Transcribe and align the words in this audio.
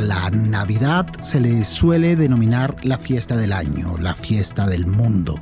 La 0.00 0.30
Navidad 0.30 1.06
se 1.22 1.40
le 1.40 1.64
suele 1.64 2.16
denominar 2.16 2.76
la 2.84 2.98
fiesta 2.98 3.36
del 3.36 3.52
año, 3.52 3.96
la 3.98 4.14
fiesta 4.14 4.66
del 4.66 4.86
mundo. 4.86 5.38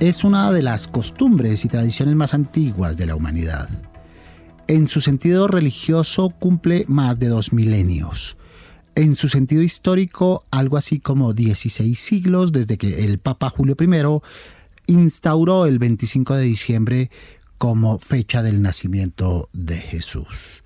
Es 0.00 0.24
una 0.24 0.52
de 0.52 0.62
las 0.62 0.88
costumbres 0.88 1.64
y 1.64 1.68
tradiciones 1.68 2.14
más 2.14 2.34
antiguas 2.34 2.96
de 2.96 3.06
la 3.06 3.14
humanidad. 3.14 3.68
En 4.66 4.86
su 4.86 5.00
sentido 5.00 5.48
religioso 5.48 6.30
cumple 6.30 6.84
más 6.88 7.18
de 7.18 7.28
dos 7.28 7.52
milenios 7.52 8.36
en 8.96 9.14
su 9.14 9.28
sentido 9.28 9.62
histórico, 9.62 10.44
algo 10.50 10.78
así 10.78 10.98
como 10.98 11.34
16 11.34 11.98
siglos 11.98 12.50
desde 12.50 12.78
que 12.78 13.04
el 13.04 13.18
Papa 13.18 13.50
Julio 13.50 13.76
I 13.78 14.92
instauró 14.92 15.66
el 15.66 15.78
25 15.78 16.34
de 16.34 16.44
diciembre 16.44 17.10
como 17.58 17.98
fecha 17.98 18.42
del 18.42 18.62
nacimiento 18.62 19.50
de 19.52 19.76
Jesús. 19.76 20.64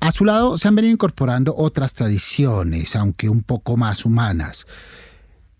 A 0.00 0.12
su 0.12 0.24
lado 0.24 0.56
se 0.56 0.66
han 0.66 0.74
venido 0.74 0.94
incorporando 0.94 1.54
otras 1.54 1.92
tradiciones, 1.92 2.96
aunque 2.96 3.28
un 3.28 3.42
poco 3.42 3.76
más 3.76 4.06
humanas. 4.06 4.66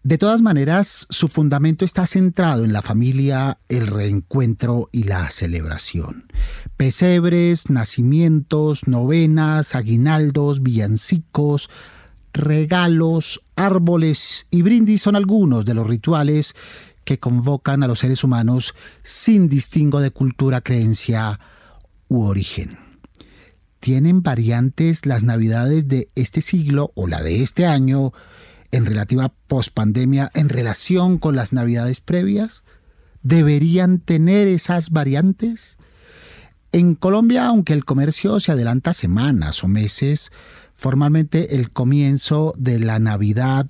De 0.02 0.16
todas 0.16 0.40
maneras, 0.40 1.06
su 1.10 1.28
fundamento 1.28 1.84
está 1.84 2.06
centrado 2.06 2.64
en 2.64 2.72
la 2.72 2.80
familia, 2.80 3.58
el 3.68 3.86
reencuentro 3.86 4.88
y 4.92 5.02
la 5.02 5.30
celebración. 5.30 6.24
Pesebres, 6.78 7.68
nacimientos, 7.68 8.88
novenas, 8.88 9.74
aguinaldos, 9.74 10.62
villancicos, 10.62 11.68
regalos, 12.32 13.42
árboles 13.56 14.46
y 14.50 14.62
brindis 14.62 15.02
son 15.02 15.16
algunos 15.16 15.66
de 15.66 15.74
los 15.74 15.86
rituales 15.86 16.56
que 17.04 17.18
convocan 17.18 17.82
a 17.82 17.86
los 17.86 17.98
seres 17.98 18.24
humanos 18.24 18.74
sin 19.02 19.50
distingo 19.50 20.00
de 20.00 20.12
cultura, 20.12 20.62
creencia 20.62 21.38
u 22.08 22.24
origen. 22.24 22.78
¿Tienen 23.80 24.22
variantes 24.22 25.06
las 25.06 25.24
navidades 25.24 25.88
de 25.88 26.10
este 26.14 26.42
siglo 26.42 26.92
o 26.94 27.06
la 27.06 27.22
de 27.22 27.42
este 27.42 27.64
año 27.64 28.12
en 28.72 28.84
relativa 28.84 29.32
pospandemia 29.48 30.30
en 30.34 30.50
relación 30.50 31.18
con 31.18 31.34
las 31.34 31.54
navidades 31.54 32.02
previas? 32.02 32.62
¿Deberían 33.22 33.98
tener 33.98 34.48
esas 34.48 34.90
variantes? 34.90 35.78
En 36.72 36.94
Colombia, 36.94 37.46
aunque 37.46 37.72
el 37.72 37.86
comercio 37.86 38.38
se 38.38 38.52
adelanta 38.52 38.92
semanas 38.92 39.64
o 39.64 39.68
meses, 39.68 40.30
formalmente 40.76 41.56
el 41.56 41.70
comienzo 41.70 42.54
de 42.58 42.78
la 42.78 42.98
Navidad 42.98 43.66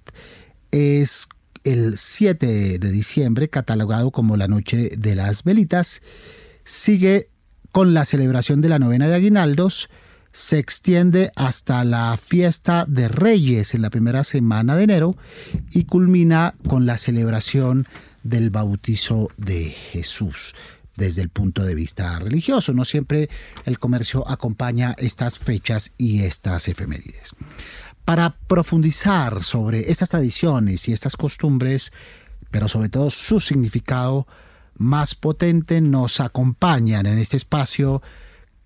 es 0.73 1.29
el 1.63 1.99
7 1.99 2.79
de 2.79 2.91
diciembre, 2.91 3.49
catalogado 3.49 4.11
como 4.11 4.37
la 4.37 4.49
Noche 4.49 4.91
de 4.99 5.15
las 5.15 5.45
Velitas. 5.45 6.03
Sigue 6.65 7.31
con 7.73 7.95
la 7.95 8.05
celebración 8.05 8.61
de 8.61 8.69
la 8.69 8.79
novena 8.79 9.09
de 9.09 9.15
Aguinaldos, 9.15 9.89
se 10.33 10.59
extiende 10.59 11.33
hasta 11.35 11.83
la 11.85 12.17
fiesta 12.17 12.85
de 12.87 13.09
Reyes 13.09 13.75
en 13.75 13.83
la 13.83 13.91
primera 13.91 14.23
semana 14.25 14.77
de 14.77 14.85
enero 14.85 15.17
y 15.71 15.85
culmina 15.85 16.55
con 16.69 16.87
la 16.87 16.99
celebración 16.99 17.89
del 18.23 18.51
bautizo 18.51 19.29
de 19.37 19.71
Jesús 19.71 20.55
desde 20.97 21.23
el 21.23 21.31
punto 21.31 21.65
de 21.65 21.75
vista 21.75 22.19
religioso. 22.19 22.73
No 22.75 22.85
siempre 22.85 23.29
el 23.65 23.79
comercio 23.79 24.29
acompaña 24.29 24.95
estas 24.99 25.39
fechas 25.39 25.93
y 25.97 26.23
estas 26.23 26.69
efemérides. 26.69 27.31
Para 28.05 28.37
profundizar 28.47 29.43
sobre 29.43 29.91
estas 29.91 30.11
tradiciones 30.11 30.89
y 30.89 30.93
estas 30.93 31.17
costumbres, 31.17 31.93
pero 32.51 32.69
sobre 32.69 32.89
todo 32.89 33.11
su 33.11 33.41
significado 33.41 34.27
más 34.81 35.15
potente, 35.15 35.83
nos 35.83 36.21
acompañan 36.21 37.05
en 37.05 37.19
este 37.19 37.37
espacio 37.37 38.01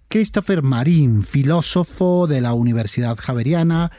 Christopher 0.08 0.62
Marín, 0.62 1.24
filósofo 1.24 2.28
de 2.28 2.40
la 2.40 2.52
Universidad 2.52 3.16
Javeriana, 3.18 3.90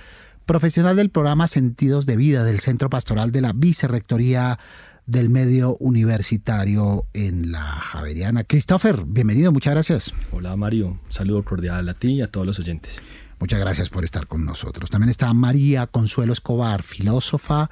profesional 0.46 0.96
del 0.96 1.10
programa 1.10 1.48
Sentidos 1.48 2.06
de 2.06 2.16
Vida 2.16 2.46
del 2.46 2.62
Centro 2.62 2.90
Pastoral 2.90 3.34
de 3.34 3.42
la 3.42 3.52
Vicerrectoría 3.52 4.60
del 5.06 5.30
Medio 5.30 5.76
Universitario 5.82 7.06
en 7.14 7.52
la 7.52 7.64
Javeriana. 7.64 8.46
Christopher, 8.46 9.04
bienvenido, 9.06 9.52
muchas 9.52 9.74
gracias. 9.74 10.14
Hola 10.32 10.56
Mario, 10.56 10.98
saludo 11.10 11.44
cordial 11.44 11.90
a 11.90 11.96
ti 11.96 12.14
y 12.14 12.22
a 12.22 12.28
todos 12.28 12.48
los 12.48 12.60
oyentes. 12.60 13.02
Muchas 13.42 13.60
gracias 13.60 13.90
por 13.90 14.06
estar 14.06 14.28
con 14.28 14.46
nosotros. 14.46 14.90
También 14.90 15.10
está 15.10 15.34
María 15.34 15.86
Consuelo 15.88 16.32
Escobar, 16.32 16.82
filósofa 16.82 17.70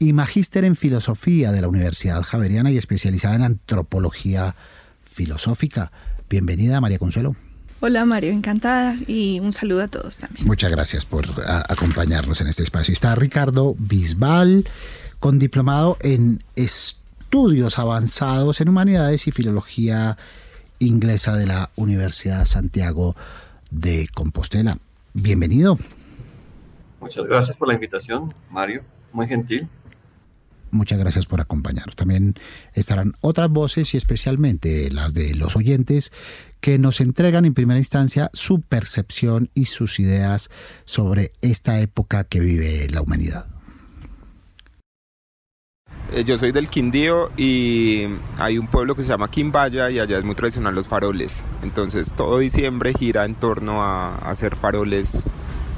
y 0.00 0.14
magíster 0.14 0.64
en 0.64 0.76
filosofía 0.76 1.52
de 1.52 1.60
la 1.60 1.68
Universidad 1.68 2.22
Javeriana 2.22 2.70
y 2.70 2.78
especializada 2.78 3.36
en 3.36 3.42
antropología 3.42 4.56
filosófica. 5.04 5.92
Bienvenida, 6.28 6.80
María 6.80 6.98
Consuelo. 6.98 7.36
Hola 7.80 8.06
Mario, 8.06 8.32
encantada 8.32 8.96
y 9.06 9.40
un 9.40 9.52
saludo 9.52 9.82
a 9.82 9.88
todos 9.88 10.16
también. 10.18 10.46
Muchas 10.46 10.70
gracias 10.70 11.04
por 11.04 11.26
acompañarnos 11.68 12.40
en 12.40 12.46
este 12.46 12.62
espacio. 12.62 12.92
Está 12.92 13.14
Ricardo 13.14 13.76
Bisbal, 13.78 14.66
con 15.18 15.38
diplomado 15.38 15.98
en 16.00 16.42
estudios 16.56 17.78
avanzados 17.78 18.62
en 18.62 18.70
humanidades 18.70 19.26
y 19.28 19.32
filología 19.32 20.16
inglesa 20.78 21.36
de 21.36 21.46
la 21.46 21.70
Universidad 21.76 22.46
Santiago 22.46 23.16
de 23.70 24.08
Compostela. 24.14 24.78
Bienvenido. 25.12 25.78
Muchas 27.00 27.26
gracias 27.26 27.54
por 27.58 27.68
la 27.68 27.74
invitación, 27.74 28.32
Mario. 28.50 28.82
Muy 29.12 29.26
gentil. 29.26 29.68
Muchas 30.72 30.98
gracias 30.98 31.26
por 31.26 31.40
acompañarnos. 31.40 31.96
También 31.96 32.34
estarán 32.74 33.14
otras 33.20 33.50
voces 33.50 33.94
y 33.94 33.96
especialmente 33.96 34.90
las 34.90 35.14
de 35.14 35.34
los 35.34 35.56
oyentes 35.56 36.12
que 36.60 36.78
nos 36.78 37.00
entregan 37.00 37.44
en 37.44 37.54
primera 37.54 37.78
instancia 37.78 38.30
su 38.32 38.60
percepción 38.60 39.50
y 39.54 39.66
sus 39.66 39.98
ideas 39.98 40.50
sobre 40.84 41.32
esta 41.40 41.80
época 41.80 42.24
que 42.24 42.40
vive 42.40 42.88
la 42.90 43.02
humanidad. 43.02 43.46
Eh, 46.12 46.24
yo 46.24 46.36
soy 46.36 46.50
del 46.50 46.68
Quindío 46.68 47.30
y 47.36 48.06
hay 48.38 48.58
un 48.58 48.66
pueblo 48.66 48.96
que 48.96 49.04
se 49.04 49.10
llama 49.10 49.30
Quimbaya 49.30 49.90
y 49.90 50.00
allá 50.00 50.18
es 50.18 50.24
muy 50.24 50.34
tradicional 50.34 50.74
los 50.74 50.88
faroles. 50.88 51.44
Entonces 51.62 52.12
todo 52.14 52.38
diciembre 52.38 52.92
gira 52.98 53.24
en 53.24 53.36
torno 53.36 53.82
a, 53.82 54.16
hacer 54.16 54.56
faroles, 54.56 55.32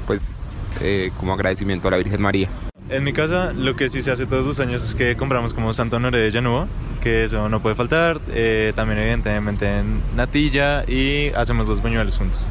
pues 0.07 0.55
eh, 0.81 1.11
como 1.19 1.33
agradecimiento 1.33 1.87
a 1.87 1.91
la 1.91 1.97
Virgen 1.97 2.21
María. 2.21 2.49
En 2.93 3.03
mi 3.03 3.11
casa 3.11 3.53
lo 3.53 3.75
que 3.75 3.89
sí 3.89 4.03
se 4.03 4.11
hace 4.11 4.27
todos 4.27 4.45
los 4.45 4.59
años 4.59 4.83
es 4.83 4.93
que 4.93 5.17
compramos 5.17 5.55
como 5.55 5.73
Santo 5.73 5.95
Honoré 5.95 6.19
de 6.19 6.29
Llanuvo, 6.29 6.67
que 7.01 7.23
eso 7.23 7.49
no 7.49 7.59
puede 7.59 7.73
faltar. 7.73 8.21
Eh, 8.29 8.71
también 8.75 8.99
evidentemente 8.99 9.79
en 9.79 9.99
natilla 10.15 10.83
y 10.87 11.29
hacemos 11.29 11.67
dos 11.67 11.81
buñuelos 11.81 12.19
juntos. 12.19 12.49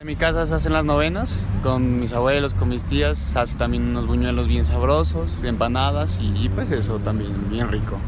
En 0.00 0.06
mi 0.06 0.16
casa 0.16 0.46
se 0.46 0.54
hacen 0.54 0.72
las 0.72 0.86
novenas 0.86 1.46
con 1.62 2.00
mis 2.00 2.14
abuelos, 2.14 2.54
con 2.54 2.70
mis 2.70 2.84
tías, 2.84 3.18
se 3.18 3.38
hace 3.38 3.56
también 3.58 3.82
unos 3.82 4.06
buñuelos 4.06 4.48
bien 4.48 4.64
sabrosos, 4.64 5.44
empanadas 5.44 6.18
y, 6.18 6.48
pues 6.48 6.70
eso 6.70 6.98
también 7.00 7.50
bien 7.50 7.70
rico. 7.70 7.98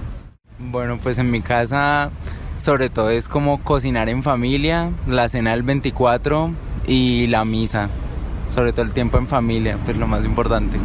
Bueno, 0.59 0.99
pues 1.03 1.19
en 1.19 1.31
mi 1.31 1.43
casa 1.43 2.11
sobre 2.59 2.89
todo 2.89 3.11
es 3.11 3.29
como 3.29 3.63
cocinar 3.63 4.09
en 4.09 4.23
familia, 4.23 4.93
la 5.07 5.29
cena 5.29 5.51
del 5.51 5.63
24 5.63 6.53
y 6.87 7.27
la 7.27 7.45
misa, 7.45 7.91
sobre 8.49 8.73
todo 8.73 8.87
el 8.87 8.93
tiempo 8.93 9.19
en 9.19 9.27
familia, 9.27 9.77
pues 9.85 9.99
lo 9.99 10.09
más 10.09 10.25
importante. 10.25 10.79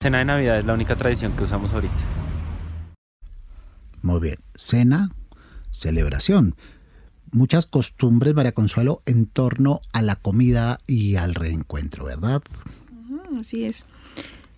Cena 0.00 0.18
de 0.18 0.26
Navidad 0.26 0.60
es 0.60 0.64
la 0.64 0.74
única 0.74 0.94
tradición 0.94 1.32
que 1.32 1.42
usamos 1.42 1.72
ahorita. 1.72 1.92
Muy 4.00 4.20
bien, 4.20 4.36
cena, 4.54 5.10
celebración. 5.72 6.54
Muchas 7.32 7.66
costumbres, 7.66 8.32
María 8.32 8.52
Consuelo, 8.52 9.02
en 9.06 9.26
torno 9.26 9.80
a 9.92 10.00
la 10.00 10.14
comida 10.14 10.78
y 10.86 11.16
al 11.16 11.34
reencuentro, 11.34 12.04
¿verdad? 12.04 12.42
Así 13.40 13.64
es. 13.64 13.86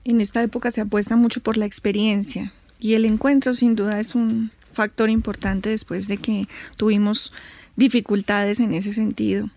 En 0.04 0.20
esta 0.20 0.42
época 0.42 0.70
se 0.70 0.82
apuesta 0.82 1.16
mucho 1.16 1.40
por 1.40 1.56
la 1.56 1.64
experiencia 1.64 2.52
y 2.78 2.92
el 2.92 3.06
encuentro 3.06 3.54
sin 3.54 3.76
duda 3.76 3.98
es 3.98 4.14
un 4.14 4.50
factor 4.74 5.08
importante 5.08 5.70
después 5.70 6.06
de 6.06 6.18
que 6.18 6.48
tuvimos 6.76 7.32
dificultades 7.76 8.60
en 8.60 8.74
ese 8.74 8.92
sentido 8.92 9.48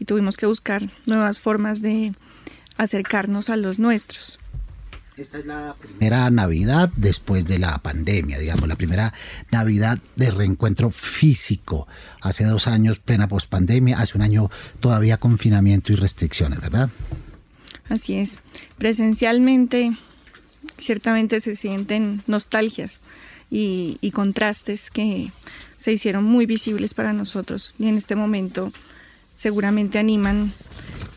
y 0.00 0.04
tuvimos 0.04 0.36
que 0.36 0.46
buscar 0.46 0.90
nuevas 1.06 1.38
formas 1.38 1.80
de 1.80 2.12
acercarnos 2.76 3.50
a 3.50 3.56
los 3.56 3.78
nuestros. 3.78 4.37
Esta 5.18 5.38
es 5.38 5.46
la 5.46 5.74
primera 5.74 6.30
Navidad 6.30 6.90
después 6.94 7.44
de 7.44 7.58
la 7.58 7.76
pandemia, 7.78 8.38
digamos, 8.38 8.68
la 8.68 8.76
primera 8.76 9.12
Navidad 9.50 9.98
de 10.14 10.30
reencuentro 10.30 10.90
físico. 10.90 11.88
Hace 12.20 12.44
dos 12.44 12.68
años 12.68 13.00
plena 13.00 13.26
pospandemia, 13.26 13.98
hace 13.98 14.16
un 14.16 14.22
año 14.22 14.48
todavía 14.78 15.16
confinamiento 15.16 15.92
y 15.92 15.96
restricciones, 15.96 16.60
¿verdad? 16.60 16.90
Así 17.88 18.14
es. 18.14 18.38
Presencialmente, 18.78 19.98
ciertamente 20.76 21.40
se 21.40 21.56
sienten 21.56 22.22
nostalgias 22.28 23.00
y, 23.50 23.98
y 24.00 24.12
contrastes 24.12 24.88
que 24.88 25.32
se 25.78 25.90
hicieron 25.90 26.22
muy 26.22 26.46
visibles 26.46 26.94
para 26.94 27.12
nosotros 27.12 27.74
y 27.76 27.88
en 27.88 27.98
este 27.98 28.14
momento 28.14 28.72
seguramente 29.36 29.98
animan 29.98 30.52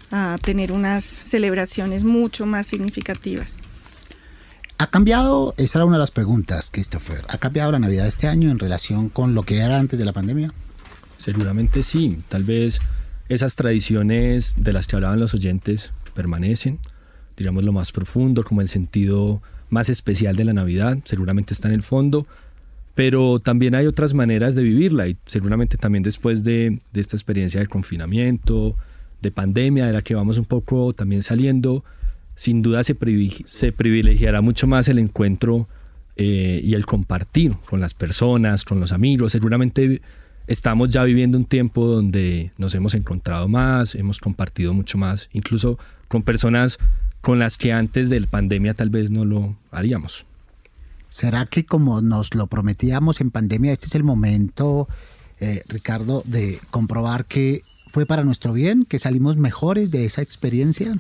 a 0.10 0.38
tener 0.44 0.72
unas 0.72 1.04
celebraciones 1.04 2.04
mucho 2.04 2.48
más 2.48 2.66
significativas. 2.66 3.60
¿Ha 4.82 4.88
cambiado? 4.88 5.54
Esa 5.58 5.78
era 5.78 5.86
una 5.86 5.98
de 5.98 6.00
las 6.00 6.10
preguntas, 6.10 6.72
Christopher. 6.72 7.24
¿Ha 7.28 7.38
cambiado 7.38 7.72
la 7.72 7.78
Navidad 7.78 8.08
este 8.08 8.28
año 8.28 8.50
en 8.50 8.58
relación 8.58 9.10
con 9.10 9.36
lo 9.36 9.44
que 9.44 9.60
era 9.60 9.78
antes 9.78 10.00
de 10.00 10.06
la 10.06 10.12
pandemia? 10.12 10.52
Seguramente 11.18 11.84
sí. 11.84 12.18
Tal 12.30 12.44
vez 12.44 12.80
esas 13.30 13.56
tradiciones 13.56 14.56
de 14.58 14.74
las 14.74 14.88
que 14.88 14.96
hablaban 14.96 15.20
los 15.20 15.36
oyentes 15.36 15.92
permanecen, 16.16 16.80
diríamos 17.38 17.64
lo 17.64 17.74
más 17.74 17.92
profundo, 17.92 18.44
como 18.44 18.62
el 18.62 18.70
sentido 18.70 19.44
más 19.70 19.88
especial 19.88 20.36
de 20.36 20.46
la 20.46 20.54
Navidad, 20.54 20.98
seguramente 21.04 21.54
está 21.54 21.68
en 21.68 21.76
el 21.76 21.84
fondo, 21.84 22.26
pero 22.96 23.40
también 23.40 23.76
hay 23.76 23.86
otras 23.86 24.16
maneras 24.16 24.56
de 24.56 24.64
vivirla 24.64 25.08
y 25.08 25.16
seguramente 25.28 25.78
también 25.78 26.02
después 26.02 26.44
de, 26.44 26.80
de 26.92 27.02
esta 27.02 27.16
experiencia 27.16 27.60
de 27.60 27.68
confinamiento, 27.68 28.76
de 29.22 29.30
pandemia, 29.30 29.86
de 29.86 29.94
la 29.94 30.02
que 30.02 30.16
vamos 30.16 30.40
un 30.40 30.46
poco 30.46 30.92
también 30.94 31.22
saliendo, 31.22 31.84
sin 32.42 32.64
duda 32.64 32.84
se, 32.84 32.96
privilegiará 32.96 34.42
mucho 34.42 34.66
más 34.66 34.88
el 34.88 34.98
encuentro 34.98 35.68
eh, 36.16 36.60
y 36.64 36.74
el 36.74 36.88
compartir 36.88 37.56
con 37.70 37.80
las 37.80 37.94
personas, 37.94 38.66
con 38.66 38.80
los 38.80 38.92
amigos. 38.92 39.34
Seguramente 39.34 40.02
estamos 40.48 40.90
ya 40.90 41.04
viviendo 41.04 41.38
un 41.38 41.46
tiempo 41.46 41.86
donde 41.86 42.52
nos 42.58 42.74
hemos 42.74 42.96
encontrado 42.96 43.48
más, 43.48 43.94
hemos 43.94 44.20
compartido 44.20 44.74
mucho 44.74 44.98
más, 44.98 45.30
incluso 45.34 45.78
con 46.08 46.24
personas 46.24 46.80
con 47.22 47.38
las 47.38 47.60
que 47.60 47.74
antes 47.74 48.10
de 48.10 48.20
la 48.20 48.26
pandemia 48.26 48.74
tal 48.74 48.90
vez 48.90 49.12
no 49.12 49.24
lo 49.24 49.56
haríamos. 49.70 50.26
¿Será 51.10 51.46
que 51.46 51.64
como 51.64 52.02
nos 52.02 52.34
lo 52.34 52.48
prometíamos 52.48 53.22
en 53.22 53.30
pandemia, 53.30 53.72
este 53.72 53.86
es 53.86 53.94
el 53.94 54.04
momento, 54.04 54.88
eh, 55.40 55.62
Ricardo, 55.68 56.24
de 56.26 56.60
comprobar 56.72 57.26
que 57.26 57.62
fue 57.86 58.08
para 58.08 58.24
nuestro 58.24 58.52
bien, 58.52 58.86
que 58.86 58.98
salimos 58.98 59.38
mejores 59.38 59.92
de 59.92 60.06
esa 60.06 60.24
experiencia? 60.24 60.98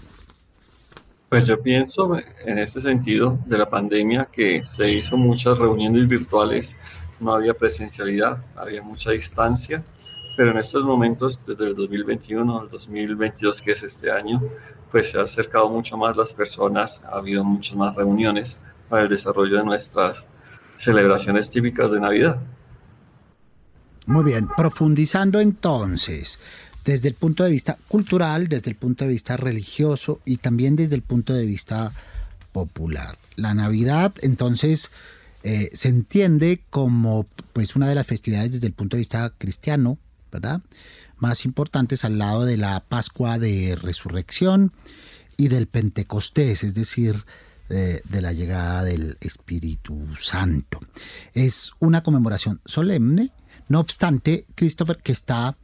Pues 1.31 1.47
yo 1.47 1.61
pienso 1.61 2.17
en 2.45 2.57
este 2.57 2.81
sentido 2.81 3.39
de 3.45 3.57
la 3.57 3.69
pandemia 3.69 4.27
que 4.29 4.65
se 4.65 4.91
hizo 4.91 5.15
muchas 5.15 5.57
reuniones 5.57 6.05
virtuales, 6.05 6.75
no 7.21 7.33
había 7.33 7.53
presencialidad, 7.53 8.43
había 8.53 8.81
mucha 8.81 9.11
distancia, 9.11 9.81
pero 10.35 10.51
en 10.51 10.57
estos 10.57 10.83
momentos, 10.83 11.39
desde 11.47 11.67
el 11.67 11.75
2021 11.75 12.59
al 12.59 12.69
2022, 12.69 13.61
que 13.61 13.71
es 13.71 13.81
este 13.81 14.11
año, 14.11 14.41
pues 14.91 15.11
se 15.11 15.19
ha 15.19 15.23
acercado 15.23 15.69
mucho 15.69 15.95
más 15.95 16.17
las 16.17 16.33
personas, 16.33 16.99
ha 17.05 17.19
habido 17.19 17.45
muchas 17.45 17.77
más 17.77 17.95
reuniones 17.95 18.57
para 18.89 19.03
el 19.03 19.09
desarrollo 19.09 19.59
de 19.59 19.63
nuestras 19.63 20.25
celebraciones 20.77 21.49
típicas 21.49 21.91
de 21.91 22.01
Navidad. 22.01 22.41
Muy 24.05 24.25
bien, 24.25 24.49
profundizando 24.57 25.39
entonces, 25.39 26.41
desde 26.85 27.09
el 27.09 27.15
punto 27.15 27.43
de 27.43 27.51
vista 27.51 27.77
cultural, 27.87 28.47
desde 28.47 28.71
el 28.71 28.75
punto 28.75 29.05
de 29.05 29.11
vista 29.11 29.37
religioso 29.37 30.19
y 30.25 30.37
también 30.37 30.75
desde 30.75 30.95
el 30.95 31.01
punto 31.01 31.33
de 31.33 31.45
vista 31.45 31.91
popular. 32.51 33.17
La 33.35 33.53
Navidad, 33.53 34.13
entonces, 34.21 34.91
eh, 35.43 35.69
se 35.73 35.89
entiende 35.89 36.61
como 36.69 37.25
pues 37.53 37.75
una 37.75 37.87
de 37.87 37.95
las 37.95 38.07
festividades 38.07 38.53
desde 38.53 38.67
el 38.67 38.73
punto 38.73 38.95
de 38.95 38.99
vista 38.99 39.31
cristiano, 39.37 39.97
¿verdad? 40.31 40.61
Más 41.17 41.45
importantes 41.45 42.03
al 42.03 42.17
lado 42.17 42.45
de 42.45 42.57
la 42.57 42.79
Pascua 42.81 43.37
de 43.37 43.75
Resurrección 43.75 44.71
y 45.37 45.47
del 45.47 45.67
Pentecostés, 45.67 46.63
es 46.63 46.73
decir, 46.73 47.25
de, 47.69 48.01
de 48.07 48.21
la 48.21 48.33
llegada 48.33 48.83
del 48.83 49.17
Espíritu 49.21 49.97
Santo. 50.19 50.79
Es 51.33 51.71
una 51.79 52.03
conmemoración 52.03 52.59
solemne, 52.65 53.31
no 53.69 53.79
obstante, 53.79 54.45
Christopher, 54.55 54.97
que 54.97 55.11
está 55.11 55.55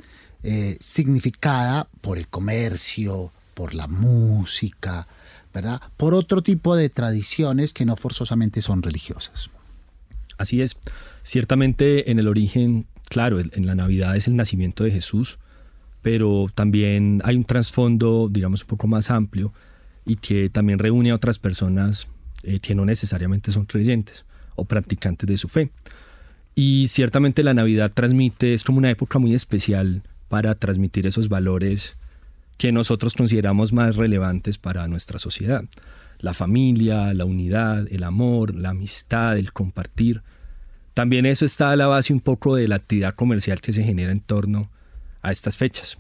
eh, 0.49 0.77
significada 0.79 1.89
por 1.99 2.17
el 2.17 2.29
comercio, 2.29 3.33
por 3.53 3.75
la 3.75 3.85
música, 3.87 5.05
¿verdad? 5.53 5.81
Por 5.97 6.13
otro 6.13 6.41
tipo 6.41 6.77
de 6.77 6.87
tradiciones 6.87 7.73
que 7.73 7.83
no 7.83 7.97
forzosamente 7.97 8.61
son 8.61 8.81
religiosas. 8.81 9.49
Así 10.37 10.61
es. 10.61 10.77
Ciertamente 11.21 12.11
en 12.11 12.19
el 12.19 12.29
origen, 12.29 12.87
claro, 13.09 13.41
en 13.41 13.65
la 13.65 13.75
Navidad 13.75 14.15
es 14.15 14.29
el 14.29 14.37
nacimiento 14.37 14.85
de 14.85 14.91
Jesús, 14.91 15.37
pero 16.01 16.45
también 16.55 17.21
hay 17.25 17.35
un 17.35 17.43
trasfondo, 17.43 18.29
digamos, 18.31 18.61
un 18.61 18.67
poco 18.69 18.87
más 18.87 19.11
amplio 19.11 19.51
y 20.05 20.15
que 20.15 20.49
también 20.49 20.79
reúne 20.79 21.11
a 21.11 21.15
otras 21.15 21.39
personas 21.39 22.07
eh, 22.43 22.61
que 22.61 22.73
no 22.73 22.85
necesariamente 22.85 23.51
son 23.51 23.65
creyentes 23.65 24.23
o 24.55 24.63
practicantes 24.63 25.27
de 25.27 25.35
su 25.35 25.49
fe. 25.49 25.71
Y 26.55 26.87
ciertamente 26.87 27.43
la 27.43 27.53
Navidad 27.53 27.91
transmite, 27.93 28.53
es 28.53 28.63
como 28.63 28.77
una 28.77 28.91
época 28.91 29.19
muy 29.19 29.33
especial 29.33 30.03
para 30.27 30.55
transmitir 30.55 31.07
esos 31.07 31.29
valores 31.29 31.97
que 32.57 32.71
nosotros 32.71 33.13
consideramos 33.13 33.71
más 33.73 33.95
relevantes 33.95 34.57
para 34.57 34.87
nuestra 34.87 35.19
sociedad. 35.19 35.63
La 36.19 36.33
familia, 36.33 37.13
la 37.13 37.25
unidad, 37.25 37.87
el 37.91 38.03
amor, 38.03 38.55
la 38.55 38.69
amistad, 38.69 39.37
el 39.37 39.53
compartir. 39.53 40.23
También 40.93 41.25
eso 41.27 41.45
está 41.45 41.71
a 41.71 41.75
la 41.75 41.87
base 41.87 42.13
un 42.13 42.19
poco 42.19 42.55
de 42.55 42.67
la 42.67 42.75
actividad 42.75 43.13
comercial 43.13 43.61
que 43.61 43.73
se 43.73 43.83
genera 43.83 44.11
en 44.11 44.21
torno 44.21 44.71
a 45.21 45.31
estas 45.31 45.57
fechas. 45.57 45.99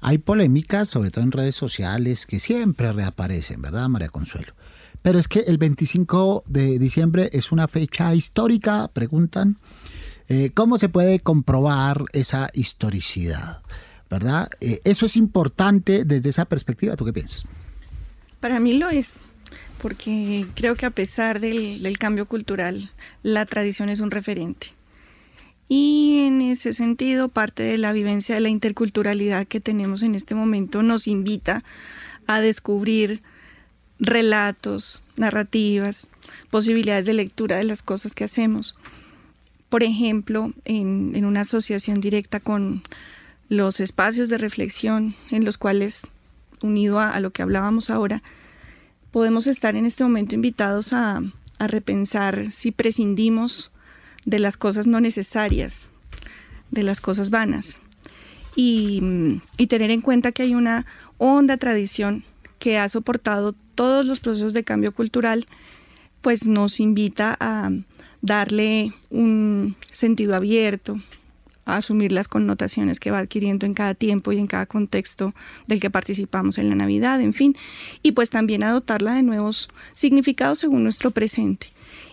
Hay 0.00 0.18
polémicas, 0.18 0.88
sobre 0.90 1.10
todo 1.10 1.24
en 1.24 1.32
redes 1.32 1.56
sociales, 1.56 2.26
que 2.26 2.38
siempre 2.38 2.92
reaparecen, 2.92 3.62
¿verdad, 3.62 3.88
María 3.88 4.10
Consuelo? 4.10 4.52
Pero 5.00 5.18
es 5.18 5.28
que 5.28 5.40
el 5.40 5.58
25 5.58 6.44
de 6.46 6.78
diciembre 6.78 7.30
es 7.32 7.52
una 7.52 7.68
fecha 7.68 8.14
histórica, 8.14 8.88
preguntan. 8.92 9.58
Eh, 10.28 10.50
¿Cómo 10.54 10.78
se 10.78 10.88
puede 10.88 11.20
comprobar 11.20 12.04
esa 12.12 12.48
historicidad? 12.54 13.60
¿Verdad? 14.10 14.48
Eh, 14.60 14.80
eso 14.84 15.06
es 15.06 15.16
importante 15.16 16.04
desde 16.04 16.30
esa 16.30 16.44
perspectiva. 16.44 16.96
¿Tú 16.96 17.04
qué 17.04 17.12
piensas? 17.12 17.44
Para 18.40 18.60
mí 18.60 18.74
lo 18.74 18.90
es, 18.90 19.20
porque 19.82 20.46
creo 20.54 20.76
que 20.76 20.86
a 20.86 20.90
pesar 20.90 21.40
del, 21.40 21.82
del 21.82 21.98
cambio 21.98 22.26
cultural, 22.26 22.90
la 23.22 23.46
tradición 23.46 23.88
es 23.88 24.00
un 24.00 24.10
referente. 24.10 24.68
Y 25.68 26.24
en 26.26 26.42
ese 26.42 26.74
sentido, 26.74 27.28
parte 27.28 27.62
de 27.62 27.78
la 27.78 27.92
vivencia 27.92 28.34
de 28.34 28.40
la 28.42 28.50
interculturalidad 28.50 29.46
que 29.46 29.60
tenemos 29.60 30.02
en 30.02 30.14
este 30.14 30.34
momento 30.34 30.82
nos 30.82 31.08
invita 31.08 31.64
a 32.26 32.40
descubrir 32.40 33.22
relatos, 33.98 35.02
narrativas, 35.16 36.10
posibilidades 36.50 37.06
de 37.06 37.14
lectura 37.14 37.56
de 37.56 37.64
las 37.64 37.82
cosas 37.82 38.14
que 38.14 38.24
hacemos 38.24 38.76
por 39.74 39.82
ejemplo, 39.82 40.52
en, 40.64 41.24
una 41.24 41.40
asociación 41.40 42.00
directa 42.00 42.38
con 42.38 42.84
los 43.48 43.80
espacios 43.80 44.28
de 44.28 44.38
reflexión 44.38 45.16
en 45.32 45.44
los 45.44 45.58
cuales, 45.58 46.06
unido 46.62 47.00
a, 47.00 47.18
lo 47.18 47.32
que 47.32 47.42
hablábamos 47.42 47.90
ahora, 47.90 48.22
podemos 49.10 49.48
estar 49.48 49.74
en 49.74 49.84
este 49.84 50.04
momento 50.04 50.36
invitados 50.36 50.92
a, 50.92 51.22
repensar 51.58 52.52
si 52.52 52.70
prescindimos 52.70 53.72
de 54.24 54.38
las 54.38 54.56
cosas 54.56 54.86
no 54.86 55.00
necesarias, 55.00 55.90
de 56.70 56.84
las 56.84 57.00
cosas 57.00 57.30
vanas, 57.30 57.80
y, 58.54 59.02
y, 59.56 59.66
tener 59.66 59.90
en 59.90 60.02
cuenta 60.02 60.30
que 60.30 60.44
hay 60.44 60.54
una 60.54 60.86
honda 61.18 61.56
tradición 61.56 62.22
que 62.60 62.78
ha 62.78 62.88
soportado 62.88 63.56
todos 63.74 64.06
los 64.06 64.20
procesos 64.20 64.52
de 64.52 64.62
cambio 64.62 64.92
cultural, 64.92 65.48
pues 66.22 66.46
nos 66.46 66.78
invita 66.78 67.36
a, 67.40 67.72
darle 68.24 68.94
un 69.10 69.76
sentido 69.92 70.34
abierto, 70.34 70.98
asumir 71.66 72.10
las 72.10 72.26
connotaciones 72.26 72.98
que 72.98 73.10
va 73.10 73.18
adquiriendo 73.18 73.66
en 73.66 73.74
cada 73.74 73.94
tiempo 73.94 74.32
y 74.32 74.38
en 74.38 74.46
cada 74.46 74.64
contexto 74.64 75.34
del 75.66 75.78
que 75.80 75.90
participamos 75.90 76.56
en 76.56 76.70
la 76.70 76.74
Navidad, 76.74 77.20
en 77.20 77.34
fin, 77.34 77.54
y 78.02 78.12
pues 78.12 78.30
también 78.30 78.64
a 78.64 78.72
dotarla 78.72 79.14
de 79.14 79.22
nuevos 79.22 79.68
significados 79.92 80.58
según 80.58 80.84
nuestro 80.84 81.10
presente. 81.10 81.68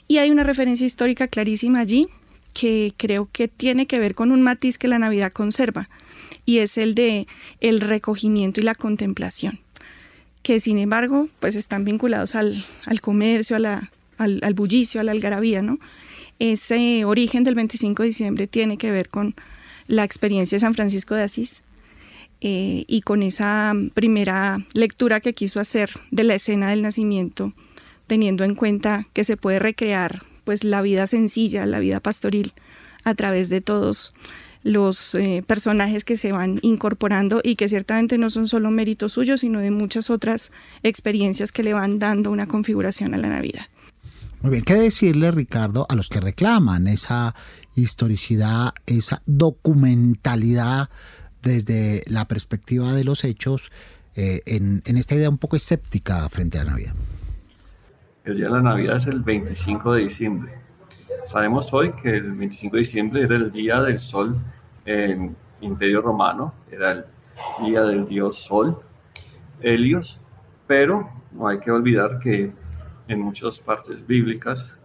Y 0.10 0.18
hay 0.18 0.32
una 0.32 0.44
referencia 0.44 0.86
histórica 0.86 1.30
clarísima 1.30 1.80
allí 1.80 2.08
que 2.54 2.94
creo 2.98 3.30
que 3.32 3.48
tiene 3.48 3.88
que 3.88 4.00
ver 4.00 4.14
con 4.14 4.34
un 4.34 4.42
matiz 4.42 4.78
que 4.78 4.90
la 4.90 5.00
Navidad 5.00 5.32
conserva 5.32 5.90
y 6.46 6.58
es 6.58 6.78
el 6.78 6.94
de 6.94 7.26
el 7.62 7.80
recogimiento 7.80 8.60
y 8.60 8.64
la 8.64 8.76
contemplación 8.76 9.60
que 10.44 10.60
sin 10.60 10.78
embargo 10.78 11.30
pues 11.40 11.56
están 11.56 11.86
vinculados 11.86 12.36
al, 12.36 12.66
al 12.86 13.00
comercio, 13.00 13.56
a 13.56 13.60
la 13.60 13.92
al, 14.24 14.54
bullicio, 14.54 15.02
a 15.02 15.04
la 15.04 15.12
algarabía, 15.12 15.62
¿no? 15.62 15.80
Ese 16.40 17.06
origen 17.06 17.44
del 17.44 17.56
25 17.56 18.04
de 18.04 18.08
diciembre 18.08 18.48
tiene 18.48 18.78
que 18.78 18.92
ver 18.92 19.10
con 19.10 19.36
la 19.88 20.04
experiencia 20.04 20.56
de 20.56 20.62
San 20.62 20.74
Francisco 20.74 21.16
de 21.16 21.24
Asís 21.24 21.64
eh, 22.42 22.86
y 22.88 23.02
con 23.02 23.22
esa 23.22 23.74
primera 23.94 24.58
lectura 24.74 25.20
que 25.20 25.34
quiso 25.34 25.60
hacer 25.60 25.92
de 26.10 26.24
la 26.24 26.36
escena 26.36 26.70
del 26.70 26.82
nacimiento 26.82 27.54
teniendo 28.12 28.44
en 28.44 28.56
cuenta 28.56 29.08
que 29.14 29.24
se 29.24 29.38
puede 29.38 29.60
recrear 29.60 30.24
pues 30.44 30.66
la 30.66 30.82
vida 30.82 31.08
sencilla, 31.08 31.66
la 31.66 31.80
vida 31.80 32.02
pastoril 32.02 32.52
a 33.06 33.16
través 33.16 33.50
de 33.50 33.62
todos 33.62 34.14
los 34.64 35.16
eh, 35.16 35.44
personajes 35.48 36.04
que 36.04 36.18
se 36.18 36.34
van 36.34 36.60
incorporando 36.62 37.40
y 37.42 37.56
que 37.56 37.70
ciertamente 37.70 38.18
no 38.18 38.30
son 38.30 38.50
solo 38.50 38.70
méritos 38.70 39.14
suyos, 39.14 39.40
sino 39.40 39.60
de 39.60 39.72
muchas 39.72 40.10
otras 40.10 40.52
experiencias 40.84 41.54
que 41.54 41.64
le 41.64 41.74
van 41.74 42.00
dando 42.00 42.32
una 42.32 42.48
configuración 42.48 43.14
a 43.14 43.18
la 43.18 43.30
Navidad. 43.30 43.68
Muy 44.42 44.52
bien, 44.52 44.64
¿qué 44.64 44.76
decirle, 44.76 45.32
Ricardo, 45.32 45.86
a 45.88 45.96
los 45.96 46.10
que 46.10 46.20
reclaman 46.20 46.88
esa 46.88 47.36
historicidad, 47.76 48.74
esa 48.86 49.22
documentalidad 49.26 50.90
desde 51.42 52.04
la 52.08 52.28
perspectiva 52.28 52.94
de 52.94 53.04
los 53.04 53.24
hechos 53.24 53.72
eh, 54.16 54.42
en, 54.46 54.82
en 54.86 54.98
esta 54.98 55.16
idea 55.16 55.30
un 55.30 55.38
poco 55.38 55.56
escéptica 55.56 56.28
frente 56.30 56.58
a 56.58 56.64
la 56.64 56.72
Navidad? 56.72 56.94
El 58.24 58.38
día 58.38 58.46
de 58.46 58.52
la 58.52 58.62
Navidad 58.62 58.98
es 58.98 59.08
el 59.08 59.22
25 59.22 59.94
de 59.94 60.04
diciembre 60.04 60.62
Sabemos 61.24 61.72
hoy 61.72 61.92
que 61.94 62.18
el 62.18 62.32
25 62.34 62.76
de 62.76 62.80
diciembre 62.80 63.24
era 63.24 63.36
el 63.36 63.52
día 63.52 63.82
del 63.82 64.00
sol 64.00 64.38
en 64.86 65.36
Imperio 65.62 66.02
Romano, 66.02 66.54
era 66.72 66.92
el 66.92 67.06
día 67.64 67.84
del 67.84 68.06
dios 68.06 68.38
Sol, 68.38 68.80
Helios, 69.62 70.20
pero 70.66 71.10
no 71.32 71.48
hay 71.48 71.60
que 71.60 71.70
olvidar 71.70 72.18
que 72.20 72.52
en 73.08 73.20
muchas 73.20 73.60
partes 73.60 74.06
bíblicas, 74.06 74.78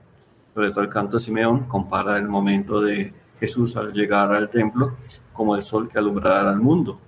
sobre 0.54 0.70
todo 0.70 0.82
el 0.82 0.90
canto 0.90 1.16
de 1.16 1.20
Simeón, 1.20 1.64
compara 1.64 2.18
el 2.18 2.28
momento 2.28 2.80
de 2.80 3.12
Jesús 3.38 3.76
al 3.76 3.92
llegar 3.92 4.32
al 4.32 4.48
templo 4.48 4.96
como 5.32 5.54
el 5.54 5.62
sol 5.62 5.88
que 5.88 5.98
alumbrará 5.98 6.50
al 6.50 6.60
mundo. 6.60 6.98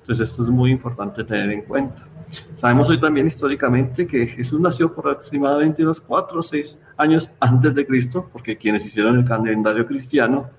Entonces 0.00 0.30
esto 0.30 0.42
es 0.42 0.48
muy 0.48 0.70
importante 0.70 1.24
tener 1.24 1.50
en 1.50 1.62
cuenta. 1.62 2.06
Sabemos 2.56 2.88
hoy 2.90 2.98
también 2.98 3.26
históricamente 3.26 4.06
que 4.06 4.26
Jesús 4.26 4.58
nació 4.60 4.92
por 4.92 5.08
aproximadamente 5.08 5.82
unos 5.82 6.00
4 6.00 6.38
o 6.38 6.42
6 6.42 6.78
años 6.96 7.30
antes 7.38 7.74
de 7.74 7.86
Cristo, 7.86 8.28
porque 8.32 8.56
quienes 8.56 8.84
hicieron 8.84 9.18
el 9.18 9.24
calendario 9.24 9.86
cristiano 9.86 10.50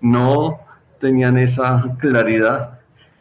no 0.00 0.60
tenían 0.98 1.38
esa 1.38 1.96
claridad 1.98 2.80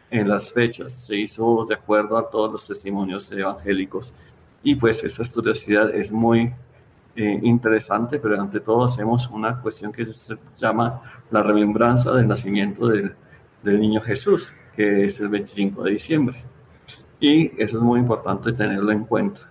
en 0.09 0.27
las 0.27 0.51
fechas. 0.51 0.93
Se 0.93 1.15
hizo 1.15 1.65
de 1.65 1.75
acuerdo 1.75 2.17
a 2.17 2.29
todos 2.29 2.51
los 2.51 2.67
testimonios 2.67 3.31
evangélicos. 3.31 4.13
Y 4.65 4.75
pues 4.75 5.03
esa 5.03 5.21
historicidad 5.21 5.93
es 5.93 6.11
muy 6.11 6.51
eh, 7.15 7.39
interesante, 7.43 8.19
pero 8.19 8.41
ante 8.41 8.59
todo 8.59 8.83
hacemos 8.83 9.29
una 9.29 9.61
cuestión 9.61 9.91
que 9.91 10.11
se 10.11 10.35
llama 10.57 11.03
la 11.29 11.43
remembranza 11.43 12.11
del 12.11 12.27
nacimiento 12.27 12.87
del, 12.87 13.13
del 13.61 13.79
niño 13.79 14.01
Jesús, 14.01 14.51
que 14.75 15.05
es 15.05 15.19
el 15.19 15.29
25 15.29 15.83
de 15.83 15.91
diciembre. 15.91 16.43
Y 17.19 17.51
eso 17.61 17.77
es 17.77 17.83
muy 17.83 17.99
importante 17.99 18.53
tenerlo 18.53 18.91
en 18.91 19.05
cuenta. 19.05 19.41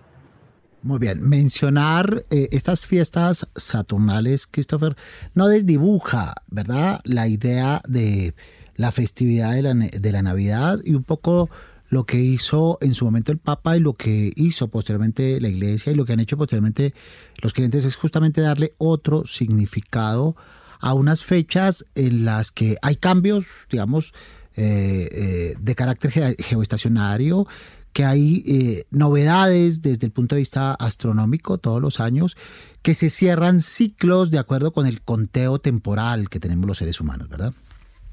Muy 0.81 0.99
bien, 0.99 1.27
mencionar 1.27 2.25
eh, 2.29 2.49
estas 2.51 2.85
fiestas 2.85 3.47
saturnales, 3.55 4.45
Christopher, 4.45 4.97
no 5.33 5.47
desdibuja, 5.47 6.35
¿verdad? 6.47 6.99
La 7.05 7.29
idea 7.29 7.81
de 7.87 8.35
la 8.75 8.91
festividad 8.91 9.53
de 9.53 9.61
la, 9.61 9.73
de 9.73 10.11
la 10.11 10.21
Navidad 10.21 10.79
y 10.83 10.93
un 10.93 11.03
poco 11.03 11.49
lo 11.89 12.05
que 12.05 12.19
hizo 12.19 12.77
en 12.81 12.93
su 12.93 13.05
momento 13.05 13.31
el 13.31 13.37
Papa 13.37 13.77
y 13.77 13.79
lo 13.79 13.93
que 13.93 14.31
hizo 14.35 14.67
posteriormente 14.67 15.39
la 15.39 15.49
Iglesia 15.49 15.91
y 15.91 15.95
lo 15.95 16.05
que 16.05 16.13
han 16.13 16.19
hecho 16.19 16.37
posteriormente 16.37 16.93
los 17.41 17.53
creyentes 17.53 17.85
es 17.85 17.95
justamente 17.95 18.41
darle 18.41 18.73
otro 18.77 19.25
significado 19.25 20.35
a 20.79 20.93
unas 20.93 21.23
fechas 21.23 21.85
en 21.95 22.25
las 22.25 22.51
que 22.51 22.77
hay 22.81 22.95
cambios, 22.95 23.45
digamos, 23.69 24.13
eh, 24.55 25.09
eh, 25.11 25.55
de 25.59 25.75
carácter 25.75 26.35
geoestacionario, 26.39 27.47
que 27.91 28.03
hay 28.03 28.43
eh, 28.45 28.83
novedades 28.91 29.81
desde 29.81 30.05
el 30.05 30.11
punto 30.11 30.35
de 30.35 30.39
vista 30.39 30.73
astronómico 30.73 31.57
todos 31.57 31.81
los 31.81 31.99
años, 31.99 32.35
que 32.81 32.93
se 32.93 33.09
cierran 33.09 33.61
ciclos 33.61 34.31
de 34.31 34.37
acuerdo 34.37 34.73
con 34.73 34.85
el 34.85 35.01
conteo 35.01 35.59
temporal 35.59 36.29
que 36.29 36.39
tenemos 36.39 36.67
los 36.67 36.77
seres 36.77 36.99
humanos, 36.99 37.29
¿verdad? 37.29 37.53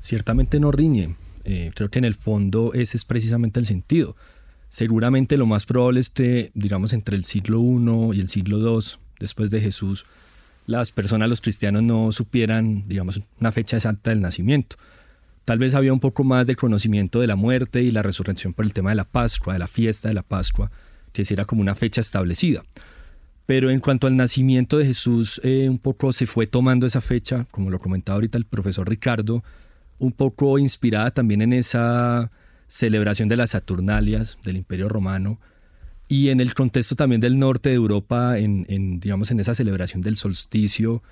Ciertamente 0.00 0.60
no 0.60 0.70
riñe. 0.72 1.16
Creo 1.44 1.90
que 1.90 1.98
en 1.98 2.04
el 2.04 2.14
fondo 2.14 2.72
ese 2.74 2.96
es 2.96 3.04
precisamente 3.04 3.60
el 3.60 3.66
sentido. 3.66 4.16
Seguramente 4.68 5.36
lo 5.36 5.46
más 5.46 5.66
probable 5.66 6.00
es 6.00 6.08
que, 6.08 6.50
digamos, 6.54 6.92
entre 6.92 7.16
el 7.16 7.24
siglo 7.24 7.60
I 7.60 8.16
y 8.16 8.20
el 8.20 8.28
siglo 8.28 8.58
II, 8.58 8.84
después 9.20 9.50
de 9.50 9.60
Jesús, 9.60 10.06
las 10.66 10.92
personas, 10.92 11.28
los 11.28 11.40
cristianos, 11.40 11.82
no 11.82 12.10
supieran, 12.12 12.88
digamos, 12.88 13.20
una 13.38 13.52
fecha 13.52 13.76
exacta 13.76 14.10
del 14.10 14.20
nacimiento. 14.20 14.76
Tal 15.44 15.58
vez 15.58 15.74
había 15.74 15.92
un 15.92 16.00
poco 16.00 16.24
más 16.24 16.46
de 16.46 16.56
conocimiento 16.56 17.20
de 17.20 17.26
la 17.26 17.36
muerte 17.36 17.82
y 17.82 17.90
la 17.90 18.02
resurrección 18.02 18.54
por 18.54 18.64
el 18.64 18.72
tema 18.72 18.90
de 18.90 18.96
la 18.96 19.04
Pascua, 19.04 19.52
de 19.52 19.58
la 19.58 19.66
fiesta 19.66 20.08
de 20.08 20.14
la 20.14 20.22
Pascua, 20.22 20.70
que 21.12 21.24
era 21.28 21.44
como 21.44 21.60
una 21.60 21.74
fecha 21.74 22.00
establecida. 22.00 22.62
Pero 23.44 23.70
en 23.70 23.80
cuanto 23.80 24.06
al 24.06 24.16
nacimiento 24.16 24.78
de 24.78 24.86
Jesús, 24.86 25.40
eh, 25.44 25.68
un 25.68 25.78
poco 25.78 26.12
se 26.12 26.26
fue 26.26 26.46
tomando 26.46 26.86
esa 26.86 27.00
fecha, 27.00 27.44
como 27.50 27.70
lo 27.70 27.80
comentaba 27.80 28.14
ahorita 28.14 28.38
el 28.38 28.46
profesor 28.46 28.88
Ricardo, 28.88 29.42
un 30.02 30.10
poco 30.10 30.58
inspirada 30.58 31.12
también 31.12 31.42
en 31.42 31.52
esa 31.52 32.30
celebración 32.66 33.28
de 33.28 33.36
las 33.36 33.50
Saturnalias 33.50 34.36
del 34.44 34.56
Imperio 34.56 34.88
Romano 34.88 35.38
y 36.08 36.30
en 36.30 36.40
el 36.40 36.54
contexto 36.54 36.96
también 36.96 37.20
del 37.20 37.38
norte 37.38 37.68
de 37.68 37.76
Europa, 37.76 38.36
en, 38.36 38.98
digamos 38.98 39.30
en 39.30 39.38
esa 39.38 39.54
celebración 39.54 40.02
del 40.02 40.16
solsticio, 40.16 41.02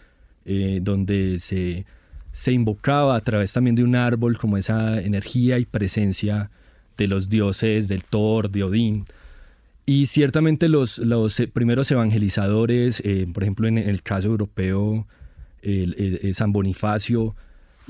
eh, 0.44 0.80
donde 0.82 1.38
se 1.38 1.86
se 2.32 2.52
invocaba 2.52 3.16
a 3.16 3.20
través 3.20 3.52
también 3.52 3.74
de 3.74 3.82
un 3.82 3.96
árbol 3.96 4.38
como 4.38 4.56
esa 4.56 5.00
energía 5.00 5.58
y 5.58 5.66
presencia 5.66 6.48
de 6.96 7.08
los 7.08 7.28
dioses, 7.28 7.88
del 7.88 8.04
Thor, 8.04 8.50
de 8.50 8.62
Odín. 8.62 9.04
Y 9.84 10.06
ciertamente 10.06 10.68
los, 10.68 10.98
los 10.98 11.40
eh, 11.40 11.48
primeros 11.48 11.90
evangelizadores, 11.90 13.02
eh, 13.04 13.26
por 13.32 13.42
ejemplo 13.42 13.66
en 13.66 13.78
el 13.78 14.02
caso 14.02 14.28
europeo, 14.28 15.06
San 16.32 16.52
Bonifacio 16.52 17.34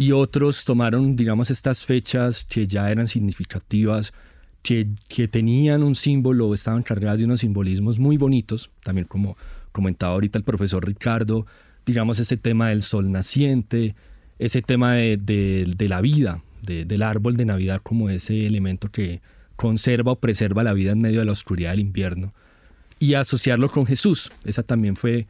y 0.01 0.13
otros 0.13 0.65
tomaron, 0.65 1.15
digamos, 1.15 1.51
estas 1.51 1.85
fechas 1.85 2.47
que 2.47 2.67
ya 2.67 2.91
eran 2.91 3.07
significativas, 3.07 4.15
que, 4.63 4.89
que 5.09 5.29
tenían 5.29 5.83
un 5.83 5.95
símbolo, 5.95 6.55
estaban 6.55 6.83
cargadas 6.83 7.19
de 7.19 7.27
unos 7.27 7.41
simbolismos 7.41 7.99
muy 7.99 8.17
bonitos, 8.17 8.71
también 8.83 9.07
como 9.07 9.37
comentaba 9.73 10.15
ahorita 10.15 10.39
el 10.39 10.45
profesor 10.45 10.87
Ricardo, 10.87 11.45
digamos, 11.85 12.19
ese 12.19 12.39
tema 12.39 12.71
del 12.71 12.81
sol 12.81 13.13
naciente, 13.13 13.95
ese 14.39 14.63
tema 14.63 14.95
de, 14.95 15.77
la 15.79 16.01
vida, 16.01 16.43
del 16.63 17.03
árbol 17.03 17.37
de 17.37 17.45
Navidad 17.45 17.83
como 17.83 18.09
ese 18.09 18.47
elemento 18.47 18.91
que 18.91 19.21
conserva 19.55 20.13
o 20.13 20.17
preserva 20.19 20.65
la 20.65 20.73
vida 20.73 20.93
en 20.93 21.03
medio 21.03 21.19
de 21.19 21.27
la 21.27 21.33
oscuridad 21.33 21.73
del 21.73 21.81
invierno, 21.81 22.33
y 22.99 23.13
asociarlo 23.15 23.71
con 23.71 23.85
Jesús. 23.85 24.33
Esa 24.47 24.63
también 24.63 24.97
fue, 24.97 25.27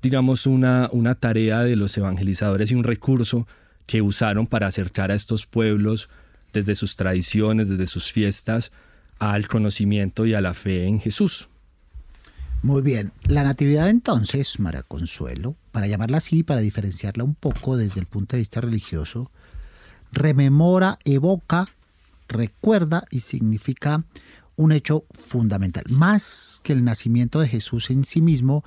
digamos, 0.00 0.46
una, 0.46 0.88
una 0.92 1.16
tarea 1.16 1.64
de 1.64 1.74
los 1.74 1.96
evangelizadores 1.98 2.70
y 2.70 2.76
un 2.76 2.84
recurso 2.84 3.48
que 3.86 4.02
usaron 4.02 4.46
para 4.46 4.66
acercar 4.66 5.10
a 5.10 5.14
estos 5.14 5.46
pueblos 5.46 6.08
desde 6.52 6.74
sus 6.74 6.96
tradiciones, 6.96 7.68
desde 7.68 7.86
sus 7.86 8.12
fiestas, 8.12 8.72
al 9.18 9.48
conocimiento 9.48 10.26
y 10.26 10.34
a 10.34 10.40
la 10.40 10.54
fe 10.54 10.86
en 10.86 11.00
Jesús. 11.00 11.48
Muy 12.62 12.82
bien, 12.82 13.12
la 13.24 13.42
natividad 13.42 13.88
entonces, 13.88 14.60
Mara 14.60 14.82
Consuelo, 14.82 15.56
para 15.72 15.88
llamarla 15.88 16.18
así, 16.18 16.42
para 16.44 16.60
diferenciarla 16.60 17.24
un 17.24 17.34
poco 17.34 17.76
desde 17.76 18.00
el 18.00 18.06
punto 18.06 18.36
de 18.36 18.40
vista 18.40 18.60
religioso, 18.60 19.30
rememora, 20.12 20.98
evoca, 21.04 21.68
recuerda 22.28 23.04
y 23.10 23.20
significa 23.20 24.04
un 24.54 24.70
hecho 24.70 25.04
fundamental. 25.10 25.84
Más 25.88 26.60
que 26.62 26.72
el 26.72 26.84
nacimiento 26.84 27.40
de 27.40 27.48
Jesús 27.48 27.90
en 27.90 28.04
sí 28.04 28.20
mismo, 28.20 28.64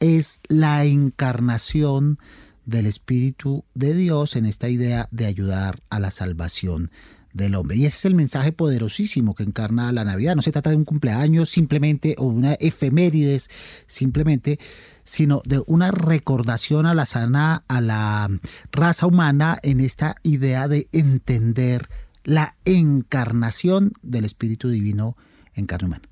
es 0.00 0.40
la 0.48 0.84
encarnación 0.84 2.18
del 2.66 2.86
Espíritu 2.86 3.64
de 3.74 3.94
Dios 3.94 4.36
en 4.36 4.46
esta 4.46 4.68
idea 4.68 5.08
de 5.10 5.26
ayudar 5.26 5.80
a 5.90 6.00
la 6.00 6.10
salvación 6.10 6.90
del 7.32 7.56
hombre. 7.56 7.76
Y 7.76 7.84
ese 7.84 7.98
es 7.98 8.04
el 8.06 8.14
mensaje 8.14 8.52
poderosísimo 8.52 9.34
que 9.34 9.42
encarna 9.42 9.92
la 9.92 10.04
Navidad. 10.04 10.36
No 10.36 10.42
se 10.42 10.52
trata 10.52 10.70
de 10.70 10.76
un 10.76 10.84
cumpleaños 10.84 11.50
simplemente 11.50 12.14
o 12.18 12.26
una 12.26 12.54
efemérides 12.54 13.50
simplemente, 13.86 14.58
sino 15.02 15.42
de 15.44 15.62
una 15.66 15.90
recordación 15.90 16.86
a 16.86 16.94
la 16.94 17.04
sana, 17.04 17.64
a 17.68 17.80
la 17.80 18.30
raza 18.72 19.06
humana 19.06 19.58
en 19.62 19.80
esta 19.80 20.16
idea 20.22 20.68
de 20.68 20.88
entender 20.92 21.88
la 22.22 22.54
encarnación 22.64 23.92
del 24.02 24.24
Espíritu 24.24 24.70
Divino 24.70 25.16
en 25.54 25.66
carne 25.66 25.88
humana. 25.88 26.08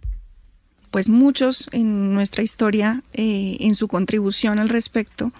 Pues 0.90 1.09
muchos 1.09 1.71
en 1.73 2.12
nuestra 2.12 2.42
historia, 2.42 3.02
eh, 3.14 3.56
en 3.61 3.75
su 3.75 3.88
contribución 3.88 4.59
al 4.59 4.68
respecto, 4.68 5.32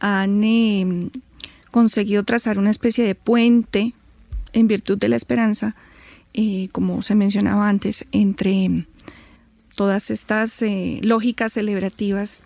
han 0.00 0.42
eh, 0.44 1.10
conseguido 1.70 2.24
trazar 2.24 2.58
una 2.58 2.70
especie 2.70 3.04
de 3.04 3.14
puente 3.14 3.94
en 4.52 4.68
virtud 4.68 4.98
de 4.98 5.08
la 5.08 5.16
esperanza, 5.16 5.74
eh, 6.34 6.68
como 6.72 7.02
se 7.02 7.14
mencionaba 7.14 7.68
antes, 7.68 8.04
entre 8.12 8.86
todas 9.74 10.10
estas 10.10 10.60
eh, 10.62 11.00
lógicas 11.02 11.52
celebrativas 11.52 12.44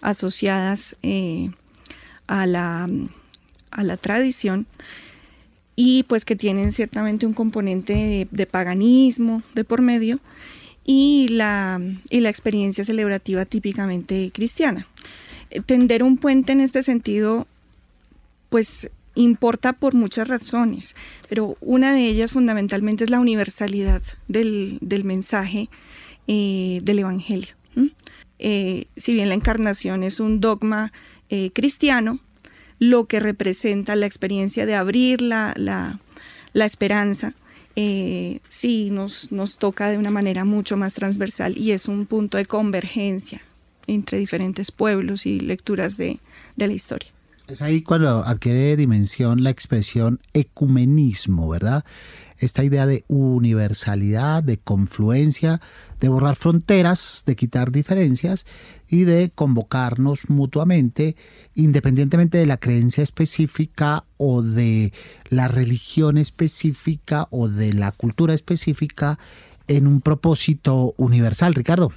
asociadas 0.00 0.96
a, 2.26 2.46
la, 2.46 2.88
a 3.70 3.84
la 3.84 3.96
tradición 3.96 4.66
y 5.76 6.02
pues 6.04 6.24
que 6.24 6.36
tienen 6.36 6.72
ciertamente 6.72 7.26
un 7.26 7.34
componente 7.34 8.26
de, 8.30 8.46
paganismo 8.46 9.42
de 9.54 9.64
por 9.64 9.80
medio 9.80 10.18
y 10.84 11.28
la, 11.28 11.80
y 12.10 12.20
la 12.20 12.28
experiencia 12.28 12.84
celebrativa 12.84 13.44
típicamente 13.44 14.30
cristiana. 14.34 14.86
Eh, 15.52 15.60
tender 15.60 16.02
un 16.02 16.16
puente 16.16 16.52
en 16.52 16.60
este 16.60 16.82
sentido, 16.82 17.46
pues 18.48 18.90
importa 19.14 19.74
por 19.74 19.94
muchas 19.94 20.26
razones, 20.26 20.96
pero 21.28 21.56
una 21.60 21.92
de 21.92 22.06
ellas 22.06 22.32
fundamentalmente 22.32 23.04
es 23.04 23.10
la 23.10 23.20
universalidad 23.20 24.02
del, 24.26 24.78
mensaje 25.04 25.68
eh, 26.26 26.80
del 26.82 27.00
Evangelio. 27.00 27.54
Eh, 28.38 28.86
si 28.96 29.14
bien 29.14 29.28
la 29.28 29.36
encarnación 29.36 30.02
es 30.02 30.18
un 30.18 30.40
dogma 30.40 30.92
cristiano, 31.54 32.18
lo 32.78 33.06
que 33.06 33.18
representa 33.18 33.96
la 33.96 34.04
experiencia 34.04 34.66
de 34.66 34.74
abrir 34.74 35.22
la, 35.22 35.54
la 35.56 36.64
esperanza 36.64 37.32
eh, 37.74 38.40
sí 38.50 38.90
nos, 38.90 39.32
nos 39.32 39.56
toca 39.56 39.88
de 39.88 39.96
una 39.96 40.10
manera 40.10 40.44
mucho 40.44 40.76
más 40.76 40.92
transversal 40.92 41.56
y 41.56 41.72
es 41.72 41.88
un 41.88 42.04
punto 42.04 42.36
de 42.36 42.44
convergencia 42.44 43.40
entre 43.86 44.18
diferentes 44.18 44.70
pueblos 44.70 45.26
y 45.26 45.40
lecturas 45.40 45.96
de, 45.96 46.20
la 46.56 46.66
historia. 46.66 47.10
Es 47.48 47.60
ahí 47.60 47.82
cuando 47.82 48.24
adquiere 48.24 48.76
dimensión 48.76 49.42
la 49.42 49.50
expresión 49.50 50.20
ecumenismo, 50.32 51.48
¿verdad? 51.48 51.84
Esta 52.38 52.62
idea 52.62 52.86
de 52.86 53.04
universalidad, 53.08 54.42
de 54.42 54.58
confluencia, 54.58 55.60
de 56.00 56.08
borrar 56.08 56.36
fronteras, 56.36 57.24
de 57.26 57.36
quitar 57.36 57.72
diferencias 57.72 58.46
y 58.88 59.04
de 59.04 59.30
convocarnos 59.34 60.28
mutuamente, 60.28 61.16
independientemente 61.54 62.38
de 62.38 62.46
la 62.46 62.58
creencia 62.58 63.02
específica 63.02 64.04
o 64.18 64.42
de 64.42 64.92
la 65.28 65.48
religión 65.48 66.18
específica 66.18 67.28
o 67.30 67.48
de 67.48 67.72
la 67.72 67.92
cultura 67.92 68.34
específica, 68.34 69.18
en 69.68 69.86
un 69.86 70.00
propósito 70.00 70.94
universal, 70.96 71.54
Ricardo. 71.54 71.92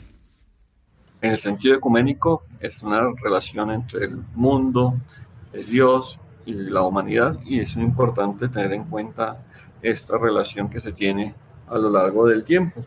En 1.22 1.31
el 1.31 1.38
sentido 1.38 1.75
ecuménico 1.75 2.43
es 2.60 2.84
una 2.84 3.01
relación 3.22 3.72
entre 3.72 4.05
el 4.05 4.17
mundo, 4.36 4.95
Dios 5.67 6.19
y 6.45 6.53
la 6.53 6.84
humanidad 6.84 7.39
y 7.45 7.60
es 7.60 7.75
importante 7.75 8.48
tener 8.50 8.74
en 8.74 8.84
cuenta 8.84 9.43
esta 9.81 10.17
relación 10.17 10.69
que 10.69 10.79
se 10.79 10.91
tiene 10.91 11.34
a 11.67 11.77
lo 11.77 11.89
largo 11.89 12.27
del 12.27 12.43
tiempo. 12.43 12.84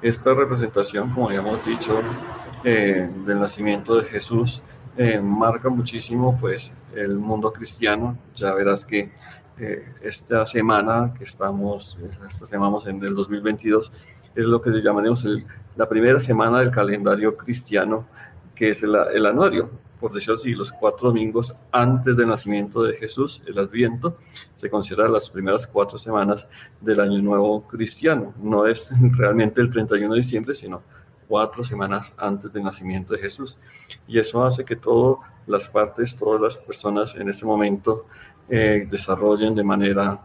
Esta 0.00 0.34
representación, 0.34 1.10
como 1.10 1.30
ya 1.30 1.38
hemos 1.38 1.64
dicho, 1.64 2.00
eh, 2.64 3.08
del 3.26 3.40
nacimiento 3.40 3.96
de 3.96 4.04
Jesús 4.04 4.62
eh, 4.96 5.18
marca 5.20 5.68
muchísimo 5.68 6.36
pues 6.40 6.72
el 6.94 7.16
mundo 7.16 7.52
cristiano. 7.52 8.18
Ya 8.34 8.52
verás 8.52 8.84
que 8.84 9.10
eh, 9.58 9.94
esta 10.02 10.44
semana 10.46 11.14
que 11.16 11.24
estamos, 11.24 11.98
esta 12.26 12.46
semana 12.46 12.76
en 12.86 13.02
el 13.02 13.14
2022, 13.14 13.92
es 14.34 14.44
lo 14.44 14.60
que 14.60 14.70
llamaremos 14.80 15.26
la 15.76 15.88
primera 15.88 16.20
semana 16.20 16.60
del 16.60 16.70
calendario 16.70 17.36
cristiano, 17.36 18.06
que 18.54 18.70
es 18.70 18.82
el, 18.82 18.94
el 19.14 19.26
anuario 19.26 19.70
por 20.02 20.12
decirlo 20.12 20.34
así, 20.34 20.52
los 20.52 20.72
cuatro 20.72 21.08
domingos 21.08 21.54
antes 21.70 22.16
del 22.16 22.26
nacimiento 22.26 22.82
de 22.82 22.96
Jesús, 22.96 23.40
el 23.46 23.56
Adviento, 23.56 24.18
se 24.56 24.68
considera 24.68 25.08
las 25.08 25.30
primeras 25.30 25.64
cuatro 25.64 25.96
semanas 25.96 26.48
del 26.80 26.98
Año 26.98 27.22
Nuevo 27.22 27.64
cristiano. 27.68 28.34
No 28.42 28.66
es 28.66 28.90
realmente 29.12 29.60
el 29.60 29.70
31 29.70 30.12
de 30.12 30.18
diciembre, 30.18 30.56
sino 30.56 30.82
cuatro 31.28 31.62
semanas 31.62 32.12
antes 32.16 32.52
del 32.52 32.64
nacimiento 32.64 33.14
de 33.14 33.20
Jesús. 33.20 33.56
Y 34.08 34.18
eso 34.18 34.44
hace 34.44 34.64
que 34.64 34.74
todas 34.74 35.18
las 35.46 35.68
partes, 35.68 36.16
todas 36.16 36.40
las 36.40 36.56
personas 36.56 37.14
en 37.14 37.28
ese 37.28 37.46
momento 37.46 38.06
eh, 38.48 38.88
desarrollen 38.90 39.54
de 39.54 39.62
manera, 39.62 40.18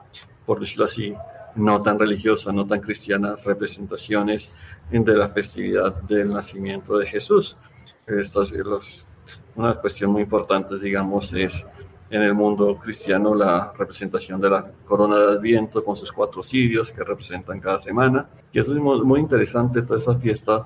por 0.48 0.60
decirlo 0.60 0.86
así, 0.86 1.14
no 1.58 1.82
tan 1.82 2.00
religiosa, 2.00 2.52
no 2.52 2.66
tan 2.66 2.80
cristiana, 2.80 3.36
representaciones 3.44 4.52
de 4.92 5.14
la 5.14 5.30
festividad 5.30 5.94
del 6.04 6.30
nacimiento 6.30 6.98
de 6.98 7.08
Jesús. 7.08 7.58
Estos, 8.06 8.52
los, 8.54 9.06
una 9.56 9.76
cuestión 9.76 10.12
muy 10.12 10.22
importante, 10.22 10.78
digamos, 10.78 11.34
es 11.34 11.66
en 12.10 12.22
el 12.22 12.34
mundo 12.34 12.78
cristiano 12.78 13.36
la 13.36 13.74
representación 13.78 14.40
de 14.40 14.50
la 14.50 14.64
corona 14.86 15.18
de 15.18 15.32
Adviento 15.34 15.84
con 15.84 15.96
sus 15.96 16.12
cuatro 16.12 16.42
cirios 16.42 16.92
que 16.92 17.04
representan 17.04 17.60
cada 17.60 17.80
semana. 17.80 18.30
Y 18.54 18.60
eso 18.60 18.74
es 18.74 18.82
muy 18.82 19.20
interesante, 19.20 19.82
toda 19.82 19.98
esa 19.98 20.16
fiesta 20.16 20.66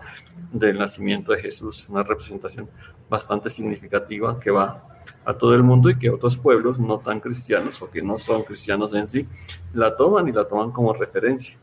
del 0.51 0.77
nacimiento 0.77 1.31
de 1.31 1.41
Jesús, 1.41 1.85
una 1.89 2.03
representación 2.03 2.69
bastante 3.09 3.49
significativa 3.49 4.39
que 4.39 4.51
va 4.51 4.90
a 5.25 5.33
todo 5.33 5.55
el 5.55 5.63
mundo 5.63 5.89
y 5.89 5.97
que 5.97 6.09
otros 6.09 6.37
pueblos 6.37 6.79
no 6.79 6.99
tan 6.99 7.19
cristianos 7.19 7.81
o 7.81 7.89
que 7.89 8.01
no 8.01 8.17
son 8.19 8.43
cristianos 8.43 8.93
en 8.93 9.07
sí 9.07 9.27
la 9.73 9.95
toman 9.95 10.27
y 10.27 10.31
la 10.31 10.47
toman 10.47 10.71
como 10.71 10.93
referencia. 10.93 11.55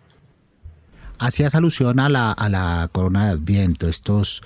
Hacías 1.19 1.55
alusión 1.55 1.99
a 1.99 2.09
la, 2.09 2.31
a 2.31 2.49
la 2.49 2.89
corona 2.93 3.27
de 3.27 3.33
Adviento, 3.33 3.89
estos 3.89 4.43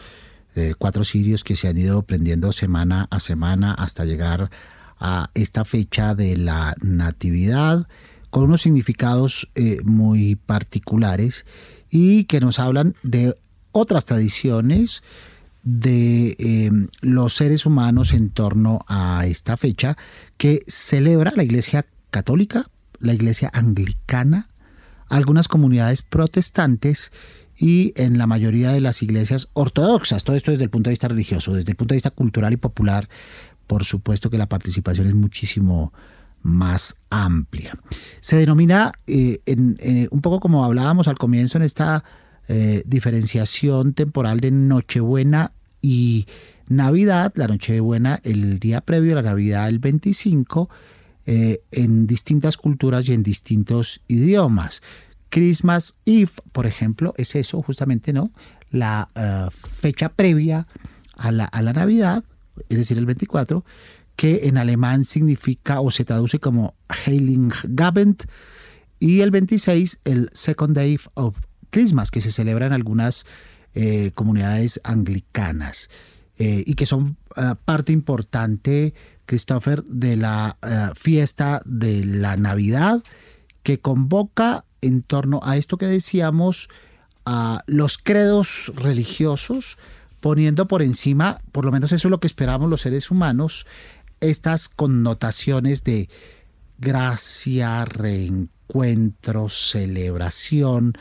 eh, 0.54 0.74
cuatro 0.76 1.04
cirios 1.04 1.44
que 1.44 1.56
se 1.56 1.68
han 1.68 1.78
ido 1.78 2.02
prendiendo 2.02 2.52
semana 2.52 3.08
a 3.10 3.20
semana 3.20 3.72
hasta 3.72 4.04
llegar 4.04 4.50
a 4.98 5.30
esta 5.34 5.64
fecha 5.64 6.14
de 6.14 6.36
la 6.36 6.74
Natividad, 6.80 7.88
con 8.30 8.44
unos 8.44 8.62
significados 8.62 9.50
eh, 9.54 9.78
muy 9.84 10.36
particulares 10.36 11.44
y 11.90 12.24
que 12.24 12.40
nos 12.40 12.58
hablan 12.58 12.94
de 13.02 13.36
otras 13.72 14.04
tradiciones 14.04 15.02
de 15.62 16.37
em, 16.38 16.88
los 17.01 17.37
seres 17.37 17.66
humanos 17.66 18.12
en 18.12 18.31
torno 18.31 18.85
a 18.88 19.27
esta 19.27 19.57
fecha 19.57 19.96
que 20.37 20.64
celebra 20.66 21.33
la 21.37 21.44
Iglesia 21.44 21.87
Católica, 22.11 22.66
la 22.98 23.14
Iglesia 23.14 23.51
Anglicana, 23.53 24.48
algunas 25.09 25.48
comunidades 25.48 26.03
protestantes 26.03 27.12
y 27.57 27.92
en 27.96 28.18
la 28.18 28.27
mayoría 28.27 28.72
de 28.72 28.81
las 28.81 29.03
iglesias 29.03 29.48
ortodoxas. 29.53 30.25
Todo 30.25 30.37
esto 30.37 30.51
desde 30.51 30.64
el 30.64 30.70
punto 30.70 30.88
de 30.88 30.92
vista 30.92 31.09
religioso, 31.09 31.53
desde 31.55 31.70
el 31.72 31.77
punto 31.77 31.92
de 31.92 31.96
vista 31.96 32.11
cultural 32.11 32.53
y 32.53 32.57
popular, 32.57 33.09
por 33.66 33.85
supuesto 33.85 34.31
que 34.31 34.38
la 34.38 34.48
participación 34.48 35.07
es 35.07 35.14
muchísimo 35.14 35.92
más 36.42 36.96
amplia. 37.11 37.72
Se 38.20 38.37
denomina, 38.37 38.92
eh, 39.07 39.40
eh, 39.46 40.09
un 40.11 40.20
poco 40.22 40.40
como 40.40 40.64
hablábamos 40.64 41.09
al 41.09 41.18
comienzo 41.18 41.59
en 41.59 41.62
esta 41.62 42.05
eh, 42.48 42.83
diferenciación 42.87 43.94
temporal 43.94 44.40
de 44.40 44.50
Nochebuena 44.50 45.52
y 45.81 46.26
Navidad, 46.68 47.33
la 47.37 47.48
Nochebuena 47.48 48.20
el 48.24 48.59
día 48.59 48.81
previo 48.81 49.12
a 49.12 49.22
la 49.22 49.31
Navidad 49.31 49.68
el 49.68 49.78
25, 49.78 50.68
en 51.24 52.09
distintas 52.09 52.57
culturas 52.57 53.09
y 53.09 53.12
en 53.12 53.22
distintos 53.22 54.00
idiomas. 54.09 54.83
Christmas 55.33 55.94
Eve, 56.05 56.31
por 56.52 56.66
ejemplo, 56.66 57.14
es 57.16 57.35
eso 57.35 57.62
justamente, 57.62 58.12
¿no? 58.12 58.31
La 58.70 59.09
eh, 59.14 59.46
fecha 59.81 60.11
previa 60.11 60.66
a 61.16 61.33
la, 61.33 61.46
a 61.46 61.62
la 61.62 61.72
Navidad, 61.72 62.22
es 62.68 62.76
decir, 62.76 62.98
el 62.98 63.07
24, 63.07 63.64
que 64.14 64.46
en 64.46 64.59
alemán 64.59 65.05
significa 65.05 65.81
o 65.81 65.90
se 65.90 66.05
traduce 66.05 66.38
como 66.38 66.74
Heiligenabend, 67.07 68.24
y 69.00 69.20
el 69.20 69.31
26, 69.31 70.00
el 70.05 70.28
Second 70.35 70.76
Day 70.76 70.98
of 71.14 71.35
Christmas, 71.72 72.12
que 72.12 72.20
se 72.20 72.30
celebra 72.30 72.66
en 72.66 72.72
algunas 72.72 73.26
eh, 73.74 74.12
comunidades 74.14 74.80
anglicanas 74.85 75.90
eh, 76.38 76.62
y 76.64 76.74
que 76.74 76.87
son 76.87 77.16
parte 77.64 77.92
importante, 77.92 78.92
Christopher, 79.24 79.82
de 79.85 80.16
la 80.16 80.58
fiesta 80.94 81.62
de 81.64 82.04
la 82.04 82.37
Navidad, 82.37 83.02
que 83.62 83.80
convoca 83.80 84.64
en 84.82 85.02
torno 85.02 85.40
a 85.42 85.56
esto 85.56 85.78
que 85.78 85.87
decíamos, 85.87 86.68
a 87.24 87.62
los 87.66 87.98
credos 87.98 88.70
religiosos, 88.74 89.78
poniendo 90.20 90.68
por 90.68 90.82
encima, 90.82 91.40
por 91.52 91.64
lo 91.64 91.72
menos 91.72 91.92
eso 91.92 92.08
es 92.08 92.11
lo 92.11 92.20
que 92.20 92.26
esperamos 92.26 92.68
los 92.68 92.82
seres 92.82 93.11
humanos, 93.11 93.66
estas 94.20 94.68
connotaciones 94.68 95.85
de 95.85 96.08
gracia, 96.78 97.85
reencuentro, 97.85 99.48
celebración, 99.48 100.94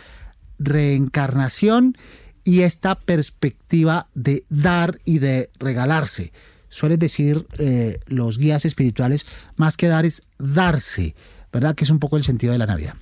reencarnación 0.63 1.97
y 2.43 2.61
esta 2.61 2.95
perspectiva 2.95 4.07
de 4.13 4.43
dar 4.49 4.99
y 5.05 5.19
de 5.19 5.49
regalarse. 5.59 6.31
Suelen 6.69 6.99
decir 6.99 7.45
eh, 7.57 7.99
los 8.07 8.37
guías 8.37 8.65
espirituales, 8.65 9.25
más 9.57 9.77
que 9.77 9.87
dar 9.87 10.05
es 10.05 10.23
darse, 10.39 11.15
¿verdad? 11.51 11.75
Que 11.75 11.83
es 11.83 11.89
un 11.89 11.99
poco 11.99 12.17
el 12.17 12.23
sentido 12.23 12.53
de 12.53 12.59
la 12.59 12.65
Navidad. 12.65 12.95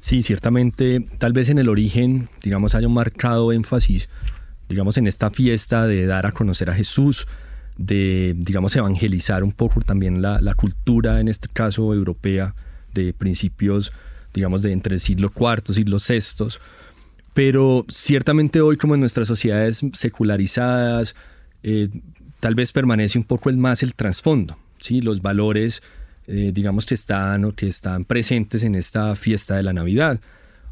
Sí, 0.00 0.22
ciertamente, 0.22 1.06
tal 1.18 1.32
vez 1.32 1.48
en 1.48 1.58
el 1.58 1.68
origen, 1.68 2.28
digamos, 2.42 2.74
haya 2.74 2.88
un 2.88 2.94
marcado 2.94 3.52
énfasis, 3.52 4.08
digamos, 4.68 4.96
en 4.96 5.06
esta 5.06 5.30
fiesta 5.30 5.86
de 5.86 6.06
dar 6.06 6.26
a 6.26 6.32
conocer 6.32 6.70
a 6.70 6.74
Jesús, 6.74 7.28
de, 7.76 8.34
digamos, 8.36 8.74
evangelizar 8.76 9.44
un 9.44 9.52
poco 9.52 9.80
también 9.80 10.20
la, 10.20 10.54
cultura, 10.54 11.20
en 11.20 11.28
este 11.28 11.48
caso 11.48 11.94
europea, 11.94 12.54
de 12.92 13.14
principios, 13.14 13.92
digamos, 14.32 14.62
de 14.62 14.72
entre 14.72 14.98
siglo 14.98 15.30
IV, 15.34 15.74
siglo 15.74 15.98
VI. 15.98 16.58
Pero 17.34 17.86
ciertamente 17.88 18.60
hoy, 18.60 18.76
como 18.76 18.94
en 18.94 19.00
nuestras 19.00 19.28
sociedades 19.28 19.82
secularizadas, 19.92 21.14
eh, 21.62 21.88
tal 22.40 22.54
vez 22.54 22.72
permanece 22.72 23.18
un 23.18 23.24
poco 23.24 23.50
el 23.50 23.56
más 23.56 23.82
el 23.82 23.94
trasfondo, 23.94 24.56
¿sí? 24.80 25.00
los 25.00 25.22
valores 25.22 25.82
eh, 26.28 26.52
digamos 26.54 26.86
que 26.86 26.94
están 26.94 27.44
o 27.44 27.52
que 27.52 27.66
están 27.66 28.04
presentes 28.04 28.62
en 28.62 28.76
esta 28.76 29.16
fiesta 29.16 29.56
de 29.56 29.62
la 29.64 29.72
Navidad. 29.72 30.20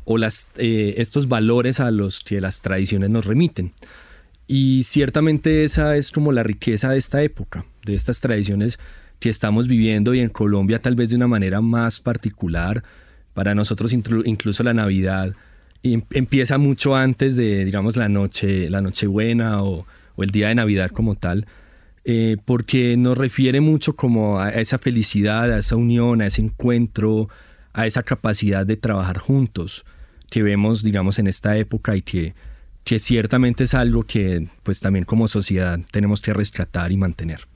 o 0.05 0.19
las, 0.19 0.47
eh, 0.57 0.95
estos 0.97 1.29
valores 1.29 1.79
a 1.79 1.91
los 1.91 2.21
que 2.21 2.41
las 2.41 2.63
tradiciones 2.63 3.11
nos 3.11 3.27
remiten. 3.27 3.73
Y 4.49 4.83
ciertamente 4.85 5.63
esa 5.63 5.97
es 5.97 6.11
como 6.11 6.33
la 6.33 6.43
riqueza 6.43 6.91
de 6.91 6.99
esta 6.99 7.23
época, 7.23 7.67
de 7.85 7.95
estas 7.95 8.21
tradiciones 8.21 8.79
que 9.21 9.29
estamos 9.29 9.69
viviendo 9.69 10.15
y 10.15 10.21
en 10.21 10.31
Colombia 10.31 10.81
tal 10.81 10.97
vez 10.97 11.11
de 11.11 11.17
una 11.17 11.29
manera 11.29 11.61
más 11.61 12.01
particular. 12.01 12.83
Para 13.35 13.55
nosotros 13.55 13.93
incluso 13.93 14.63
la 14.63 14.75
Navidad 14.75 15.35
em, 15.83 16.03
empieza 16.11 16.59
mucho 16.59 16.97
antes 16.97 17.37
de, 17.37 17.65
digamos, 17.65 17.97
la 17.97 18.09
noche, 18.09 18.69
la 18.71 18.81
Nochebuena 18.81 19.63
o, 19.63 19.87
el 20.19 20.31
día 20.31 20.49
de 20.49 20.55
Navidad 20.55 20.91
como 20.91 21.15
tal, 21.15 21.47
eh, 22.05 22.37
porque 22.45 22.97
nos 22.99 23.17
refiere 23.17 23.63
mucho 23.63 23.97
como 23.97 24.39
a 24.39 24.51
esa 24.51 24.79
felicidad, 24.79 25.51
a 25.51 25.59
esa 25.59 25.77
unión, 25.77 26.21
a 26.21 26.27
ese 26.27 26.43
encuentro, 26.43 27.31
a 27.73 27.87
esa 27.87 28.03
capacidad 28.03 28.67
de 28.67 28.77
trabajar 28.77 29.17
juntos 29.17 29.87
que 30.29 30.43
vemos, 30.43 30.83
digamos, 30.83 31.19
en 31.19 31.27
esta 31.27 31.57
época 31.57 31.97
y 31.97 32.03
que, 32.03 32.35
que 32.85 32.99
ciertamente 32.99 33.65
es 33.65 33.75
algo 33.75 34.03
que 34.03 34.49
pues 34.63 34.81
también 34.81 35.05
como 35.05 35.29
sociedad 35.29 35.79
tenemos 35.91 36.21
que 36.21 36.33
rescatar 36.33 36.93
y 36.93 36.97
mantener. 36.97 37.47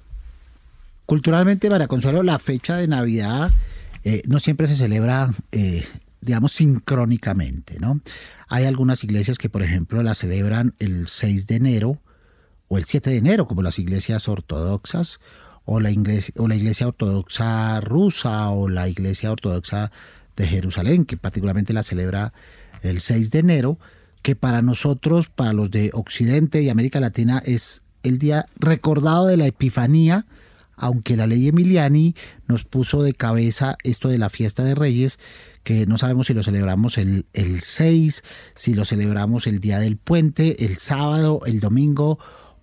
Culturalmente, 1.07 1.69
María 1.69 1.87
Consuelo, 1.87 2.23
la 2.23 2.39
fecha 2.39 2.79
de 2.79 2.89
Navidad 2.89 3.53
eh, 4.05 4.23
no 4.27 4.39
siempre 4.39 4.69
se 4.69 4.77
celebra, 4.77 5.35
eh, 5.53 5.85
digamos, 6.21 6.53
sincrónicamente, 6.53 7.79
¿no? 7.81 8.01
Hay 8.49 8.65
algunas 8.65 9.03
iglesias 9.03 9.39
que, 9.39 9.49
por 9.49 9.63
ejemplo, 9.63 10.03
la 10.03 10.15
celebran 10.15 10.75
el 10.79 11.09
6 11.09 11.47
de 11.47 11.57
enero 11.57 12.01
o 12.69 12.79
el 12.79 12.85
7 12.85 13.11
de 13.11 13.17
enero, 13.17 13.47
como 13.47 13.63
las 13.63 13.79
iglesias 13.79 14.29
ortodoxas, 14.29 15.21
o 15.65 15.81
la, 15.81 15.91
iglesia, 15.91 16.35
o 16.37 16.49
la 16.49 16.57
iglesia 16.57 16.87
ortodoxa 16.87 17.81
rusa, 17.81 18.51
o 18.51 18.69
la 18.69 18.89
iglesia 18.89 19.33
ortodoxa 19.33 19.91
de 20.37 20.47
Jerusalén, 20.47 21.05
que 21.07 21.17
particularmente 21.17 21.73
la 21.73 21.83
celebra 21.83 22.33
el 22.83 23.01
6 23.01 23.31
de 23.31 23.39
enero, 23.39 23.79
que 24.23 24.37
para 24.37 24.63
nosotros, 24.63 25.29
para 25.29 25.53
los 25.53 25.71
de 25.71 25.91
Occidente 25.95 26.63
y 26.63 26.69
América 26.69 27.01
Latina, 27.01 27.43
es 27.45 27.83
el 28.03 28.19
día 28.19 28.47
recordado 28.57 29.27
de 29.27 29.37
la 29.37 29.47
Epifanía, 29.47 30.27
aunque 30.77 31.17
la 31.17 31.27
ley 31.27 31.49
Emiliani 31.49 32.15
nos 32.47 32.65
puso 32.65 33.03
de 33.03 33.15
cabeza 33.15 33.77
esto 33.83 34.09
de 34.09 34.19
la 34.19 34.29
fiesta 34.29 34.65
de 34.65 34.75
Reyes, 34.75 35.19
que 35.63 35.87
no 35.87 35.99
sabemos 35.99 36.27
si 36.27 36.35
lo 36.35 36.43
celebramos 36.43 36.99
el, 36.99 37.27
el 37.33 37.61
6, 37.61 38.23
si 38.55 38.75
lo 38.75 38.85
celebramos 38.85 39.47
el 39.47 39.61
día 39.61 39.79
del 39.79 39.97
puente, 39.97 40.65
el 40.65 40.77
sábado, 40.77 41.41
el 41.47 41.61
domingo 41.61 42.19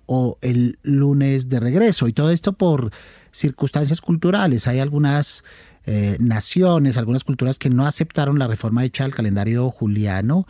o 0.06 0.38
el 0.42 0.78
lunes 0.84 1.50
de 1.50 1.60
regreso. 1.60 2.08
Y 2.08 2.14
todo 2.14 2.32
esto 2.32 2.54
por 2.54 2.92
circunstancias 3.32 4.02
culturales. 4.02 4.68
Hay 4.68 4.80
algunas 4.80 5.44
eh, 5.86 6.18
naciones, 6.20 6.98
algunas 6.98 7.24
culturas 7.24 7.58
que 7.58 7.70
no 7.70 7.86
aceptaron 7.86 8.38
la 8.38 8.48
reforma 8.48 8.86
hecha 8.86 9.04
al 9.04 9.16
calendario 9.16 9.72
juliano 9.72 10.46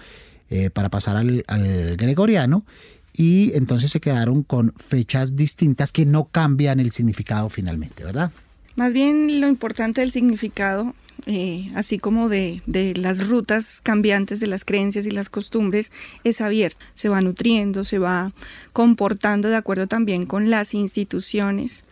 eh, 0.49 0.69
para 0.69 0.89
pasar 0.89 1.15
al, 1.15 1.45
al 1.47 1.95
gregoriano 1.95 2.65
y 3.13 3.51
entonces 3.55 3.91
se 3.91 3.99
quedaron 3.99 4.43
con 4.43 4.73
fechas 4.77 5.35
distintas 5.35 5.91
que 5.91 6.05
no 6.05 6.25
cambian 6.25 6.79
el 6.79 6.91
significado 6.91 7.49
finalmente, 7.49 8.03
¿verdad? 8.03 8.31
Más 8.75 8.93
bien 8.93 9.41
lo 9.41 9.47
importante 9.47 10.01
del 10.01 10.11
significado 10.11 10.95
eh, 11.27 11.71
así 11.75 11.99
como 11.99 12.29
de, 12.29 12.63
de, 12.65 12.95
las 12.95 13.27
rutas 13.27 13.79
cambiantes 13.83 14.39
de 14.39 14.47
las 14.47 14.65
creencias 14.65 15.05
y 15.05 15.11
las 15.11 15.29
costumbres, 15.29 15.91
es 16.23 16.41
abierto, 16.41 16.83
se 16.95 17.09
va 17.09 17.21
nutriendo, 17.21 17.83
se 17.83 17.99
va 17.99 18.31
comportando 18.73 19.47
de 19.47 19.55
acuerdo 19.55 19.85
también 19.85 20.25
con 20.25 20.49
las 20.49 20.73
instituciones 20.73 21.85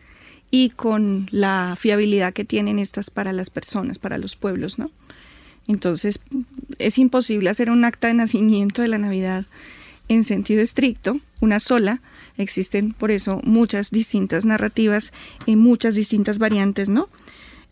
y 0.49 0.71
con 0.71 1.27
la 1.31 1.75
fiabilidad 1.77 2.33
que 2.33 2.43
tienen 2.43 2.79
estas 2.79 3.11
para 3.11 3.31
las 3.31 3.51
personas, 3.51 3.99
para 3.99 4.17
los 4.17 4.35
pueblos, 4.35 4.79
¿no? 4.79 4.89
Entonces, 5.67 6.19
es 6.79 6.97
imposible 6.97 7.51
hacer 7.51 7.69
un 7.69 7.85
acta 7.85 8.07
de 8.07 8.15
nacimiento 8.15 8.81
de 8.81 8.87
la 8.87 8.97
Navidad 8.97 9.45
en 10.09 10.23
sentido 10.25 10.61
estricto, 10.61 11.19
una 11.39 11.59
sola, 11.59 12.01
existen 12.37 12.91
por 12.91 13.11
eso 13.11 13.39
muchas 13.43 13.91
distintas 13.91 14.43
narrativas 14.43 15.13
y 15.45 15.55
muchas 15.55 15.95
distintas 15.95 16.39
variantes, 16.39 16.89
¿no? 16.89 17.07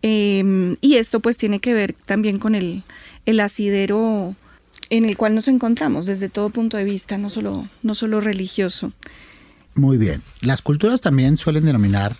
Em, 0.01 0.77
y 0.79 0.95
esto 0.95 1.19
pues 1.19 1.37
tiene 1.37 1.59
que 1.59 1.73
ver 1.73 1.93
también 2.05 2.37
con 2.37 2.55
el, 2.55 2.83
el 3.25 3.39
asidero 3.39 4.35
en 4.89 5.05
el 5.05 5.17
cual 5.17 5.35
nos 5.35 5.47
encontramos 5.47 6.05
desde 6.05 6.29
todo 6.29 6.49
punto 6.49 6.77
de 6.77 6.83
vista, 6.83 7.17
no 7.17 7.29
solo, 7.29 7.67
no 7.81 7.95
solo 7.95 8.21
religioso. 8.21 8.93
Muy 9.75 9.97
bien. 9.97 10.21
Las 10.41 10.61
culturas 10.61 11.01
también 11.01 11.37
suelen 11.37 11.65
denominar 11.65 12.15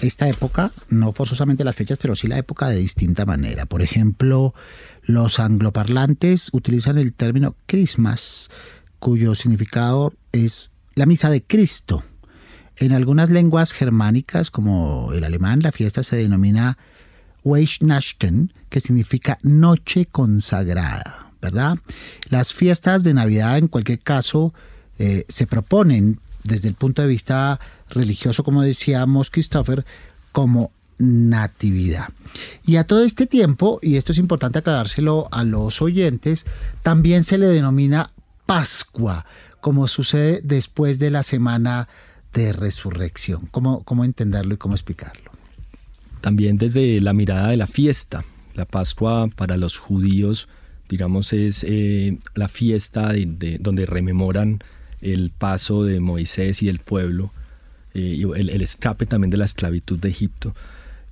esta 0.00 0.28
época, 0.28 0.72
no 0.88 1.12
forzosamente 1.12 1.64
las 1.64 1.76
fechas, 1.76 1.98
pero 2.00 2.16
sí 2.16 2.26
la 2.26 2.38
época 2.38 2.68
de 2.68 2.76
distinta 2.76 3.24
manera. 3.24 3.66
Por 3.66 3.82
ejemplo, 3.82 4.54
los 5.02 5.38
angloparlantes 5.38 6.48
utilizan 6.52 6.98
el 6.98 7.12
término 7.12 7.56
Christmas, 7.66 8.50
cuyo 8.98 9.34
significado 9.34 10.12
es 10.32 10.70
la 10.94 11.06
misa 11.06 11.30
de 11.30 11.42
Cristo. 11.42 12.04
En 12.76 12.92
algunas 12.92 13.30
lenguas 13.30 13.72
germánicas, 13.72 14.50
como 14.50 15.12
el 15.12 15.24
alemán, 15.24 15.60
la 15.62 15.72
fiesta 15.72 16.02
se 16.02 16.16
denomina 16.16 16.76
Weihnachten, 17.44 18.52
que 18.68 18.80
significa 18.80 19.38
noche 19.42 20.06
consagrada, 20.06 21.30
¿verdad? 21.40 21.78
Las 22.28 22.52
fiestas 22.52 23.04
de 23.04 23.14
Navidad, 23.14 23.58
en 23.58 23.68
cualquier 23.68 24.00
caso, 24.00 24.52
eh, 24.98 25.24
se 25.28 25.46
proponen 25.46 26.18
desde 26.42 26.68
el 26.68 26.74
punto 26.74 27.02
de 27.02 27.08
vista 27.08 27.60
religioso, 27.90 28.42
como 28.42 28.62
decíamos 28.62 29.30
Christopher, 29.30 29.84
como 30.32 30.72
natividad. 30.98 32.08
Y 32.64 32.76
a 32.76 32.84
todo 32.84 33.04
este 33.04 33.26
tiempo, 33.26 33.78
y 33.82 33.96
esto 33.96 34.12
es 34.12 34.18
importante 34.18 34.58
aclarárselo 34.58 35.28
a 35.30 35.44
los 35.44 35.82
oyentes, 35.82 36.46
también 36.82 37.24
se 37.24 37.38
le 37.38 37.46
denomina 37.46 38.10
Pascua, 38.46 39.24
como 39.60 39.88
sucede 39.88 40.40
después 40.42 40.98
de 40.98 41.10
la 41.10 41.22
semana 41.22 41.88
de 42.32 42.52
resurrección. 42.52 43.46
¿Cómo, 43.50 43.82
cómo 43.84 44.04
entenderlo 44.04 44.54
y 44.54 44.58
cómo 44.58 44.74
explicarlo? 44.74 45.30
También 46.20 46.58
desde 46.58 47.00
la 47.00 47.12
mirada 47.12 47.48
de 47.48 47.56
la 47.56 47.66
fiesta. 47.66 48.24
La 48.54 48.64
Pascua 48.64 49.28
para 49.34 49.56
los 49.56 49.78
judíos, 49.78 50.48
digamos, 50.88 51.32
es 51.32 51.64
eh, 51.66 52.18
la 52.34 52.48
fiesta 52.48 53.12
de, 53.12 53.58
donde 53.60 53.86
rememoran 53.86 54.60
el 55.00 55.30
paso 55.30 55.84
de 55.84 56.00
Moisés 56.00 56.62
y 56.62 56.68
el 56.68 56.78
pueblo, 56.78 57.32
eh, 57.94 58.00
y 58.00 58.22
el, 58.22 58.62
escape 58.62 59.06
también 59.06 59.30
de 59.30 59.36
la 59.36 59.44
esclavitud 59.44 59.98
de 59.98 60.08
Egipto. 60.08 60.54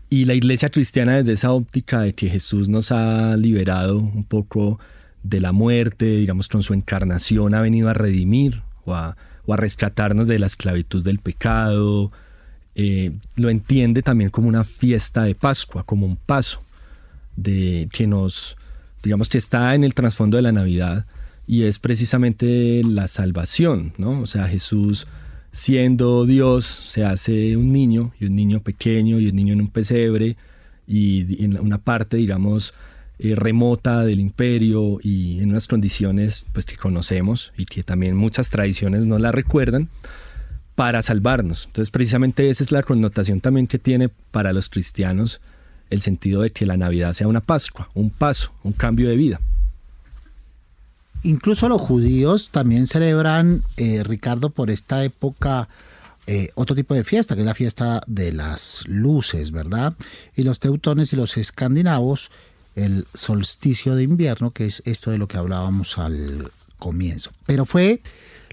Y 0.08 0.24
la 0.24 0.34
iglesia 0.34 0.68
cristiana 0.68 1.16
desde 1.16 1.32
esa 1.32 1.52
óptica 1.52 2.00
de 2.00 2.14
que 2.14 2.28
Jesús 2.28 2.68
nos 2.68 2.92
ha 2.92 3.36
liberado 3.36 3.98
un 3.98 4.24
poco 4.24 4.78
de 5.22 5.40
la 5.40 5.52
muerte, 5.52 6.04
digamos, 6.04 6.48
con 6.48 6.62
su 6.62 6.74
encarnación 6.74 7.54
ha 7.54 7.60
venido 7.60 7.88
a 7.88 7.94
redimir 7.94 8.62
o 8.84 8.94
a, 8.94 9.16
rescatarnos 9.46 10.28
de 10.28 10.38
la 10.38 10.46
esclavitud 10.46 11.04
del 11.04 11.18
pecado, 11.18 12.10
eh, 12.74 13.12
lo 13.36 13.50
entiende 13.50 14.00
también 14.02 14.30
como 14.30 14.48
una 14.48 14.64
fiesta 14.64 15.24
de 15.24 15.34
Pascua, 15.34 15.84
como 15.84 16.06
un 16.06 16.16
paso 16.16 16.62
de 17.36 17.88
que 17.92 18.06
nos, 18.06 18.56
digamos 19.02 19.28
que 19.28 19.38
está 19.38 19.74
en 19.74 19.84
el 19.84 19.94
trasfondo 19.94 20.36
de 20.36 20.42
la 20.42 20.52
Navidad 20.52 21.04
y 21.46 21.64
es 21.64 21.78
precisamente 21.78 22.82
la 22.84 23.08
salvación, 23.08 23.92
¿no? 23.98 24.20
O 24.20 24.26
sea, 24.26 24.46
Jesús 24.48 25.06
siendo 25.50 26.24
Dios 26.24 26.64
se 26.64 27.04
hace 27.04 27.56
un 27.56 27.72
niño 27.72 28.12
y 28.18 28.24
un 28.24 28.36
niño 28.36 28.60
pequeño 28.60 29.20
y 29.20 29.28
un 29.28 29.36
niño 29.36 29.52
en 29.52 29.60
un 29.60 29.68
pesebre 29.68 30.36
y 30.86 31.44
en 31.44 31.60
una 31.60 31.78
parte, 31.78 32.16
digamos, 32.16 32.74
eh, 33.22 33.34
remota 33.36 34.04
del 34.04 34.18
imperio 34.20 34.98
y 35.00 35.40
en 35.40 35.50
unas 35.50 35.68
condiciones 35.68 36.44
pues 36.52 36.66
que 36.66 36.76
conocemos 36.76 37.52
y 37.56 37.66
que 37.66 37.82
también 37.82 38.16
muchas 38.16 38.50
tradiciones 38.50 39.06
no 39.06 39.18
la 39.18 39.30
recuerdan 39.30 39.88
para 40.74 41.02
salvarnos. 41.02 41.66
Entonces, 41.66 41.90
precisamente 41.90 42.50
esa 42.50 42.64
es 42.64 42.72
la 42.72 42.82
connotación 42.82 43.40
también 43.40 43.66
que 43.68 43.78
tiene 43.78 44.08
para 44.08 44.52
los 44.52 44.68
cristianos 44.68 45.40
el 45.90 46.00
sentido 46.00 46.42
de 46.42 46.50
que 46.50 46.66
la 46.66 46.76
Navidad 46.76 47.12
sea 47.12 47.28
una 47.28 47.40
Pascua, 47.40 47.90
un 47.94 48.10
paso, 48.10 48.52
un 48.62 48.72
cambio 48.72 49.08
de 49.08 49.16
vida. 49.16 49.40
Incluso 51.22 51.68
los 51.68 51.80
judíos 51.80 52.48
también 52.50 52.86
celebran, 52.86 53.62
eh, 53.76 54.02
Ricardo, 54.02 54.50
por 54.50 54.70
esta 54.70 55.04
época 55.04 55.68
eh, 56.26 56.50
otro 56.54 56.74
tipo 56.74 56.94
de 56.94 57.04
fiesta, 57.04 57.34
que 57.34 57.42
es 57.42 57.46
la 57.46 57.54
fiesta 57.54 58.00
de 58.06 58.32
las 58.32 58.84
luces, 58.86 59.50
¿verdad? 59.50 59.94
Y 60.34 60.42
los 60.42 60.60
teutones 60.60 61.12
y 61.12 61.16
los 61.16 61.36
escandinavos, 61.36 62.30
el 62.74 63.06
solsticio 63.14 63.94
de 63.94 64.04
invierno, 64.04 64.52
que 64.52 64.66
es 64.66 64.82
esto 64.84 65.10
de 65.10 65.18
lo 65.18 65.28
que 65.28 65.36
hablábamos 65.36 65.98
al 65.98 66.50
comienzo. 66.78 67.30
Pero 67.46 67.64
fue 67.64 68.02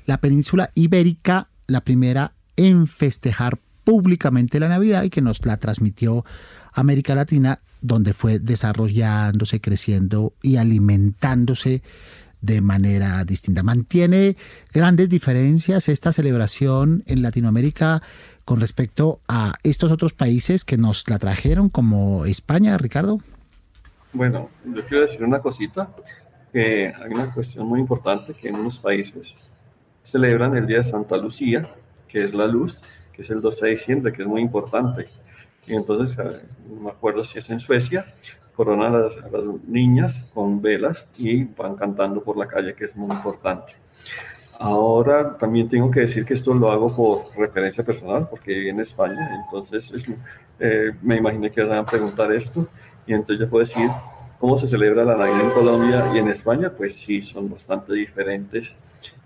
la 0.06 0.20
península 0.20 0.72
ibérica 0.76 1.50
la 1.68 1.82
primera 1.82 2.34
en 2.56 2.88
festejar 2.88 3.60
públicamente 3.84 4.60
la 4.60 4.70
Navidad 4.70 5.04
y 5.04 5.10
que 5.10 5.22
nos 5.22 5.46
la 5.46 5.58
transmitió 5.58 6.26
América 6.74 7.16
Latina, 7.16 7.62
donde 7.82 8.14
fue 8.14 8.40
desarrollándose, 8.40 9.62
creciendo 9.62 10.34
y 10.42 10.58
alimentándose 10.58 11.82
de 12.42 12.62
manera 12.62 13.24
distinta. 13.26 13.64
Mantiene 13.64 14.36
grandes 14.74 15.10
diferencias 15.10 15.90
esta 15.90 16.12
celebración 16.12 17.04
en 17.06 17.22
Latinoamérica 17.22 18.02
con 18.46 18.60
respecto 18.60 19.22
a 19.28 19.56
estos 19.64 19.92
otros 19.92 20.14
países 20.14 20.66
que 20.66 20.78
nos 20.78 21.08
la 21.10 21.20
trajeron, 21.20 21.70
como 21.70 22.26
España, 22.26 22.78
Ricardo. 22.78 23.20
Bueno, 24.12 24.50
yo 24.66 24.84
quiero 24.86 25.02
decir 25.04 25.24
una 25.24 25.40
cosita. 25.40 25.94
hay 26.54 27.14
una 27.14 27.32
cuestión 27.32 27.68
muy 27.68 27.80
importante 27.80 28.34
que 28.34 28.50
en 28.50 28.56
unos 28.56 28.80
países 28.80 29.36
celebran 30.02 30.56
el 30.58 30.66
Día 30.66 30.78
de 30.78 30.84
Santa 30.84 31.16
Lucía, 31.16 31.70
que 32.08 32.24
es 32.24 32.34
la 32.34 32.48
luz, 32.48 32.82
que 33.14 33.22
es 33.22 33.30
el 33.30 33.40
12 33.40 33.66
de 33.66 33.72
diciembre, 33.72 34.12
que 34.12 34.24
es 34.24 34.28
muy 34.28 34.42
importante. 34.42 35.08
Y 35.68 35.76
entonces, 35.76 36.18
no 36.68 36.82
me 36.82 36.90
acuerdo 36.90 37.24
si 37.24 37.38
es 37.38 37.50
en 37.52 37.60
Suecia, 37.60 38.16
coronan 38.56 38.96
a 38.96 39.00
las, 39.00 39.16
niñas 39.68 40.24
con 40.34 40.60
velas 40.60 41.08
y 41.16 41.44
van 41.44 41.76
cantando 41.76 42.24
por 42.24 42.36
la 42.36 42.48
calle, 42.48 42.74
que 42.74 42.86
es 42.86 42.96
muy 42.96 43.16
importante. 43.16 43.74
Ahora 44.58 45.38
también 45.38 45.70
tengo 45.70 45.92
que 45.92 46.02
decir 46.02 46.26
que 46.26 46.34
esto 46.34 46.54
lo 46.54 46.72
hago 46.72 46.94
por 46.96 47.38
referencia 47.38 47.86
personal, 47.86 48.28
porque 48.28 48.56
viví 48.56 48.70
en 48.70 48.80
España, 48.80 49.30
entonces 49.46 49.92
es, 49.94 50.10
eh, 50.60 50.92
me 51.02 51.18
imaginé 51.18 51.52
que 51.52 51.64
van 51.64 51.78
a 51.78 51.86
preguntar 51.86 52.32
esto, 52.32 52.68
y 53.10 53.14
entonces 53.14 53.40
yo 53.40 53.50
puedo 53.50 53.66
decir 53.66 53.90
cómo 54.38 54.56
se 54.56 54.68
celebra 54.68 55.04
la 55.04 55.18
Navidad 55.18 55.42
en 55.42 55.50
Colombia 55.50 56.12
y 56.14 56.20
en 56.20 56.28
España, 56.28 56.72
pues 56.72 56.94
sí, 56.94 57.24
son 57.24 57.50
bastante 57.50 57.92
diferentes, 57.94 58.76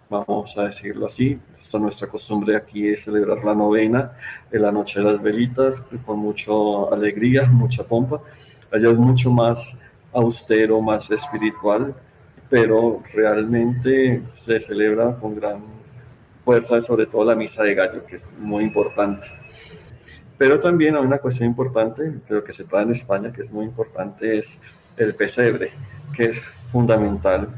vamos 0.09 0.57
a 0.57 0.63
decirlo 0.63 1.07
así. 1.07 1.37
Esta 1.59 1.79
nuestra 1.79 2.07
costumbre 2.07 2.55
aquí 2.55 2.87
es 2.87 3.03
celebrar 3.03 3.43
la 3.43 3.53
novena, 3.53 4.13
en 4.49 4.61
la 4.61 4.71
noche 4.71 5.01
de 5.01 5.11
las 5.11 5.21
velitas, 5.21 5.81
con 6.05 6.17
mucha 6.17 6.49
alegría, 6.93 7.43
mucha 7.51 7.83
pompa. 7.83 8.21
Allá 8.71 8.89
es 8.89 8.97
mucho 8.97 9.29
más 9.29 9.75
austero, 10.13 10.79
más 10.79 11.11
espiritual, 11.11 11.93
pero 12.49 13.03
realmente 13.13 14.23
se 14.27 14.61
celebra 14.61 15.13
con 15.19 15.35
gran 15.35 15.61
fuerza, 16.45 16.79
sobre 16.79 17.05
todo 17.05 17.25
la 17.25 17.35
misa 17.35 17.63
de 17.63 17.75
gallo, 17.75 18.05
que 18.05 18.15
es 18.15 18.31
muy 18.39 18.63
importante. 18.63 19.27
Pero 20.37 20.59
también 20.59 20.95
hay 20.95 21.03
una 21.03 21.19
cuestión 21.19 21.49
importante, 21.49 22.03
de 22.03 22.35
lo 22.35 22.43
que 22.43 22.51
se 22.51 22.63
trae 22.63 22.83
en 22.83 22.91
España, 22.91 23.31
que 23.31 23.41
es 23.41 23.51
muy 23.51 23.65
importante, 23.65 24.37
es 24.37 24.57
el 24.97 25.15
pesebre, 25.15 25.71
que 26.15 26.25
es 26.25 26.51
fundamental, 26.71 27.49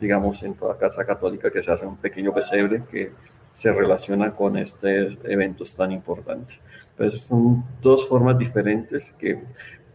digamos, 0.00 0.42
en 0.42 0.54
toda 0.54 0.76
casa 0.76 1.04
católica, 1.04 1.50
que 1.50 1.62
se 1.62 1.70
hace 1.70 1.86
un 1.86 1.96
pequeño 1.96 2.34
pesebre 2.34 2.82
que 2.90 3.12
se 3.52 3.72
relaciona 3.72 4.32
con 4.32 4.56
estos 4.56 5.18
eventos 5.24 5.74
tan 5.76 5.92
importantes. 5.92 6.58
Entonces 6.90 7.20
son 7.22 7.64
dos 7.80 8.08
formas 8.08 8.36
diferentes 8.36 9.12
que 9.12 9.40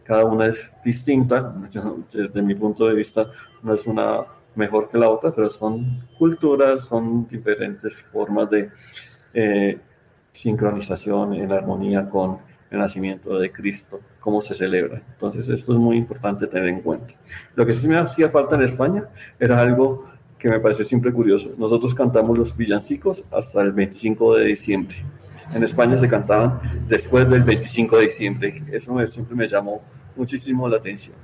cada 0.04 0.24
una 0.24 0.46
es 0.46 0.72
distinta. 0.82 1.54
Desde 2.12 2.42
mi 2.42 2.54
punto 2.54 2.86
de 2.86 2.94
vista, 2.94 3.30
no 3.62 3.74
es 3.74 3.86
una 3.86 4.24
mejor 4.54 4.88
que 4.88 4.98
la 4.98 5.08
otra, 5.08 5.30
pero 5.30 5.50
son 5.50 6.08
culturas, 6.18 6.82
son 6.86 7.28
diferentes 7.28 8.02
formas 8.04 8.50
de 8.50 8.70
eh, 9.34 9.78
sincronización 10.32 11.34
en 11.34 11.52
armonía 11.52 12.08
con 12.08 12.38
el 12.70 12.78
nacimiento 12.78 13.38
de 13.38 13.50
Cristo, 13.50 14.00
cómo 14.20 14.40
se 14.40 14.54
celebra. 14.54 15.02
Entonces, 15.12 15.48
esto 15.48 15.72
es 15.72 15.78
muy 15.78 15.96
importante 15.96 16.46
tener 16.46 16.68
en 16.68 16.80
cuenta. 16.80 17.14
Lo 17.56 17.66
que 17.66 17.74
sí 17.74 17.88
me 17.88 17.98
hacía 17.98 18.30
falta 18.30 18.54
en 18.54 18.62
España 18.62 19.04
era 19.38 19.60
algo 19.60 20.08
que 20.38 20.48
me 20.48 20.60
parece 20.60 20.84
siempre 20.84 21.12
curioso. 21.12 21.52
Nosotros 21.58 21.94
cantamos 21.94 22.38
los 22.38 22.56
villancicos 22.56 23.24
hasta 23.30 23.60
el 23.60 23.72
25 23.72 24.36
de 24.36 24.44
diciembre. 24.46 24.96
En 25.52 25.64
España 25.64 25.98
se 25.98 26.08
cantaban 26.08 26.86
después 26.88 27.28
del 27.28 27.42
25 27.42 27.98
de 27.98 28.04
diciembre. 28.04 28.64
Eso 28.70 28.94
me, 28.94 29.06
siempre 29.06 29.34
me 29.34 29.48
llamó 29.48 29.82
muchísimo 30.16 30.68
la 30.68 30.76
atención. 30.76 31.16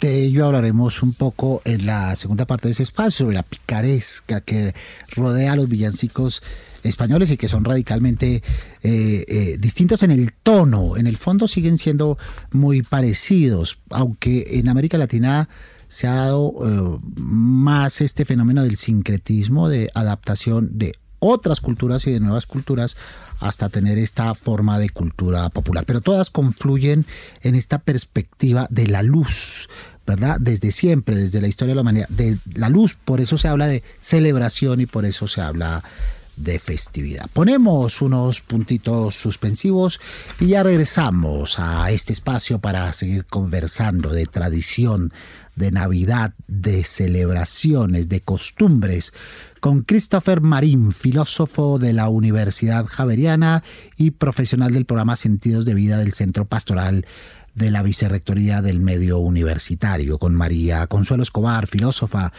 De 0.00 0.24
ello 0.24 0.44
hablaremos 0.46 1.02
un 1.02 1.14
poco 1.14 1.62
en 1.64 1.86
la 1.86 2.14
segunda 2.16 2.44
parte 2.44 2.68
de 2.68 2.72
ese 2.72 2.82
espacio, 2.82 3.24
sobre 3.24 3.36
la 3.36 3.42
picaresca 3.42 4.42
que 4.42 4.74
rodea 5.14 5.52
a 5.52 5.56
los 5.56 5.68
villancicos 5.68 6.42
españoles 6.86 7.30
y 7.30 7.36
que 7.36 7.48
son 7.48 7.64
radicalmente 7.64 8.42
eh, 8.82 9.24
eh, 9.28 9.56
distintos 9.58 10.02
en 10.02 10.10
el 10.10 10.32
tono. 10.32 10.96
En 10.96 11.06
el 11.06 11.16
fondo 11.16 11.48
siguen 11.48 11.78
siendo 11.78 12.18
muy 12.52 12.82
parecidos, 12.82 13.78
aunque 13.90 14.58
en 14.58 14.68
América 14.68 14.98
Latina 14.98 15.48
se 15.88 16.06
ha 16.06 16.14
dado 16.14 16.54
eh, 16.64 16.98
más 17.16 18.00
este 18.00 18.24
fenómeno 18.24 18.62
del 18.62 18.76
sincretismo, 18.76 19.68
de 19.68 19.90
adaptación 19.94 20.78
de 20.78 20.94
otras 21.18 21.60
culturas 21.60 22.06
y 22.06 22.12
de 22.12 22.20
nuevas 22.20 22.46
culturas 22.46 22.96
hasta 23.40 23.68
tener 23.68 23.98
esta 23.98 24.34
forma 24.34 24.78
de 24.78 24.90
cultura 24.90 25.48
popular. 25.50 25.84
Pero 25.84 26.00
todas 26.00 26.30
confluyen 26.30 27.04
en 27.42 27.54
esta 27.54 27.78
perspectiva 27.78 28.66
de 28.70 28.86
la 28.86 29.02
luz, 29.02 29.68
¿verdad? 30.06 30.38
Desde 30.40 30.70
siempre, 30.70 31.16
desde 31.16 31.40
la 31.40 31.48
historia 31.48 31.72
de 31.72 31.76
la 31.76 31.82
humanidad, 31.82 32.08
de 32.08 32.38
la 32.54 32.68
luz, 32.68 32.96
por 33.04 33.20
eso 33.20 33.38
se 33.38 33.48
habla 33.48 33.66
de 33.66 33.82
celebración 34.00 34.80
y 34.80 34.86
por 34.86 35.04
eso 35.04 35.28
se 35.28 35.40
habla 35.40 35.82
de 36.36 36.58
festividad. 36.58 37.28
Ponemos 37.32 38.00
unos 38.02 38.40
puntitos 38.40 39.14
suspensivos 39.14 40.00
y 40.38 40.48
ya 40.48 40.62
regresamos 40.62 41.58
a 41.58 41.90
este 41.90 42.12
espacio 42.12 42.58
para 42.58 42.92
seguir 42.92 43.24
conversando 43.24 44.10
de 44.10 44.26
tradición, 44.26 45.12
de 45.56 45.72
Navidad, 45.72 46.34
de 46.46 46.84
celebraciones, 46.84 48.08
de 48.08 48.20
costumbres, 48.20 49.14
con 49.60 49.82
Christopher 49.82 50.42
Marín, 50.42 50.92
filósofo 50.92 51.78
de 51.78 51.92
la 51.92 52.08
Universidad 52.08 52.86
Javeriana 52.86 53.64
y 53.96 54.12
profesional 54.12 54.72
del 54.72 54.84
programa 54.84 55.16
Sentidos 55.16 55.64
de 55.64 55.74
Vida 55.74 55.98
del 55.98 56.12
Centro 56.12 56.44
Pastoral 56.44 57.06
de 57.56 57.70
la 57.70 57.82
Vicerrectoría 57.82 58.62
del 58.62 58.80
Medio 58.80 59.18
Universitario, 59.18 60.18
con 60.18 60.34
María 60.34 60.86
Consuelo 60.86 61.22
Escobar, 61.22 61.66
filósofa 61.66 62.32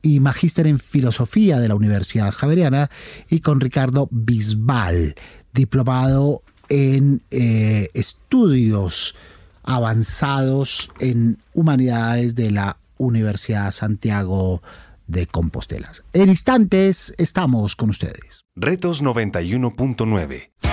y 0.00 0.18
magíster 0.18 0.66
en 0.66 0.80
filosofía 0.80 1.60
de 1.60 1.68
la 1.68 1.74
Universidad 1.74 2.32
Javeriana, 2.32 2.90
y 3.28 3.40
con 3.40 3.60
Ricardo 3.60 4.08
Bisbal, 4.10 5.14
diplomado 5.52 6.42
en 6.70 7.20
eh, 7.30 7.88
estudios 7.92 9.14
avanzados 9.62 10.90
en 10.98 11.38
humanidades 11.52 12.34
de 12.34 12.50
la 12.50 12.78
Universidad 12.96 13.70
Santiago 13.72 14.62
de 15.06 15.26
Compostela. 15.26 15.92
En 16.14 16.30
instantes 16.30 17.14
estamos 17.18 17.76
con 17.76 17.90
ustedes. 17.90 18.46
Retos 18.56 19.04
91.9 19.04 20.71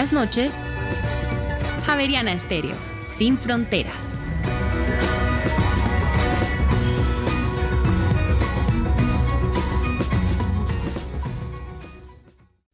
las 0.00 0.14
noches, 0.14 0.66
Javeriana 1.84 2.32
Estéreo, 2.32 2.74
sin 3.02 3.36
fronteras. 3.36 4.26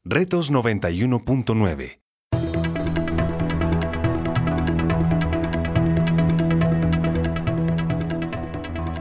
Retos 0.05 0.53
91.9 0.53 1.99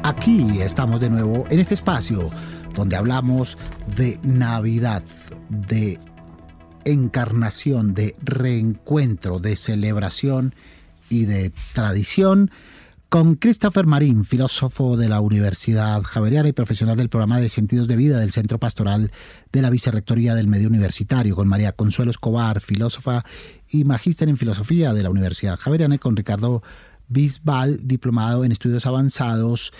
Aquí 0.01 0.61
estamos 0.61 0.99
de 0.99 1.11
nuevo 1.11 1.45
en 1.51 1.59
este 1.59 1.75
espacio 1.75 2.31
donde 2.73 2.95
hablamos 2.95 3.55
de 3.95 4.17
Navidad, 4.23 5.03
de 5.47 5.99
encarnación, 6.85 7.93
de 7.93 8.15
reencuentro, 8.23 9.39
de 9.39 9.55
celebración 9.55 10.55
y 11.09 11.25
de 11.25 11.51
tradición 11.73 12.51
con 13.09 13.35
Christopher 13.35 13.85
Marín, 13.85 14.25
filósofo 14.25 14.97
de 14.97 15.07
la 15.07 15.21
Universidad 15.21 16.01
Javeriana 16.03 16.49
y 16.49 16.53
profesional 16.53 16.97
del 16.97 17.09
programa 17.09 17.39
de 17.39 17.49
Sentidos 17.49 17.87
de 17.87 17.95
Vida 17.95 18.19
del 18.19 18.31
Centro 18.31 18.59
Pastoral 18.59 19.11
de 19.51 19.61
la 19.61 19.69
Vicerrectoría 19.69 20.35
del 20.35 20.47
Medio 20.47 20.67
Universitario, 20.67 21.35
con 21.35 21.47
María 21.47 21.71
Consuelo 21.71 22.11
Escobar, 22.11 22.61
filósofa 22.61 23.23
y 23.69 23.83
magíster 23.83 24.27
en 24.27 24.37
filosofía 24.37 24.93
de 24.93 25.03
la 25.03 25.09
Universidad 25.09 25.57
Javeriana, 25.57 25.95
y 25.95 25.99
con 25.99 26.15
Ricardo 26.15 26.61
Bisbal, 27.07 27.87
diplomado 27.87 28.43
en 28.43 28.51
estudios 28.51 28.85
avanzados 28.85 29.71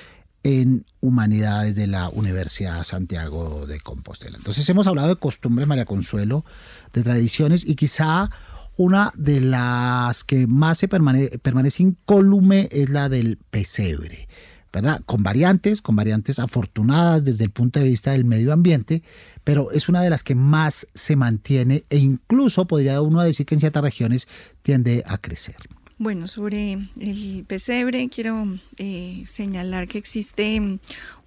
en 0.46 0.86
Humanidades 1.02 1.76
de 1.76 1.88
la 1.88 2.08
Universidad 2.10 2.84
Santiago 2.84 3.66
de 3.66 3.80
Compostela. 3.80 4.38
Entonces 4.38 4.70
hemos 4.70 4.86
hablado 4.86 5.08
de 5.08 5.16
costumbres, 5.16 5.68
María 5.68 5.86
Consuelo, 5.86 6.46
de 6.94 7.02
tradiciones 7.02 7.66
y 7.66 7.76
quizá 7.76 8.30
una 8.78 9.12
de 9.18 9.42
las 9.42 10.24
que 10.24 10.46
más 10.46 10.78
se 10.78 10.88
permanece 10.88 11.82
incólume 11.82 12.70
es 12.72 12.92
la 12.92 13.10
del 13.10 13.40
pesebre, 13.50 14.28
¿verdad? 14.72 15.02
Con 15.08 15.24
variantes, 15.24 15.82
con 15.82 15.96
variantes 15.96 16.38
afortunadas 16.38 17.26
desde 17.26 17.46
el 17.46 17.50
punto 17.50 17.80
de 17.80 17.90
vista 17.90 18.12
del 18.12 18.26
medio 18.26 18.54
ambiente, 18.54 19.02
pero 19.44 19.72
es 19.72 19.90
una 19.90 20.04
de 20.04 20.12
las 20.12 20.22
que 20.22 20.36
más 20.36 20.86
se 20.94 21.16
mantiene 21.16 21.86
e 21.90 21.98
incluso 21.98 22.68
podría 22.68 23.02
uno 23.02 23.22
decir 23.22 23.48
que 23.48 23.56
en 23.56 23.62
ciertas 23.62 23.84
regiones 23.84 24.28
tiende 24.62 25.04
a 25.08 25.18
crecer. 25.18 25.56
Bueno, 25.98 26.28
sobre 26.28 26.74
el 27.00 27.46
pesebre 27.48 28.10
quiero 28.10 28.46
eh, 28.78 29.24
señalar 29.28 29.88
que 29.88 29.98
existe 29.98 30.62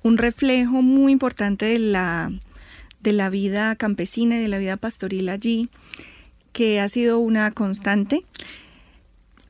un 0.02 0.18
reflejo 0.18 0.82
muy 0.82 1.10
importante 1.10 1.64
de 1.64 1.78
la, 1.78 2.30
de 3.00 3.12
la 3.14 3.30
vida 3.30 3.76
campesina 3.76 4.36
y 4.36 4.40
de 4.40 4.48
la 4.48 4.58
vida 4.58 4.76
pastoril 4.76 5.30
allí, 5.30 5.70
que 6.52 6.80
ha 6.80 6.88
sido 6.90 7.18
una 7.18 7.50
constante. 7.52 8.24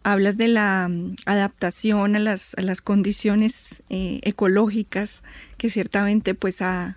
Hablas 0.05 0.37
de 0.37 0.47
la 0.47 0.89
adaptación 1.27 2.15
a 2.15 2.21
las, 2.21 2.55
a 2.57 2.63
las 2.63 2.81
condiciones 2.81 3.83
eh, 3.91 4.21
ecológicas 4.23 5.25
que 5.57 5.69
ciertamente 5.69 6.35
pues 6.35 6.63
ha, 6.63 6.97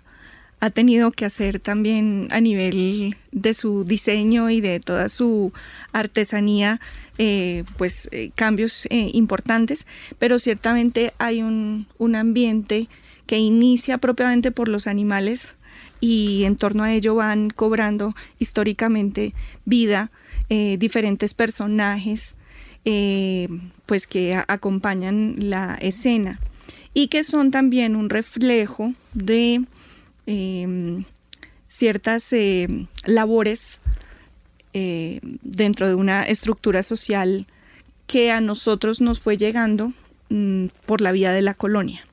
ha 0.62 0.70
tenido 0.70 1.10
que 1.10 1.24
hacer 1.24 1.58
también 1.58 2.28
a 2.30 2.40
nivel 2.40 3.16
de 3.32 3.52
su 3.52 3.82
diseño 3.82 4.48
y 4.48 4.60
de 4.60 4.78
toda 4.78 5.08
su 5.08 5.52
artesanía, 5.92 6.80
eh, 7.18 7.64
pues 7.76 8.08
eh, 8.12 8.30
cambios 8.36 8.86
eh, 8.86 9.10
importantes, 9.12 9.88
pero 10.20 10.38
ciertamente 10.38 11.14
hay 11.18 11.42
un, 11.42 11.88
ambiente 12.14 12.86
que 13.26 13.38
inicia 13.38 13.98
propiamente 13.98 14.52
por 14.52 14.68
los 14.68 14.86
animales 14.86 15.56
y 15.98 16.44
en 16.44 16.54
torno 16.54 16.84
a 16.84 16.92
ello 16.92 17.16
van 17.16 17.50
cobrando 17.50 18.14
históricamente 18.38 19.34
vida 19.64 20.12
diferentes 20.48 21.32
personajes 21.32 22.36
pues 23.86 24.06
que 24.06 24.38
acompañan 24.48 25.34
la 25.38 25.76
escena 25.80 26.40
y 26.92 27.08
que 27.08 27.24
son 27.24 27.50
también 27.50 27.96
un 27.96 28.10
reflejo 28.10 28.92
de 29.14 29.62
Em, 30.26 31.04
ciertas 31.66 32.32
eh, 32.32 32.68
labores 33.06 33.80
eh, 34.74 35.20
dentro 35.42 35.88
de 35.88 35.94
una 35.94 36.24
estructura 36.24 36.82
social 36.82 37.46
que 38.06 38.30
a 38.30 38.40
nosotros 38.40 39.00
nos 39.00 39.20
fue 39.20 39.36
llegando 39.36 39.92
mm, 40.28 40.66
por 40.86 41.00
la 41.00 41.12
vía 41.12 41.32
de 41.32 41.42
la 41.42 41.54
colonia. 41.54 42.06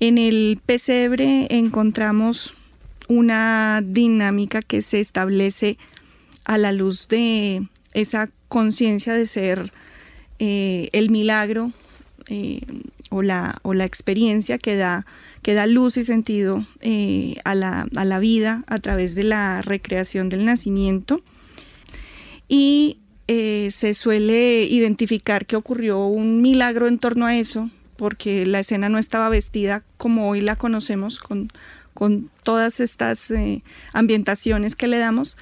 En 0.00 0.16
el 0.16 0.60
pesebre 0.64 1.48
encontramos 1.50 2.54
una 3.08 3.82
dinámica 3.84 4.62
que 4.62 4.82
se 4.82 5.00
establece 5.00 5.76
a 6.44 6.56
la 6.56 6.70
luz 6.70 7.08
de 7.08 7.66
esa 7.94 8.30
conciencia 8.48 9.14
de 9.14 9.26
ser 9.26 9.72
eh, 10.38 10.88
el 10.92 11.10
milagro 11.10 11.72
o, 13.10 13.22
la, 13.22 13.58
o 13.62 13.74
la 13.74 13.84
experiencia 13.84 14.58
que 14.58 14.76
da 14.76 15.06
que 15.42 15.54
da 15.54 15.66
luz 15.66 15.96
y 15.96 16.04
sentido 16.04 16.66
eh, 16.80 17.36
a, 17.44 17.54
la, 17.54 18.18
vida 18.18 18.64
a 18.66 18.78
través 18.78 19.14
de 19.14 19.22
la 19.22 19.62
recreación 19.62 20.28
del 20.28 20.44
nacimiento. 20.44 21.22
Y 22.48 22.98
eh, 23.28 23.68
se 23.70 23.94
suele 23.94 24.64
identificar 24.64 25.46
que 25.46 25.56
ocurrió 25.56 26.06
un 26.06 26.42
milagro 26.42 26.88
en 26.88 26.98
torno 26.98 27.26
a 27.26 27.36
eso, 27.36 27.70
porque 27.96 28.46
la 28.46 28.60
escena 28.60 28.88
no 28.88 28.98
estaba 28.98 29.28
vestida 29.28 29.82
como 29.96 30.28
hoy 30.28 30.40
la 30.40 30.56
conocemos, 30.56 31.18
con, 31.18 31.50
con 31.94 32.30
todas 32.42 32.80
estas 32.80 33.30
eh, 33.30 33.62
ambientaciones 33.92 34.74
que 34.74 34.88
le 34.88 34.98
damos, 34.98 35.36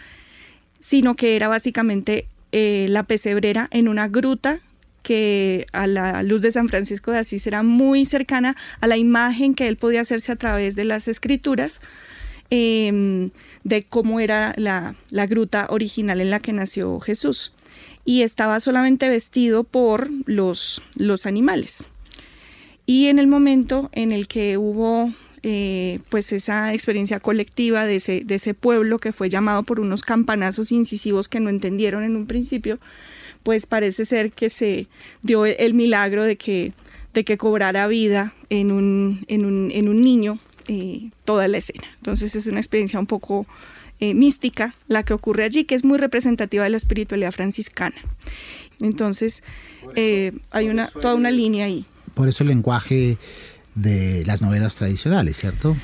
sino 0.81 1.17
que 1.17 1.37
era 1.37 1.49
básicamente 1.49 2.29
la 2.53 3.03
pesebrera 3.03 3.69
en 3.71 3.87
una 3.87 4.09
gruta 4.09 4.61
que 5.07 5.67
a 5.73 5.87
la 5.87 6.25
luz 6.25 6.43
de 6.43 6.51
San 6.51 6.69
Francisco 6.69 7.13
de 7.13 7.19
Asís 7.19 7.47
era 7.47 7.63
muy 7.63 8.07
cercana 8.07 8.57
a 8.81 8.89
la 8.89 8.97
imagen 8.97 9.55
que 9.55 9.69
él 9.69 9.77
podía 9.77 10.01
hacerse 10.01 10.33
a 10.33 10.37
través 10.37 10.75
de 10.75 10.83
las 10.83 11.07
escrituras 11.07 11.81
em, 12.51 13.31
de 13.63 13.85
cómo 13.85 14.19
era 14.19 14.53
la, 14.57 14.97
gruta 15.29 15.69
original 15.71 16.21
en 16.21 16.31
la 16.31 16.41
que 16.41 16.53
nació 16.53 16.99
Jesús. 16.99 17.53
Y 18.05 18.23
estaba 18.23 18.59
solamente 18.59 19.09
vestido 19.09 19.63
por 19.63 20.11
los, 20.25 20.83
los 20.99 21.25
animales. 21.25 21.85
Y 22.85 23.07
en 23.07 23.21
el 23.21 23.29
momento 23.29 23.91
en 23.93 24.11
el 24.11 24.27
que 24.27 24.59
hubo 24.59 25.13
eh, 25.45 26.01
pues 26.09 26.33
esa 26.33 26.75
experiencia 26.75 27.21
colectiva 27.21 27.87
de 27.87 27.97
ese, 27.97 28.23
de 28.25 28.35
ese 28.35 28.55
pueblo 28.55 28.99
que 28.99 29.13
fue 29.13 29.31
llamado 29.31 29.63
por 29.63 29.79
unos 29.79 30.03
campanazos 30.03 30.73
incisivos 30.73 31.29
que 31.29 31.39
no 31.39 31.49
entendieron 31.49 32.03
en 32.03 32.17
un 32.17 32.27
principio, 32.27 32.81
pues 33.47 33.65
parece 33.65 34.05
ser 34.07 34.33
que 34.33 34.51
se 34.51 34.89
dio 35.23 35.47
el 35.47 35.73
milagro 35.73 36.25
de 36.25 36.35
que, 36.35 36.73
de 37.15 37.25
que 37.25 37.39
cobrara 37.39 37.87
vida 37.87 38.35
en 38.51 38.73
un, 38.73 39.25
en 39.29 39.45
un, 39.45 39.71
en 39.71 39.89
un 39.89 40.01
niño 40.01 40.41
eh, 40.67 41.11
toda 41.25 41.47
la 41.47 41.59
escena. 41.59 41.85
Entonces 41.99 42.35
es 42.35 42.49
una 42.49 42.59
experiencia 42.59 42.99
un 42.99 43.07
poco 43.07 43.47
eh, 44.01 44.15
mística 44.15 44.75
la 44.89 45.05
que 45.05 45.15
ocurre 45.15 45.45
allí, 45.45 45.63
que 45.63 45.77
es 45.77 45.85
muy 45.85 45.97
representativa 45.97 46.65
de 46.65 46.71
la 46.71 46.77
espiritualidad 46.77 47.31
franciscana. 47.31 47.95
Entonces 48.81 49.45
eh, 49.95 50.33
hay 50.51 50.69
una, 50.69 50.89
toda 50.89 51.15
una 51.15 51.31
línea 51.31 51.67
ahí. 51.67 51.87
Por 52.15 52.27
eso 52.29 52.43
el 52.43 52.49
lenguaje 52.49 53.17
de 53.77 54.25
las 54.27 54.43
novelas 54.43 54.75
tradicionales, 54.75 55.37
¿cierto? 55.37 55.77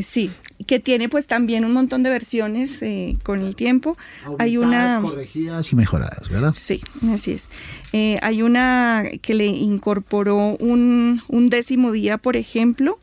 Sí, 0.00 0.30
que 0.66 0.78
tiene 0.78 1.08
pues 1.08 1.26
también 1.26 1.64
un 1.64 1.72
montón 1.72 2.02
de 2.02 2.10
versiones 2.10 2.82
eh, 2.82 3.16
con 3.24 3.40
el 3.40 3.56
tiempo. 3.56 3.96
hay 4.38 4.56
una 4.56 5.00
corregidas 5.02 5.72
y 5.72 5.76
mejoradas, 5.76 6.28
¿verdad? 6.28 6.54
Sí, 6.56 6.80
así 7.12 7.32
es. 7.32 7.48
Eh, 7.92 8.16
hay 8.22 8.42
una 8.42 9.04
que 9.20 9.34
le 9.34 9.46
incorporó 9.46 10.56
un, 10.56 11.20
décimo 11.50 11.90
día, 11.90 12.18
por 12.18 12.36
ejemplo, 12.36 12.98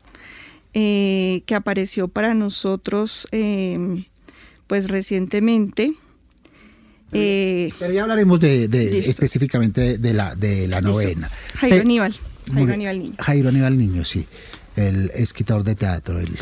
eh, 0.72 1.42
que 1.46 1.54
apareció 1.54 2.08
para 2.08 2.34
nosotros 2.34 3.28
pues 4.66 4.88
recientemente. 4.88 5.94
Pero 7.10 7.92
ya 7.92 8.02
hablaremos 8.02 8.40
de, 8.40 8.64
específicamente 9.04 9.98
de 9.98 10.14
la, 10.14 10.34
de 10.34 10.66
la 10.66 10.80
novena. 10.80 11.30
Jairo 11.56 11.80
Aníbal. 11.80 12.16
Jairo 12.52 12.72
Aníbal 12.72 12.98
Niño. 12.98 13.16
Jairo 13.18 13.48
Aníbal 13.50 13.78
Niño, 13.78 14.04
sí. 14.04 14.26
El 14.76 15.10
escritor 15.14 15.64
de 15.64 15.74
teatro, 15.74 16.20
el 16.20 16.36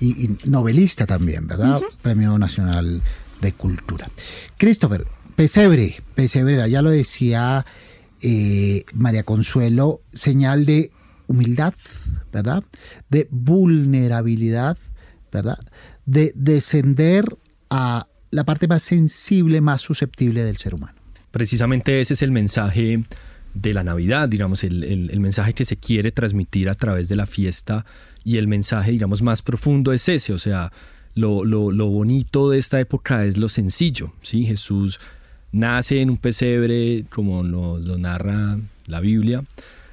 y, 0.00 0.30
novelista 0.44 1.06
también, 1.06 1.46
¿verdad? 1.46 1.80
Premio 2.02 2.38
Nacional 2.38 3.02
de 3.40 3.52
Cultura. 3.52 4.08
Christopher, 4.56 5.06
pesebre, 5.36 6.02
pesebre, 6.14 6.68
ya 6.70 6.82
lo 6.82 6.90
decía 6.90 7.64
eh, 8.20 8.84
María 8.94 9.22
Consuelo, 9.22 10.02
señal 10.12 10.66
de 10.66 10.90
humildad, 11.26 11.74
¿verdad? 12.32 12.64
De 13.08 13.28
vulnerabilidad, 13.30 14.78
¿verdad? 15.32 15.58
De 16.06 16.32
descender 16.34 17.24
a 17.70 18.06
la 18.30 18.44
parte 18.44 18.68
más 18.68 18.82
sensible, 18.82 19.60
más 19.60 19.82
susceptible 19.82 20.44
del 20.44 20.56
ser 20.56 20.74
humano. 20.74 20.98
Precisamente 21.30 22.00
ese 22.00 22.14
es 22.14 22.22
el 22.22 22.30
mensaje 22.30 23.04
de 23.54 23.74
la 23.74 23.84
Navidad, 23.84 24.28
digamos, 24.28 24.64
el, 24.64 24.82
el 24.84 25.20
mensaje 25.20 25.52
que 25.52 25.64
se 25.64 25.76
quiere 25.76 26.10
transmitir 26.10 26.68
a 26.68 26.74
través 26.74 27.08
de 27.08 27.16
la 27.16 27.26
fiesta 27.26 27.84
y 28.24 28.38
el 28.38 28.48
mensaje, 28.48 28.90
digamos, 28.90 29.22
más 29.22 29.42
profundo 29.42 29.92
es 29.92 30.08
ese, 30.08 30.32
o 30.32 30.38
sea, 30.38 30.72
lo, 31.14 31.44
lo, 31.44 31.86
bonito 31.86 32.50
de 32.50 32.58
esta 32.58 32.80
época 32.80 33.24
es 33.24 33.36
lo 33.36 33.48
sencillo, 33.48 34.12
¿sí? 34.22 34.44
Jesús 34.44 34.98
nace 35.52 36.00
en 36.00 36.10
un 36.10 36.16
pesebre, 36.16 37.04
como 37.10 37.44
nos 37.44 37.84
lo 37.86 37.98
narra 37.98 38.58
la 38.86 39.00
Biblia, 39.00 39.44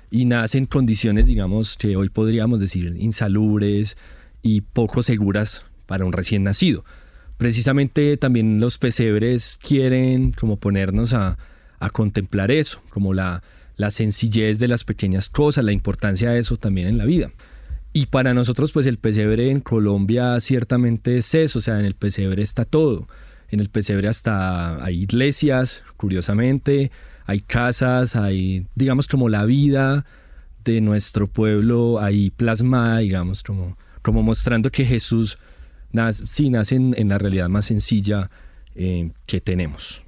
y 0.09 0.25
nace 0.25 0.57
en 0.57 0.65
condiciones, 0.65 1.25
digamos, 1.25 1.77
que 1.77 1.95
hoy 1.95 2.09
podríamos 2.09 2.59
decir 2.59 2.95
insalubres 2.99 3.97
y 4.41 4.61
poco 4.61 5.03
seguras 5.03 5.63
para 5.85 6.05
un 6.05 6.13
recién 6.13 6.43
nacido. 6.43 6.83
Precisamente 7.37 8.17
también 8.17 8.59
los 8.59 8.77
pesebres 8.77 9.59
quieren 9.61 10.31
como 10.31 10.57
ponernos 10.57 11.13
a, 11.13 11.37
a 11.79 11.89
contemplar 11.89 12.51
eso, 12.51 12.81
como 12.89 13.13
la, 13.13 13.43
la 13.75 13.91
sencillez 13.91 14.59
de 14.59 14.67
las 14.67 14.83
pequeñas 14.83 15.29
cosas, 15.29 15.63
la 15.63 15.71
importancia 15.71 16.31
de 16.31 16.39
eso 16.39 16.57
también 16.57 16.87
en 16.87 16.97
la 16.97 17.05
vida. 17.05 17.31
Y 17.93 18.05
para 18.05 18.33
nosotros, 18.33 18.71
pues 18.71 18.85
el 18.85 18.97
pesebre 18.97 19.51
en 19.51 19.59
Colombia 19.59 20.39
ciertamente 20.39 21.17
es 21.17 21.33
eso, 21.35 21.59
o 21.59 21.61
sea, 21.61 21.79
en 21.79 21.85
el 21.85 21.95
pesebre 21.95 22.41
está 22.41 22.63
todo. 22.63 23.07
En 23.49 23.59
el 23.59 23.69
pesebre 23.69 24.07
hasta 24.07 24.83
hay 24.83 25.01
iglesias, 25.01 25.83
curiosamente, 25.97 26.89
hay 27.25 27.41
casas, 27.41 28.15
hay, 28.15 28.65
digamos, 28.75 29.07
como 29.07 29.27
la 29.27 29.43
vida 29.43 30.05
de 30.63 30.79
nuestro 30.79 31.27
pueblo 31.27 31.99
ahí 31.99 32.29
plasmada, 32.29 32.99
digamos, 32.99 33.43
como, 33.43 33.77
como 34.01 34.23
mostrando 34.23 34.71
que 34.71 34.85
Jesús 34.85 35.37
nace, 35.91 36.25
sí 36.27 36.49
nace 36.49 36.75
en, 36.75 37.09
la 37.09 37.17
realidad 37.17 37.49
más 37.49 37.65
sencilla 37.65 38.29
eh, 38.75 39.11
que 39.25 39.41
tenemos. 39.41 40.01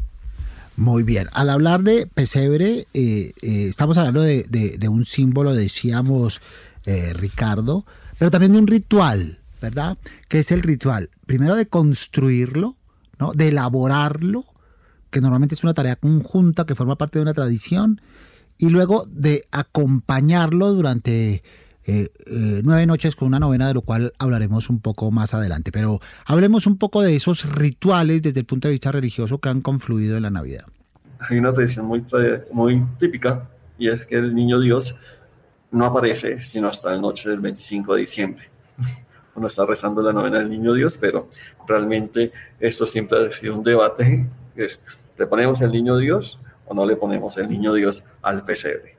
Muy 0.78 1.04
bien, 1.04 1.28
al 1.34 1.50
hablar 1.50 1.84
de 1.84 2.08
pesebre, 2.08 2.88
eh, 2.94 3.34
eh, 3.42 3.66
estamos 3.68 3.98
hablando 3.98 4.22
de, 4.22 4.44
de 4.44 4.88
un 4.88 5.06
símbolo, 5.06 5.54
decíamos, 5.54 6.42
eh, 6.86 7.14
Ricardo, 7.14 7.86
pero 8.18 8.32
también 8.32 8.52
de 8.54 8.60
un 8.60 8.68
ritual, 8.68 9.40
¿verdad? 9.62 9.98
Que 10.28 10.40
es 10.40 10.52
el 10.52 10.62
ritual, 10.62 11.10
primero 11.26 11.56
de 11.56 11.68
construirlo, 11.68 12.76
¿no? 13.20 13.34
De 13.34 13.50
elaborarlo, 13.50 14.46
que 15.10 15.22
normalmente 15.22 15.56
es 15.56 15.64
una 15.64 15.74
tarea 15.74 15.96
conjunta 15.96 16.66
que 16.66 16.76
forma 16.76 16.98
parte 16.98 17.20
de 17.20 17.24
una 17.24 17.34
tradición, 17.34 18.02
y 18.58 18.70
luego 18.70 19.06
de 19.10 19.46
acompañarlo 19.52 20.74
durante 20.74 21.44
eh, 21.86 22.10
eh, 22.28 22.62
nueve 22.64 22.86
noches 22.86 23.16
con 23.16 23.28
una 23.28 23.40
novena, 23.40 23.68
de 23.68 23.74
lo 23.74 23.82
cual 23.82 24.14
hablaremos 24.18 24.70
un 24.70 24.80
poco 24.80 25.12
más 25.12 25.34
adelante. 25.34 25.72
Pero 25.72 26.00
hablemos 26.26 26.66
un 26.68 26.78
poco 26.78 27.02
de 27.02 27.16
esos 27.16 27.44
rituales 27.56 28.22
desde 28.22 28.42
el 28.42 28.46
punto 28.46 28.68
de 28.68 28.74
vista 28.74 28.92
religioso 28.92 29.40
que 29.40 29.50
han 29.50 29.62
confluido 29.62 30.18
en 30.18 30.24
la 30.24 30.30
Navidad. 30.30 30.66
hay 31.20 31.38
una 31.38 31.54
tradición 31.54 31.86
muy, 31.86 32.04
muy 32.52 32.84
típica 33.00 33.50
y 33.78 33.90
es 33.90 34.06
que 34.06 34.16
el 34.16 34.36
niño 34.36 34.60
Dios 34.60 34.96
no 35.74 35.86
aparece 35.86 36.40
sino 36.40 36.70
hasta 36.70 36.92
la 36.92 36.98
noche 36.98 37.30
del 37.30 37.40
25 37.40 37.96
de 37.96 38.00
diciembre. 38.00 38.50
Uno 39.36 39.48
está 39.48 39.66
rezando 39.66 40.02
la 40.02 40.14
novena 40.14 40.40
del 40.40 40.50
niño 40.50 40.74
Dios, 40.74 40.98
pero 40.98 41.28
realmente 41.68 42.32
esto 42.60 42.86
siempre 42.86 43.28
ha 43.28 43.32
sido 43.32 43.56
un 43.56 43.64
debate. 43.64 44.28
¿Le 45.18 45.28
ponemos 45.28 45.62
el 45.62 45.72
niño 45.72 45.98
Dios 45.98 46.40
o 46.66 46.74
no 46.74 46.86
le 46.86 46.96
ponemos 46.96 47.38
el 47.38 47.50
niño 47.50 47.74
Dios 47.74 48.06
al 48.22 48.44
pesebre? 48.44 48.96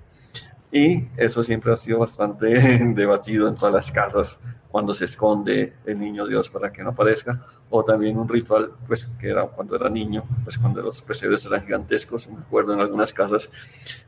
Y 0.72 1.08
eso 1.16 1.44
siempre 1.44 1.72
ha 1.72 1.76
sido 1.76 2.00
bastante 2.00 2.48
debatido 2.94 3.46
en 3.46 3.54
todas 3.54 3.72
las 3.72 3.92
casas 3.92 4.40
cuando 4.68 4.92
se 4.92 5.04
esconde 5.04 5.74
el 5.86 6.00
niño 6.00 6.26
Dios 6.26 6.50
para 6.50 6.72
que 6.72 6.82
no 6.82 6.90
aparezca, 6.90 7.46
o 7.70 7.84
también 7.84 8.18
un 8.18 8.28
ritual, 8.28 8.72
pues 8.86 9.10
que 9.18 9.30
era 9.30 9.44
cuando 9.46 9.76
era 9.76 9.88
niño, 9.88 10.24
pues 10.44 10.58
cuando 10.58 10.82
los 10.82 11.02
pesebres 11.02 11.44
eran 11.46 11.64
gigantescos, 11.64 12.28
me 12.28 12.40
acuerdo 12.40 12.72
en 12.74 12.80
algunas 12.80 13.12
casas 13.12 13.50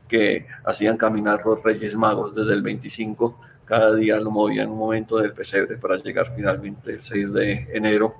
que 0.07 0.47
hacían 0.63 0.97
caminar 0.97 1.45
los 1.45 1.63
reyes 1.63 1.95
magos 1.95 2.33
desde 2.35 2.53
el 2.53 2.61
25, 2.61 3.39
cada 3.65 3.93
día 3.93 4.17
lo 4.19 4.31
movían 4.31 4.69
un 4.69 4.77
momento 4.77 5.17
del 5.17 5.33
pesebre 5.33 5.77
para 5.77 5.97
llegar 5.97 6.33
finalmente 6.33 6.91
el 6.91 7.01
6 7.01 7.33
de 7.33 7.67
enero 7.73 8.15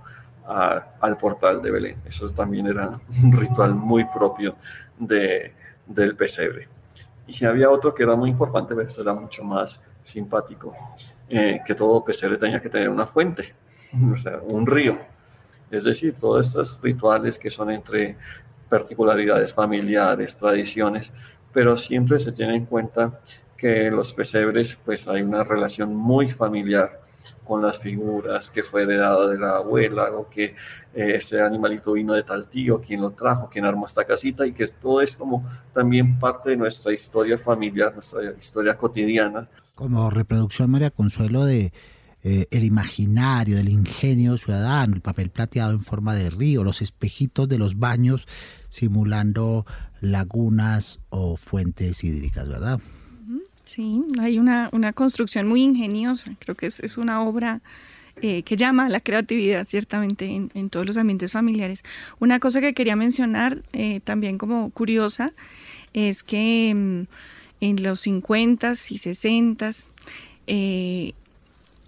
al 0.48 1.18
portal 1.18 1.62
de 1.62 1.72
Belén. 1.72 1.98
Eso 2.06 2.30
también 2.32 2.68
era 2.68 3.00
un 3.24 3.32
ritual 3.32 3.74
muy 3.74 4.06
propio 4.06 4.56
de, 4.98 5.54
del 5.86 6.16
pesebre. 6.16 6.68
Y 7.26 7.34
si 7.34 7.46
había 7.46 7.70
otro 7.70 7.94
que 7.94 8.04
era 8.04 8.16
muy 8.16 8.30
importante, 8.30 8.74
pero 8.74 8.88
eso 8.88 9.02
era 9.02 9.14
mucho 9.14 9.44
más 9.44 9.82
simpático, 10.04 10.74
eh, 11.30 11.60
que 11.66 11.76
todo 11.76 12.04
pesebre 12.04 12.38
tenía 12.38 12.62
que 12.62 12.70
tener 12.70 12.90
una 12.90 13.06
fuente, 13.06 13.54
o 14.14 14.18
sea, 14.18 14.40
un 14.44 14.66
río. 14.66 14.98
Es 15.72 15.84
decir, 15.84 16.16
todos 16.20 16.48
estos 16.48 16.80
rituales 16.82 17.38
que 17.38 17.50
son 17.50 17.72
entre 17.72 18.18
particularidades 18.70 19.54
familiares, 19.54 20.38
tradiciones, 20.38 21.12
pero 21.54 21.76
siempre 21.78 22.20
se 22.20 22.32
tiene 22.32 22.56
en 22.56 22.66
cuenta 22.66 23.20
que 23.56 23.90
los 23.90 24.14
pesebres, 24.14 24.78
pues 24.86 25.08
hay 25.08 25.22
una 25.22 25.44
relación 25.44 25.96
muy 25.96 26.30
familiar 26.30 27.02
con 27.44 27.62
las 27.62 27.80
figuras, 27.80 28.50
que 28.50 28.64
fue 28.64 28.84
heredada 28.84 29.28
de 29.30 29.38
la 29.38 29.58
abuela, 29.58 30.12
o 30.12 30.30
que 30.30 30.46
eh, 30.46 31.16
ese 31.16 31.42
animalito 31.42 31.94
vino 31.94 32.14
de 32.14 32.24
tal 32.24 32.48
tío, 32.48 32.80
quien 32.80 33.02
lo 33.02 33.12
trajo, 33.12 33.50
quien 33.50 33.66
armó 33.66 33.86
esta 33.86 34.06
casita, 34.06 34.46
y 34.46 34.54
que 34.54 34.68
todo 34.68 35.02
es 35.02 35.16
como 35.16 35.48
también 35.74 36.20
parte 36.20 36.52
de 36.52 36.58
nuestra 36.58 36.94
historia 36.94 37.38
familiar, 37.38 37.94
nuestra 37.94 38.22
historia 38.40 38.78
cotidiana. 38.78 39.48
Como 39.76 40.10
reproducción, 40.10 40.70
María 40.70 40.92
Consuelo, 40.92 41.46
de 41.46 41.74
eh, 42.24 42.48
el 42.52 42.64
imaginario, 42.64 43.58
del 43.58 43.70
ingenio 43.70 44.38
ciudadano, 44.38 44.96
el 44.96 45.02
papel 45.02 45.30
plateado 45.30 45.72
en 45.72 45.82
forma 45.82 46.16
de 46.16 46.30
río, 46.30 46.64
los 46.64 46.82
espejitos 46.82 47.48
de 47.48 47.58
los 47.58 47.78
baños 47.78 48.28
simulando 48.70 49.66
lagunas 50.02 51.00
o 51.10 51.38
fuentes 51.38 52.04
hídricas, 52.04 52.48
¿verdad? 52.48 52.80
Sí, 53.64 54.02
hay 54.20 54.40
una, 54.40 54.70
una 54.72 54.94
construcción 54.94 55.48
muy 55.48 55.64
ingeniosa, 55.64 56.32
creo 56.40 56.56
que 56.56 56.68
es, 56.68 56.80
es 56.80 56.98
una 56.98 57.22
obra 57.22 57.62
eh, 58.22 58.42
que 58.44 58.56
llama 58.56 58.86
a 58.88 58.90
la 58.90 59.00
creatividad, 59.00 59.68
ciertamente, 59.68 60.26
en, 60.26 60.50
en, 60.56 60.70
todos 60.70 60.88
los 60.88 60.98
ambientes 60.98 61.32
familiares. 61.32 61.84
Una 62.20 62.40
cosa 62.40 62.62
que 62.62 62.74
quería 62.74 62.96
mencionar 62.96 63.62
eh, 63.74 64.00
también 64.04 64.40
como 64.40 64.72
curiosa 64.72 65.34
es 65.94 66.24
que 66.24 66.74
mm, 66.74 67.02
en 67.62 67.84
los 67.84 68.08
50s 68.08 68.92
y 68.92 68.98
60s 68.98 69.90
eh, 70.48 71.14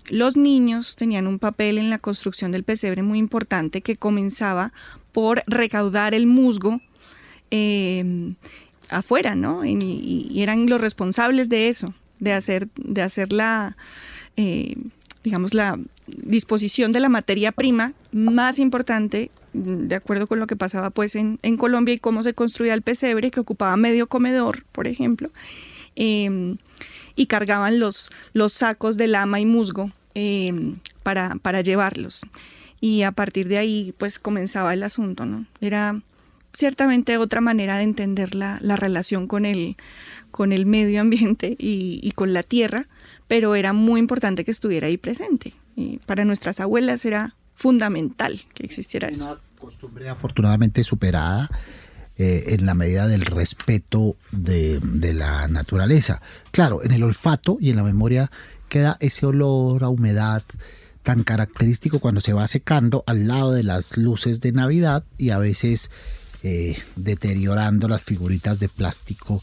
los 0.10 0.38
niños 0.38 0.96
tenían 0.96 1.28
un 1.28 1.40
papel 1.40 1.78
en 1.78 1.90
la 1.90 2.00
construcción 2.00 2.52
del 2.52 2.64
pesebre 2.64 3.04
muy 3.04 3.20
importante 3.20 3.82
que 3.82 3.96
comenzaba 3.96 4.74
por 5.12 5.44
recaudar 5.48 6.14
el 6.14 6.28
musgo 6.28 6.82
afuera, 8.90 9.36
¿no? 9.36 9.66
Y, 9.66 10.42
eran 10.42 10.68
los 10.70 10.82
responsables 10.82 11.50
de 11.50 11.70
eso, 11.70 11.94
de 12.20 12.34
hacer, 12.34 12.68
de 12.76 13.02
hacer 13.02 13.32
la, 13.32 13.78
eh, 14.38 14.76
digamos, 15.24 15.54
la 15.54 15.80
disposición 16.08 16.92
de 16.92 17.00
la 17.00 17.10
materia 17.10 17.52
prima 17.52 17.94
más 18.12 18.60
importante, 18.60 19.32
de 19.54 19.96
acuerdo 19.96 20.28
con 20.28 20.40
lo 20.40 20.48
que 20.48 20.56
pasaba 20.56 20.90
pues 20.92 21.16
en, 21.16 21.38
Colombia 21.58 21.94
y 21.94 22.00
cómo 22.00 22.24
se 22.24 22.34
construía 22.34 22.74
el 22.74 22.82
pesebre, 22.82 23.32
que 23.32 23.40
ocupaba 23.40 23.76
medio 23.78 24.08
comedor, 24.08 24.64
por 24.72 24.88
ejemplo, 24.88 25.30
em, 25.96 26.58
y 27.16 27.26
cargaban 27.26 27.80
los, 27.80 28.12
los 28.34 28.54
sacos 28.54 28.98
de 28.98 29.08
lama 29.08 29.40
y 29.40 29.46
musgo 29.46 29.92
em, 30.20 30.74
para, 31.04 31.36
para 31.42 31.62
llevarlos. 31.62 32.22
Y 32.82 33.04
a 33.04 33.12
partir 33.12 33.48
de 33.48 33.58
ahí, 33.58 33.94
pues 33.98 34.20
comenzaba 34.20 34.74
el 34.74 34.84
asunto, 34.84 35.26
¿no? 35.26 35.46
Era 35.60 36.02
ciertamente 36.54 37.18
otra 37.18 37.42
manera 37.42 37.78
de 37.78 37.84
entender 37.84 38.36
la, 38.36 38.60
relación 38.60 39.28
con 39.28 39.46
el, 39.46 39.78
con 40.32 40.52
el 40.52 40.66
medio 40.66 41.02
ambiente 41.02 41.56
y, 41.58 42.12
con 42.16 42.34
la 42.34 42.44
tierra, 42.44 42.88
pero 43.28 43.56
era 43.56 43.74
muy 43.74 44.00
importante 44.00 44.44
que 44.44 44.52
estuviera 44.52 44.88
ahí 44.88 44.98
presente. 44.98 45.54
Y 45.76 45.98
para 46.06 46.26
nuestras 46.26 46.60
abuelas 46.60 47.06
era 47.06 47.36
fundamental 47.56 48.42
que 48.54 48.66
existiera 48.66 49.10
eso. 49.10 49.26
Una 49.26 49.40
costumbre 49.58 50.10
afortunadamente 50.10 50.84
superada 50.84 51.50
eh, 52.18 52.46
en 52.48 52.66
la 52.66 52.74
medida 52.74 53.08
del 53.08 53.26
respeto 53.26 54.16
de, 54.32 54.80
de, 54.82 55.14
la 55.14 55.48
naturaleza. 55.48 56.22
Claro, 56.52 56.84
en 56.84 56.92
el 56.92 57.04
olfato 57.04 57.58
y 57.60 57.70
en 57.70 57.76
la 57.76 57.84
memoria 57.84 58.32
queda 58.70 58.96
ese 59.02 59.26
olor 59.26 59.84
a 59.84 59.90
humedad 59.90 60.44
tan 61.04 61.24
característico 61.24 62.00
cuando 62.00 62.22
se 62.22 62.34
va 62.34 62.48
secando 62.48 63.04
al 63.08 63.28
lado 63.28 63.52
de 63.52 63.64
las 63.64 63.98
luces 63.98 64.42
de 64.42 64.52
Navidad 64.52 65.04
y 65.18 65.32
a 65.32 65.38
veces 65.38 65.92
eh, 66.44 66.78
deteriorando 66.96 67.88
las 67.88 68.04
figuritas 68.04 68.60
de 68.60 68.70
plástico 68.70 69.42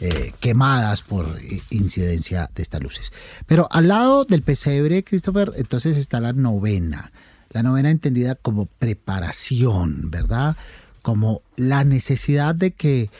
eh, 0.00 0.32
quemadas 0.40 1.00
por 1.02 1.38
incidencia 1.70 2.50
de 2.54 2.62
estas 2.62 2.82
luces. 2.82 3.12
Pero 3.46 3.66
al 3.70 3.88
lado 3.88 4.24
del 4.24 4.42
pesebre, 4.42 5.02
Christopher, 5.02 5.52
entonces 5.56 5.96
está 5.96 6.20
la 6.20 6.34
novena. 6.34 7.10
La 7.50 7.62
novena 7.62 7.90
entendida 7.90 8.34
como 8.34 8.66
preparación, 8.66 10.10
¿verdad? 10.10 10.56
Como 11.02 11.40
la 11.56 11.84
necesidad 11.84 12.54
de 12.54 12.72
que 12.72 13.10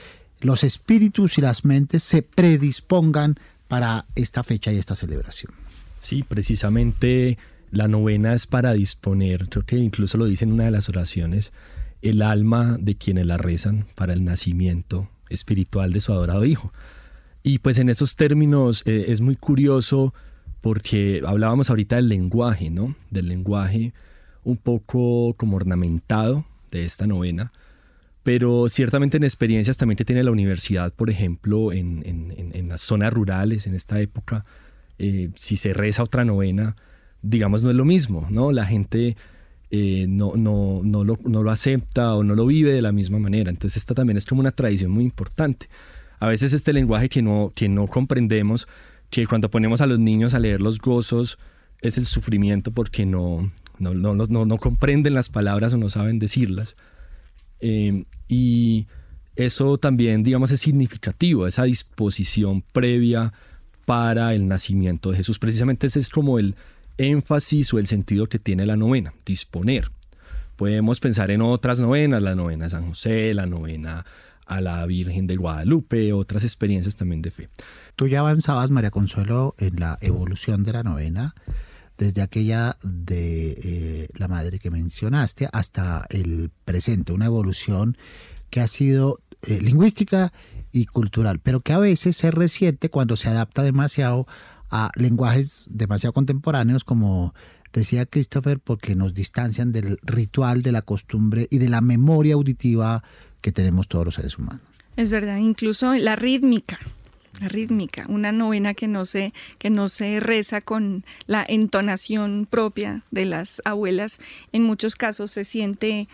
los 0.41 0.65
espíritus 0.65 1.39
y 1.39 1.41
las 1.41 1.65
mentes 1.65 2.03
se 2.03 2.23
predispongan 2.23 3.39
para 3.69 4.07
esta 4.15 4.43
fecha 4.43 4.73
y 4.73 4.79
esta 4.79 4.95
celebración. 4.95 5.53
Sí, 6.01 6.23
precisamente 6.23 7.39
la 7.71 7.89
novena 7.89 8.35
es 8.35 8.47
para 8.47 8.73
disponer, 8.73 9.49
creo 9.49 9.65
que 9.65 9.77
incluso 9.77 10.19
lo 10.19 10.27
dice 10.27 10.45
en 10.45 10.53
una 10.53 10.65
de 10.65 10.71
las 10.71 10.89
oraciones, 10.89 11.53
el 12.03 12.23
alma 12.23 12.77
de 12.81 12.97
quienes 12.97 13.27
la 13.27 13.39
rezan 13.39 13.87
para 13.95 14.13
el 14.13 14.25
nacimiento 14.25 15.09
espiritual 15.29 15.93
de 15.93 16.01
su 16.01 16.13
adorado 16.13 16.45
Hijo. 16.45 16.73
Y 17.43 17.59
pues 17.59 17.79
en 17.79 17.89
esos 17.89 18.17
términos 18.17 18.83
eh, 18.87 19.07
es 19.09 19.21
muy 19.21 19.37
curioso 19.37 20.15
porque 20.61 21.23
hablábamos 21.25 21.71
ahorita 21.71 21.97
del 21.97 22.09
lenguaje, 22.09 22.71
¿no? 22.71 22.97
Del 23.11 23.29
lenguaje 23.29 23.93
un 24.43 24.57
poco 24.57 25.35
como 25.37 25.57
ornamentado 25.57 26.45
de 26.71 26.85
esta 26.85 27.07
novena, 27.07 27.53
pero 28.27 28.69
ciertamente 28.69 29.19
en 29.19 29.23
experiencias 29.23 29.77
también 29.77 29.97
que 29.97 30.05
tiene 30.05 30.25
la 30.25 30.33
universidad, 30.33 30.93
por 30.93 31.11
ejemplo, 31.11 31.73
en, 31.73 32.67
las 32.69 32.81
zonas 32.81 33.13
rurales 33.13 33.69
en 33.69 33.75
esta 33.77 34.01
época, 34.01 34.45
eh, 34.99 35.31
si 35.37 35.55
se 35.55 35.73
reza 35.73 36.03
otra 36.03 36.25
novena, 36.25 36.75
digamos, 37.23 37.63
no 37.63 37.71
es 37.71 37.77
lo 37.77 37.85
mismo, 37.85 38.27
¿no? 38.29 38.51
La 38.51 38.67
gente 38.67 39.17
eh, 39.71 40.07
no, 40.09 40.33
no, 40.35 40.81
no, 40.83 41.05
lo, 41.05 41.17
no, 41.25 41.45
lo, 41.45 41.53
acepta 41.53 42.17
o 42.17 42.25
no 42.25 42.35
lo 42.35 42.47
vive 42.47 42.73
de 42.73 42.83
la 42.83 42.91
misma 42.91 43.21
manera. 43.21 43.49
Entonces 43.49 43.77
esta 43.77 43.95
también 43.95 44.17
es 44.17 44.27
como 44.27 44.41
una 44.41 44.51
tradición 44.51 44.91
muy 44.91 45.05
importante. 45.05 45.69
A 46.19 46.27
veces 46.27 46.53
este 46.53 46.73
lenguaje 46.73 47.09
que 47.09 47.23
no, 47.23 47.53
que 47.55 47.69
no 47.69 47.87
comprendemos, 47.87 48.67
que 49.09 49.25
cuando 49.29 49.53
ponemos 49.53 49.81
a 49.83 49.87
los 49.87 50.01
niños 50.01 50.35
a 50.35 50.41
leer 50.41 50.61
los 50.61 50.81
gozos, 50.81 51.39
es 51.81 51.97
el 51.97 52.07
sufrimiento 52.07 52.73
porque 52.73 53.07
no, 53.07 53.53
no, 53.79 53.95
no, 53.95 54.17
no 54.17 54.59
comprenden 54.59 55.15
las 55.15 55.29
palabras 55.29 55.75
o 55.75 55.77
no 55.77 55.89
saben 55.91 56.19
decirlas. 56.19 56.75
Eh, 57.61 58.05
y 58.29 58.87
eso 59.35 59.79
también, 59.79 60.23
digamos, 60.23 60.51
es 60.51 60.61
significativo, 60.61 61.47
esa 61.47 61.65
disposición 61.65 62.63
previa 62.73 63.33
para 63.85 64.35
el 64.35 64.49
nacimiento 64.49 65.11
de 65.11 65.19
Jesús. 65.19 65.39
Precisamente 65.39 65.87
ese 65.87 66.01
es 66.01 66.09
como 66.09 66.39
el, 66.39 66.57
énfasis 66.99 67.73
o 67.75 67.79
el 67.79 67.87
sentido 67.87 68.27
que 68.27 68.39
tiene 68.39 68.67
la 68.67 68.77
novena, 68.77 69.13
disponer. 69.25 69.91
Podemos 70.57 71.01
pensar 71.01 71.31
en 71.31 71.43
otras 71.43 71.81
novenas, 71.81 72.23
la 72.23 72.35
novena 72.35 72.65
de 72.65 72.71
San 72.71 72.89
José, 72.89 73.35
la 73.35 73.47
novena 73.47 74.07
a 74.47 74.61
la 74.61 74.87
Virgen 74.87 75.27
de 75.27 75.37
Guadalupe, 75.37 76.13
otras 76.13 76.45
experiencias 76.45 76.97
también 76.97 77.21
de 77.21 77.31
fe. 77.31 77.49
Tú 77.95 78.07
ya 78.07 78.21
avanzabas, 78.21 78.71
María 78.71 78.91
Consuelo, 78.91 79.55
en 79.59 79.81
la 79.81 79.99
evolución 80.01 80.63
de 80.65 80.73
la 80.73 80.83
novena, 80.83 81.35
desde 81.99 82.23
aquella 82.23 82.77
de 82.83 83.59
eh, 83.63 84.09
la 84.17 84.29
madre 84.29 84.59
que 84.59 84.71
mencionaste 84.71 85.49
hasta 85.53 86.07
el 86.11 86.51
presente, 86.65 87.13
una 87.13 87.27
evolución 87.27 87.97
que 88.51 88.61
ha 88.61 88.67
sido 88.67 89.21
eh, 89.43 89.61
lingüística 89.61 90.33
y 90.73 90.87
cultural, 90.87 91.41
pero 91.41 91.61
que 91.61 91.73
a 91.73 91.79
veces 91.79 92.17
se 92.17 92.31
resiente 92.31 92.91
cuando 92.91 93.17
se 93.17 93.29
adapta 93.29 93.63
demasiado 93.63 94.27
a 94.71 94.91
lenguajes 94.97 95.67
demasiado 95.71 96.13
contemporáneos 96.13 96.83
como 96.85 97.35
decía 97.73 98.07
Christopher, 98.07 98.59
porque 98.59 98.97
nos 98.97 99.15
distancian 99.15 99.71
del 99.71 99.99
ritual, 100.03 100.63
de 100.63 100.73
la 100.73 100.83
costumbre 100.83 101.47
y 101.51 101.59
de 101.59 101.69
la 101.69 101.81
memoria 101.81 102.35
auditiva 102.35 103.03
que 103.43 103.53
tenemos 103.53 103.87
todos 103.87 104.07
los 104.07 104.15
seres 104.15 104.39
humanos. 104.39 104.63
Es 104.97 105.11
verdad, 105.11 105.37
incluso 105.37 105.95
la 105.95 106.17
rítmica, 106.17 106.79
rítmica, 107.41 108.05
una 108.09 108.33
novena 108.33 108.75
que 108.75 108.89
no 108.89 109.05
se 109.05 109.33
que 109.59 109.71
no 109.71 109.89
se 109.89 110.21
reza 110.21 110.61
con 110.61 111.05
la 111.27 111.45
entonación 111.47 112.47
propia 112.49 113.03
de 113.11 113.27
las 113.27 113.61
abuelas, 113.65 114.21
en 114.53 114.63
muchos 114.63 114.97
casos 114.97 115.31
se 115.31 115.45
siente 115.45 116.09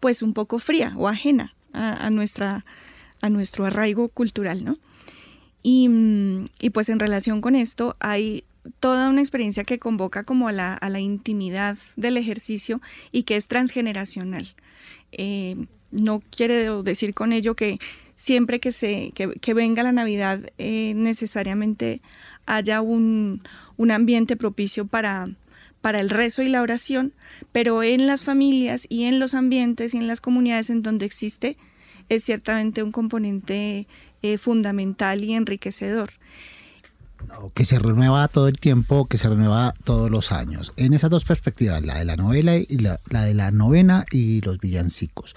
pues 0.00 0.22
un 0.22 0.34
poco 0.34 0.58
fría 0.58 0.92
o 0.96 1.08
ajena 1.08 1.54
a, 1.72 2.10
nuestra 2.10 2.64
a 3.20 3.30
nuestro 3.30 3.64
arraigo 3.66 4.08
cultural, 4.08 4.64
¿no? 4.64 4.78
Y, 5.62 5.88
pues 6.74 6.90
en 6.90 6.98
relación 6.98 7.40
con 7.40 7.54
esto 7.54 7.96
hay 7.98 8.44
toda 8.80 9.08
una 9.08 9.22
experiencia 9.22 9.64
que 9.64 9.78
convoca 9.78 10.24
como 10.24 10.46
a 10.48 10.52
la, 10.52 10.74
a 10.74 10.90
la 10.90 11.00
intimidad 11.00 11.78
del 11.96 12.18
ejercicio 12.18 12.82
y 13.12 13.22
que 13.22 13.36
es 13.36 13.48
transgeneracional. 13.48 14.54
Eh, 15.12 15.56
no 15.90 16.22
quiere 16.30 16.70
decir 16.82 17.14
con 17.14 17.32
ello 17.32 17.54
que 17.54 17.78
siempre 18.14 18.60
que, 18.60 18.72
se, 18.72 19.12
que, 19.12 19.54
venga 19.54 19.82
la 19.82 19.92
Navidad 19.92 20.40
eh, 20.58 20.92
necesariamente 20.94 22.00
haya 22.46 22.80
un, 22.80 23.42
un 23.76 23.90
ambiente 23.90 24.36
propicio 24.36 24.86
para, 24.86 25.28
para 25.80 26.00
el 26.00 26.10
rezo 26.10 26.42
y 26.42 26.48
la 26.48 26.62
oración, 26.62 27.12
pero 27.52 27.82
en 27.82 28.06
las 28.06 28.22
familias 28.22 28.86
y 28.88 29.04
en 29.04 29.18
los 29.18 29.34
ambientes 29.34 29.94
y 29.94 29.98
en 29.98 30.06
las 30.06 30.20
comunidades 30.20 30.70
en 30.70 30.82
donde 30.82 31.06
existe 31.06 31.56
es 32.08 32.24
ciertamente 32.24 32.82
un 32.82 32.92
componente 32.92 33.86
eh, 34.22 34.38
fundamental 34.38 35.24
y 35.24 35.34
enriquecedor. 35.34 36.10
Que 37.54 37.64
se 37.64 37.78
renueva 37.78 38.28
todo 38.28 38.48
el 38.48 38.58
tiempo, 38.58 39.06
que 39.06 39.16
se 39.16 39.28
renueva 39.28 39.74
todos 39.84 40.10
los 40.10 40.30
años. 40.30 40.74
En 40.76 40.92
esas 40.92 41.10
dos 41.10 41.24
perspectivas, 41.24 41.82
la 41.82 41.98
de 41.98 42.04
la 42.04 42.16
novela 42.16 42.56
y 42.56 42.66
la, 42.78 43.00
la 43.08 43.24
de 43.24 43.34
la 43.34 43.50
novena 43.50 44.04
y 44.10 44.42
los 44.42 44.58
villancicos. 44.58 45.34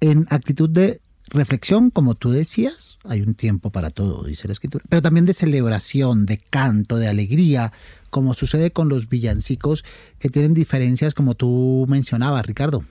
En 0.00 0.26
actitud 0.30 0.68
de 0.68 1.00
reflexión, 1.28 1.90
como 1.90 2.14
tú 2.14 2.30
decías, 2.30 2.98
hay 3.04 3.20
un 3.22 3.34
tiempo 3.34 3.70
para 3.70 3.90
todo, 3.90 4.24
dice 4.24 4.48
la 4.48 4.52
escritura, 4.52 4.84
pero 4.88 5.02
también 5.02 5.26
de 5.26 5.34
celebración, 5.34 6.26
de 6.26 6.38
canto, 6.38 6.96
de 6.96 7.08
alegría, 7.08 7.72
como 8.10 8.34
sucede 8.34 8.70
con 8.70 8.88
los 8.88 9.08
villancicos 9.08 9.84
que 10.18 10.28
tienen 10.28 10.54
diferencias 10.54 11.14
como 11.14 11.34
tú 11.34 11.86
mencionabas, 11.88 12.46
Ricardo. 12.46 12.84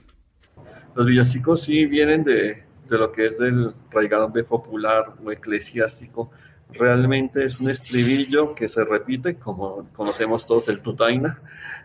Los 0.94 1.06
villancicos 1.06 1.62
sí 1.62 1.86
vienen 1.86 2.24
de, 2.24 2.64
de 2.88 2.98
lo 2.98 3.12
que 3.12 3.26
es 3.26 3.38
del 3.38 3.72
raigambe 3.90 4.44
popular 4.44 5.14
o 5.24 5.30
eclesiástico. 5.32 6.30
Realmente 6.72 7.44
es 7.44 7.60
un 7.60 7.70
estribillo 7.70 8.54
que 8.54 8.68
se 8.68 8.84
repite, 8.84 9.36
como 9.36 9.88
conocemos 9.94 10.46
todos 10.46 10.68
el 10.68 10.80
tutaina, 10.80 11.40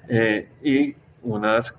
eh, 0.10 0.50
y 0.64 0.96
unas 1.24 1.76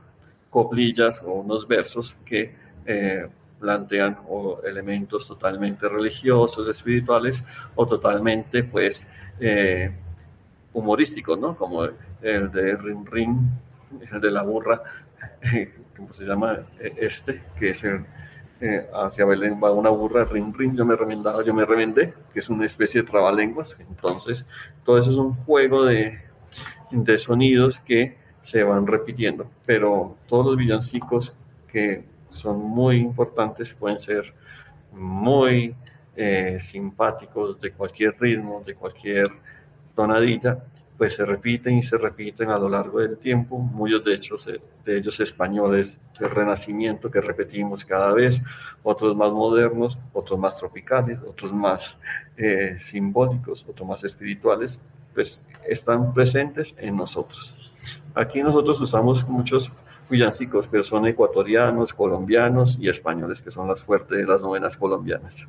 coplillas 0.50 1.22
o 1.22 1.32
unos 1.32 1.66
versos 1.68 2.16
que 2.24 2.54
eh, 2.86 3.26
plantean 3.58 4.18
o 4.28 4.60
elementos 4.62 5.26
totalmente 5.26 5.88
religiosos, 5.88 6.68
espirituales 6.68 7.44
o 7.74 7.86
totalmente 7.86 8.64
pues 8.64 9.06
eh, 9.40 9.90
humorísticos, 10.72 11.38
¿no? 11.38 11.56
Como 11.56 11.84
el 12.22 12.50
de 12.50 12.76
Rin 12.76 13.06
Rin, 13.06 13.50
el 14.12 14.20
de 14.20 14.30
la 14.30 14.42
burra, 14.42 14.82
¿cómo 15.96 16.12
se 16.12 16.24
llama 16.24 16.60
este? 16.78 17.42
Que 17.58 17.70
es 17.70 17.84
el, 17.84 18.04
eh, 18.60 18.88
hacia 18.92 19.24
Belén 19.24 19.60
va 19.62 19.70
una 19.70 19.90
burra, 19.90 20.24
Rin 20.24 20.52
Rin, 20.52 20.76
yo 20.76 20.84
me 20.84 20.96
remendaba, 20.96 21.44
yo 21.44 21.54
me 21.54 21.64
remendé, 21.64 22.12
que 22.32 22.40
es 22.40 22.48
una 22.48 22.66
especie 22.66 23.02
de 23.02 23.08
trabalenguas. 23.08 23.76
Entonces, 23.78 24.46
todo 24.84 24.98
eso 24.98 25.10
es 25.10 25.16
un 25.16 25.34
juego 25.34 25.84
de, 25.84 26.20
de 26.90 27.18
sonidos 27.18 27.80
que 27.80 28.16
se 28.42 28.62
van 28.62 28.86
repitiendo, 28.86 29.48
pero 29.66 30.16
todos 30.26 30.46
los 30.46 30.56
villancicos 30.56 31.34
que 31.70 32.04
son 32.30 32.58
muy 32.58 32.96
importantes, 32.98 33.74
pueden 33.74 33.98
ser 33.98 34.32
muy 34.92 35.74
eh, 36.16 36.58
simpáticos 36.60 37.60
de 37.60 37.72
cualquier 37.72 38.16
ritmo, 38.18 38.62
de 38.64 38.74
cualquier 38.74 39.28
tonadilla, 39.94 40.58
pues 40.98 41.14
se 41.14 41.24
repiten 41.24 41.78
y 41.78 41.82
se 41.84 41.96
repiten 41.96 42.50
a 42.50 42.58
lo 42.58 42.68
largo 42.68 42.98
del 42.98 43.18
tiempo, 43.18 43.56
muchos 43.56 44.04
de, 44.04 44.14
hecho, 44.14 44.34
de 44.84 44.98
ellos 44.98 45.20
españoles 45.20 46.00
del 46.18 46.30
Renacimiento 46.30 47.08
que 47.08 47.20
repetimos 47.20 47.84
cada 47.84 48.12
vez, 48.12 48.42
otros 48.82 49.16
más 49.16 49.30
modernos, 49.30 49.96
otros 50.12 50.38
más 50.40 50.58
tropicales, 50.58 51.20
otros 51.20 51.52
más 51.52 51.96
eh, 52.36 52.76
simbólicos, 52.80 53.64
otros 53.68 53.88
más 53.88 54.02
espirituales, 54.02 54.82
pues 55.14 55.40
están 55.68 56.12
presentes 56.12 56.74
en 56.78 56.96
nosotros. 56.96 57.54
Aquí 58.14 58.42
nosotros 58.42 58.80
usamos 58.80 59.26
muchos 59.28 59.70
villancicos, 60.08 60.66
pero 60.70 60.82
son 60.82 61.06
ecuatorianos, 61.06 61.92
colombianos 61.92 62.78
y 62.80 62.88
españoles, 62.88 63.40
que 63.40 63.50
son 63.50 63.68
las 63.68 63.82
fuertes 63.82 64.26
las 64.26 64.42
novenas 64.42 64.76
colombianas. 64.76 65.48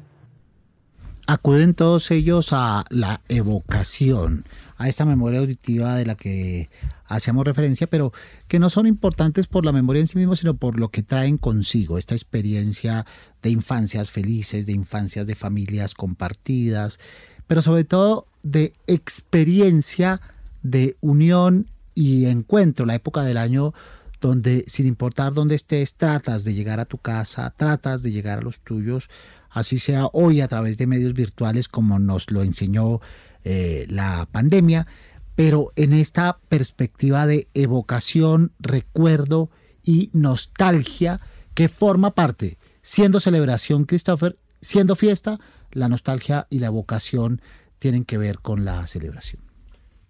Acuden 1.27 1.75
todos 1.75 2.09
ellos 2.09 2.49
a 2.53 2.85
la 2.89 3.21
evocación, 3.29 4.45
a 4.77 4.87
esta 4.87 5.05
memoria 5.05 5.41
auditiva 5.41 5.95
de 5.95 6.05
la 6.05 6.15
que 6.15 6.69
hacíamos 7.05 7.45
referencia, 7.45 7.85
pero 7.87 8.11
que 8.47 8.59
no 8.59 8.69
son 8.69 8.87
importantes 8.87 9.45
por 9.45 9.63
la 9.63 9.71
memoria 9.71 9.99
en 9.99 10.07
sí 10.07 10.17
mismo, 10.17 10.35
sino 10.35 10.55
por 10.55 10.79
lo 10.79 10.89
que 10.89 11.03
traen 11.03 11.37
consigo, 11.37 11.97
esta 11.97 12.15
experiencia 12.15 13.05
de 13.43 13.51
infancias 13.51 14.09
felices, 14.09 14.65
de 14.65 14.73
infancias 14.73 15.27
de 15.27 15.35
familias 15.35 15.93
compartidas, 15.93 16.99
pero 17.45 17.61
sobre 17.61 17.83
todo 17.83 18.25
de 18.41 18.73
experiencia 18.87 20.21
de 20.63 20.95
unión 21.01 21.67
y 21.93 22.25
encuentro, 22.25 22.85
la 22.85 22.95
época 22.95 23.23
del 23.23 23.37
año 23.37 23.73
donde 24.21 24.65
sin 24.67 24.85
importar 24.87 25.33
dónde 25.33 25.55
estés, 25.55 25.95
tratas 25.95 26.43
de 26.43 26.53
llegar 26.53 26.79
a 26.79 26.85
tu 26.85 26.97
casa, 26.97 27.49
tratas 27.51 28.03
de 28.03 28.11
llegar 28.11 28.39
a 28.39 28.41
los 28.41 28.59
tuyos, 28.59 29.09
así 29.49 29.79
sea 29.79 30.07
hoy 30.13 30.41
a 30.41 30.47
través 30.47 30.77
de 30.77 30.87
medios 30.87 31.13
virtuales 31.13 31.67
como 31.67 31.99
nos 31.99 32.31
lo 32.31 32.43
enseñó 32.43 33.01
eh, 33.43 33.85
la 33.89 34.27
pandemia, 34.31 34.87
pero 35.35 35.71
en 35.75 35.93
esta 35.93 36.39
perspectiva 36.49 37.25
de 37.25 37.47
evocación, 37.53 38.51
recuerdo 38.59 39.49
y 39.83 40.09
nostalgia 40.13 41.21
que 41.53 41.69
forma 41.69 42.13
parte, 42.13 42.57
siendo 42.81 43.19
celebración, 43.19 43.85
Christopher, 43.85 44.37
siendo 44.61 44.95
fiesta, 44.95 45.39
la 45.71 45.87
nostalgia 45.87 46.47
y 46.49 46.59
la 46.59 46.67
evocación 46.67 47.41
tienen 47.79 48.03
que 48.03 48.17
ver 48.17 48.39
con 48.39 48.65
la 48.65 48.85
celebración. 48.87 49.41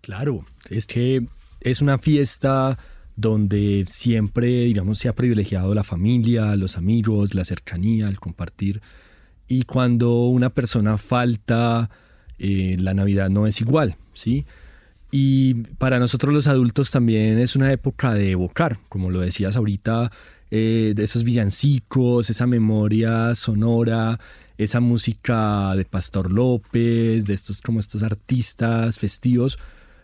Claro, 0.01 0.45
es 0.70 0.88
que 0.88 1.28
es 1.60 1.82
una 1.82 1.97
fiesta 1.97 2.80
donde 3.20 3.84
siempre, 3.88 4.48
digamos, 4.48 5.00
se 5.00 5.10
ha 5.10 5.14
privilegiado 5.14 5.74
la 5.74 5.84
familia, 5.84 6.56
los 6.56 6.78
amigos, 6.78 7.34
la 7.34 7.44
cercanía, 7.44 8.08
el 8.08 8.20
compartir. 8.20 8.82
Y 9.48 9.64
cuando 9.64 10.28
una 10.28 10.52
persona 10.52 10.98
falta, 10.98 11.90
eh, 12.38 12.78
la 12.80 12.94
Navidad 12.94 13.30
no 13.30 13.48
es 13.48 13.60
igual, 13.62 13.96
¿sí? 14.14 14.46
Y 15.12 15.56
para 15.78 16.00
nosotros 16.00 16.34
los 16.34 16.48
adultos 16.48 16.92
también 16.92 17.40
es 17.40 17.56
una 17.56 17.72
época 17.72 18.14
de 18.14 18.32
evocar, 18.32 18.78
como 18.90 19.10
lo 19.10 19.22
decías 19.22 19.56
ahorita, 19.56 20.12
eh, 20.52 20.94
de 20.96 21.04
esos 21.04 21.24
villancicos, 21.24 22.30
esa 22.30 22.48
memoria 22.48 23.36
sonora, 23.36 24.20
esa 24.58 24.80
música 24.80 25.76
de 25.76 25.86
Pastor 25.86 26.32
López, 26.32 27.26
de 27.26 27.34
estos 27.34 27.62
como 27.62 27.80
estos 27.80 28.04
artistas 28.04 29.00
festivos, 29.00 29.58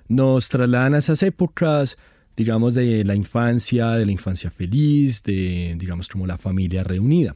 nos 0.07 0.49
trasladan 0.49 0.95
a 0.95 0.99
esas 0.99 1.23
épocas 1.23 1.97
digamos, 2.35 2.73
de 2.73 3.03
la 3.03 3.15
infancia, 3.15 3.91
de 3.91 4.05
la 4.05 4.11
infancia 4.11 4.51
feliz, 4.51 5.23
de, 5.23 5.75
digamos, 5.77 6.07
como 6.07 6.27
la 6.27 6.37
familia 6.37 6.83
reunida. 6.83 7.35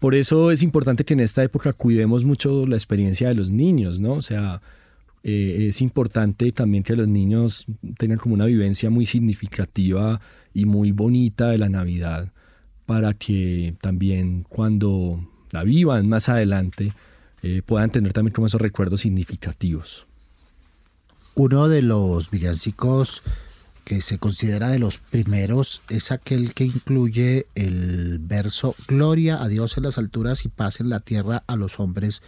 Por 0.00 0.14
eso 0.14 0.50
es 0.50 0.62
importante 0.62 1.04
que 1.04 1.14
en 1.14 1.20
esta 1.20 1.42
época 1.42 1.72
cuidemos 1.72 2.24
mucho 2.24 2.66
la 2.66 2.76
experiencia 2.76 3.28
de 3.28 3.34
los 3.34 3.50
niños, 3.50 3.98
¿no? 3.98 4.12
O 4.14 4.22
sea, 4.22 4.60
eh, 5.22 5.66
es 5.68 5.80
importante 5.80 6.52
también 6.52 6.82
que 6.82 6.94
los 6.94 7.08
niños 7.08 7.66
tengan 7.98 8.18
como 8.18 8.34
una 8.34 8.46
vivencia 8.46 8.90
muy 8.90 9.06
significativa 9.06 10.20
y 10.52 10.66
muy 10.66 10.92
bonita 10.92 11.48
de 11.48 11.58
la 11.58 11.68
Navidad 11.68 12.30
para 12.84 13.14
que 13.14 13.74
también 13.80 14.44
cuando 14.48 15.28
la 15.50 15.64
vivan 15.64 16.08
más 16.08 16.28
adelante 16.28 16.92
eh, 17.42 17.62
puedan 17.64 17.90
tener 17.90 18.12
también 18.12 18.34
como 18.34 18.46
esos 18.46 18.60
recuerdos 18.60 19.00
significativos. 19.00 20.06
Uno 21.34 21.68
de 21.68 21.82
los 21.82 22.30
villancicos 22.30 23.22
que 23.86 24.00
se 24.00 24.18
considera 24.18 24.68
de 24.68 24.80
los 24.80 24.98
primeros, 24.98 25.80
es 25.88 26.10
aquel 26.10 26.54
que 26.54 26.64
incluye 26.64 27.46
el 27.54 28.18
verso 28.18 28.74
Gloria 28.88 29.40
a 29.40 29.46
Dios 29.46 29.76
en 29.76 29.84
las 29.84 29.96
alturas 29.96 30.44
y 30.44 30.48
paz 30.48 30.80
en 30.80 30.90
la 30.90 30.98
tierra 30.98 31.44
a 31.46 31.54
los 31.54 31.78
hombres 31.78 32.20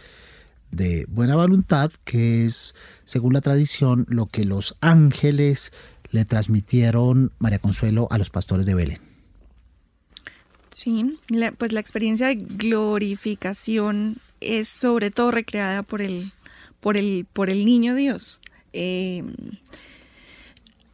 de 0.71 1.05
buena 1.09 1.35
voluntad, 1.35 1.91
que 2.05 2.45
es, 2.45 2.75
según 3.03 3.33
la 3.33 3.41
tradición, 3.41 4.05
lo 4.07 4.27
que 4.27 4.45
los 4.45 4.77
ángeles 4.79 5.73
le 6.11 6.23
transmitieron 6.23 7.33
María 7.39 7.59
Consuelo 7.59 8.07
a 8.09 8.17
los 8.17 8.29
pastores 8.29 8.65
de 8.65 8.75
Belén. 8.75 8.99
Sí, 10.71 11.19
pues 11.57 11.73
la 11.73 11.81
experiencia 11.81 12.27
de 12.27 12.35
glorificación 12.35 14.15
es 14.39 14.69
sobre 14.69 15.11
todo 15.11 15.31
recreada 15.31 15.83
por 15.83 16.01
el, 16.01 16.31
por 16.79 16.95
el, 16.95 17.27
por 17.33 17.49
el 17.49 17.65
niño 17.65 17.95
Dios. 17.95 18.39
Eh, 18.71 19.25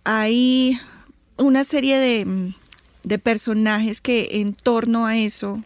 hay 0.06 0.80
una 1.38 1.64
serie 1.64 1.98
de, 1.98 3.20
personajes 3.20 4.00
que 4.02 4.40
en 4.40 4.54
torno 4.54 5.06
a 5.06 5.18
eso 5.18 5.64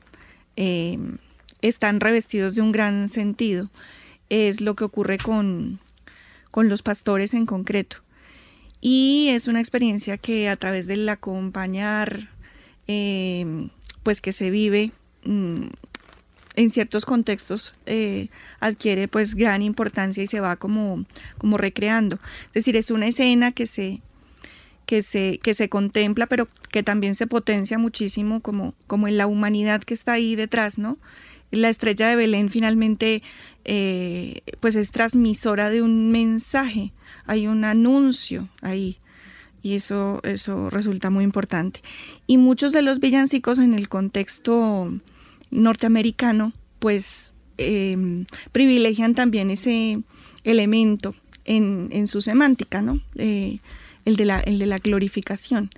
em, 0.55 1.17
están 1.61 1.99
revestidos 1.99 2.55
de 2.55 2.61
un 2.61 2.71
gran 2.71 3.09
sentido. 3.09 3.69
Es 4.29 4.61
lo 4.61 4.75
que 4.75 4.85
ocurre 4.85 5.17
con, 5.17 5.79
con 6.51 6.69
los 6.69 6.81
pastores 6.81 7.33
en 7.33 7.45
concreto. 7.45 7.97
Y 8.81 9.27
es 9.29 9.47
una 9.47 9.59
experiencia 9.59 10.17
que 10.17 10.47
a 10.47 10.55
través 10.55 10.87
del 10.87 11.07
acompañar, 11.09 12.29
eh, 12.87 13.67
pues 14.03 14.21
que 14.21 14.31
se 14.31 14.51
vive 14.51 14.93
mm, 15.25 15.67
en 16.55 16.69
ciertos 16.69 17.05
contextos, 17.05 17.75
eh, 17.85 18.29
adquiere 18.61 19.09
pues 19.09 19.35
gran 19.35 19.61
importancia 19.63 20.23
y 20.23 20.27
se 20.27 20.39
va 20.39 20.55
como, 20.55 21.05
como 21.37 21.57
recreando. 21.57 22.19
Es 22.47 22.53
decir, 22.53 22.77
es 22.77 22.89
una 22.89 23.07
escena 23.07 23.51
que 23.51 23.67
se, 23.67 24.01
que 24.89 25.03
se, 25.03 25.37
que 25.43 25.53
se 25.53 25.69
contempla, 25.69 26.25
pero 26.25 26.47
que 26.71 26.81
también 26.81 27.13
se 27.13 27.27
potencia 27.27 27.77
muchísimo 27.77 28.39
como, 28.39 28.73
como 28.87 29.07
en 29.07 29.17
la 29.17 29.27
humanidad 29.27 29.83
que 29.83 29.93
está 29.93 30.13
ahí 30.13 30.35
detrás, 30.35 30.79
¿no? 30.79 30.97
La 31.51 31.69
estrella 31.69 32.07
de 32.07 32.15
Belén 32.15 32.49
finalmente 32.49 33.21
eh, 33.65 34.41
pues 34.59 34.75
es 34.75 34.89
transmisora 34.89 35.69
de 35.69 35.83
un 35.83 36.09
mensaje, 36.09 36.91
hay 37.27 37.45
un 37.45 37.65
anuncio 37.65 38.49
ahí 38.63 38.97
y 39.61 39.75
eso, 39.75 40.21
eso 40.23 40.71
resulta 40.71 41.11
muy 41.11 41.23
importante. 41.23 41.81
Y 42.25 42.37
muchos 42.39 42.71
de 42.71 42.81
los 42.81 42.99
villancicos 42.99 43.59
en 43.59 43.75
el 43.75 43.89
contexto 43.89 44.91
norteamericano 45.51 46.51
pues 46.79 47.35
em, 47.59 48.25
privilegian 48.51 49.13
también 49.13 49.51
ese 49.51 50.01
elemento 50.43 51.13
en, 51.45 52.07
su 52.07 52.21
semántica, 52.21 52.81
¿no? 52.81 53.01
Eh, 53.13 53.59
el, 54.09 54.15
de 54.15 54.25
la, 54.25 54.39
el 54.41 54.59
de 54.59 54.65
la 54.65 54.77
glorificación. 54.77 55.69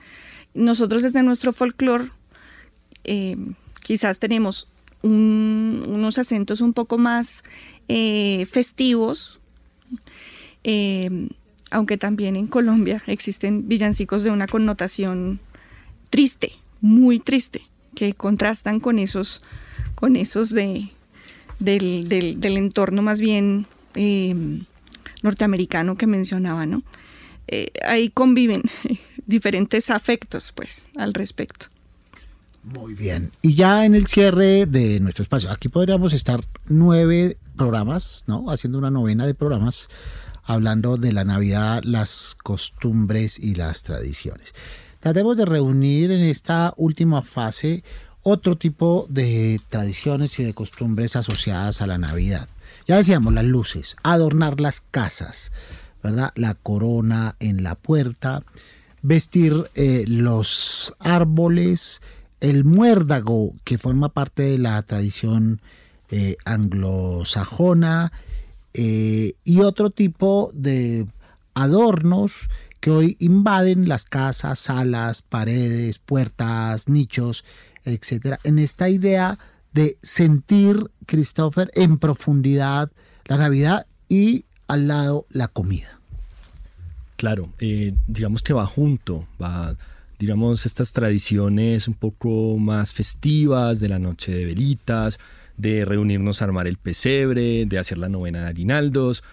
Nosotros 0.53 1.03
desde 1.03 1.23
nuestro 1.23 1.53
folclore 1.53 2.09
em, 3.03 3.53
quizás 3.83 4.19
tenemos 4.19 4.67
unos 5.03 6.17
acentos 6.17 6.61
un 6.61 6.73
poco 6.73 6.97
más 6.97 7.43
eh, 7.87 8.45
festivos, 8.45 9.39
eh, 10.63 11.27
aunque 11.71 11.97
también 11.97 12.35
en 12.35 12.47
Colombia 12.47 13.01
existen 13.07 13.67
villancicos 13.67 14.23
de 14.23 14.29
una 14.29 14.47
connotación 14.47 15.39
triste, 16.09 16.51
muy 16.81 17.19
triste, 17.19 17.61
que 17.95 18.13
contrastan 18.13 18.79
con 18.79 18.99
esos, 18.99 19.41
con 19.95 20.15
esos 20.15 20.51
de, 20.51 20.89
del, 21.59 22.07
del, 22.07 22.57
entorno 22.57 23.01
más 23.01 23.19
bien 23.19 23.65
eh, 23.95 24.35
norteamericano 25.23 25.95
que 25.95 26.07
mencionaba, 26.07 26.65
¿no? 26.65 26.83
Ahí 27.85 28.09
conviven 28.09 28.63
diferentes 29.25 29.89
afectos, 29.89 30.51
pues, 30.53 30.87
al 30.95 31.13
respecto. 31.13 31.67
Muy 32.63 32.93
bien. 32.93 33.31
Y 33.41 33.55
ya 33.55 33.85
en 33.85 33.95
el 33.95 34.05
cierre 34.07 34.65
de 34.67 34.99
nuestro 34.99 35.23
espacio, 35.23 35.49
aquí 35.51 35.67
podríamos 35.67 36.13
estar 36.13 36.43
nueve 36.67 37.37
programas, 37.57 38.23
¿no? 38.27 38.51
Haciendo 38.51 38.77
una 38.77 38.91
novena 38.91 39.25
de 39.25 39.33
programas 39.33 39.89
hablando 40.43 40.97
de 40.97 41.11
la 41.13 41.23
Navidad, 41.23 41.81
las 41.83 42.35
costumbres 42.43 43.39
y 43.39 43.55
las 43.55 43.83
tradiciones. 43.83 44.53
Tratemos 44.99 45.37
de 45.37 45.45
reunir 45.45 46.11
en 46.11 46.21
esta 46.21 46.73
última 46.77 47.21
fase 47.21 47.83
otro 48.21 48.55
tipo 48.55 49.07
de 49.09 49.59
tradiciones 49.69 50.39
y 50.39 50.43
de 50.43 50.53
costumbres 50.53 51.15
asociadas 51.15 51.81
a 51.81 51.87
la 51.87 51.97
Navidad. 51.97 52.47
Ya 52.87 52.97
decíamos, 52.97 53.33
las 53.33 53.45
luces, 53.45 53.95
adornar 54.03 54.59
las 54.59 54.81
casas, 54.81 55.51
¿verdad? 56.03 56.31
La 56.35 56.53
corona 56.55 57.35
en 57.39 57.63
la 57.63 57.75
puerta, 57.75 58.43
vestir 59.01 59.69
eh, 59.75 60.05
los 60.07 60.93
árboles, 60.99 62.01
el 62.39 62.63
muérdago, 62.63 63.53
que 63.63 63.77
forma 63.77 64.09
parte 64.09 64.43
de 64.43 64.57
la 64.57 64.81
tradición 64.83 65.61
eh, 66.09 66.37
anglosajona, 66.45 68.11
eh, 68.73 69.33
y 69.43 69.59
otro 69.61 69.89
tipo 69.89 70.51
de 70.53 71.07
adornos 71.53 72.49
que 72.79 72.91
hoy 72.91 73.17
invaden 73.19 73.87
las 73.87 74.05
casas, 74.05 74.59
salas, 74.59 75.21
paredes, 75.21 75.99
puertas, 75.99 76.87
nichos, 76.89 77.45
etc. 77.85 78.37
En 78.43 78.59
esta 78.59 78.89
idea 78.89 79.37
de 79.73 79.97
sentir, 80.01 80.89
Christopher, 81.05 81.69
en 81.75 81.97
profundidad 81.97 82.91
la 83.25 83.37
Navidad 83.37 83.87
y 84.09 84.45
al 84.71 84.87
lado 84.87 85.25
la 85.29 85.49
comida. 85.49 85.99
Claro, 87.17 87.49
eh, 87.59 87.93
digamos 88.07 88.41
que 88.41 88.53
va 88.53 88.65
junto, 88.65 89.27
va 89.41 89.75
digamos, 90.17 90.65
estas 90.65 90.93
tradiciones 90.93 91.87
un 91.87 91.95
poco 91.95 92.57
más 92.57 92.93
festivas 92.93 93.79
de 93.79 93.89
la 93.89 93.99
noche 93.99 94.31
de 94.31 94.45
velitas, 94.45 95.19
de 95.57 95.83
reunirnos 95.83 96.41
a 96.41 96.45
armar 96.45 96.67
el 96.67 96.77
pesebre, 96.77 97.65
de 97.65 97.79
hacer 97.79 97.97
la 97.97 98.07
novena 98.07 98.43
de 98.43 98.47
aguinaldos. 98.47 99.23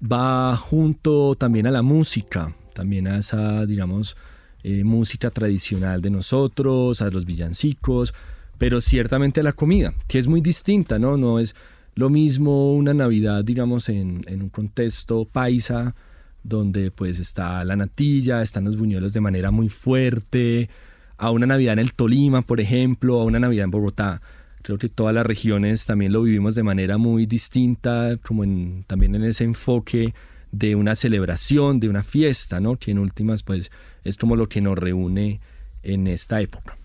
Va 0.00 0.56
junto 0.56 1.34
también 1.34 1.66
a 1.66 1.70
la 1.70 1.82
música, 1.82 2.54
también 2.72 3.08
a 3.08 3.16
esa, 3.16 3.66
digamos, 3.66 4.16
eh, 4.62 4.84
música 4.84 5.30
tradicional 5.30 6.02
de 6.02 6.10
nosotros, 6.10 7.02
a 7.02 7.10
los 7.10 7.24
villancicos, 7.24 8.14
pero 8.58 8.80
ciertamente 8.80 9.40
a 9.40 9.44
la 9.44 9.54
comida, 9.54 9.92
que 10.06 10.20
es 10.20 10.28
muy 10.28 10.40
distinta, 10.40 11.00
¿no? 11.00 11.16
No 11.16 11.40
es 11.40 11.56
lo 11.94 12.10
mismo 12.10 12.72
una 12.74 12.94
Navidad, 12.94 13.44
digamos, 13.44 13.88
en, 13.88 14.22
en 14.26 14.42
un 14.42 14.48
contexto 14.48 15.24
paisa, 15.24 15.94
donde 16.42 16.90
pues 16.90 17.18
está 17.18 17.64
la 17.64 17.76
natilla, 17.76 18.42
están 18.42 18.64
los 18.64 18.76
buñuelos 18.76 19.12
de 19.12 19.20
manera 19.20 19.50
muy 19.50 19.68
fuerte, 19.68 20.68
a 21.18 21.30
una 21.30 21.46
Navidad 21.46 21.74
en 21.74 21.78
el 21.78 21.92
Tolima, 21.92 22.42
por 22.42 22.60
ejemplo, 22.60 23.20
a 23.20 23.24
una 23.24 23.38
Navidad 23.38 23.64
en 23.64 23.70
Bogotá. 23.70 24.20
Creo 24.62 24.78
que 24.78 24.88
todas 24.88 25.14
las 25.14 25.26
regiones 25.26 25.86
también 25.86 26.12
lo 26.12 26.22
vivimos 26.22 26.54
de 26.54 26.62
manera 26.62 26.98
muy 26.98 27.26
distinta, 27.26 28.16
como 28.26 28.44
en, 28.44 28.84
también 28.86 29.14
en 29.14 29.24
ese 29.24 29.44
enfoque 29.44 30.14
de 30.50 30.74
una 30.74 30.94
celebración, 30.94 31.80
de 31.80 31.88
una 31.88 32.02
fiesta, 32.02 32.60
¿no? 32.60 32.76
Que 32.76 32.90
en 32.90 32.98
últimas 32.98 33.42
pues 33.42 33.70
es 34.04 34.16
como 34.16 34.36
lo 34.36 34.48
que 34.48 34.60
nos 34.60 34.78
reúne 34.78 35.40
en 35.82 36.06
esta 36.06 36.40
época. 36.40 36.76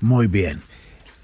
Muy 0.00 0.26
bien. 0.26 0.60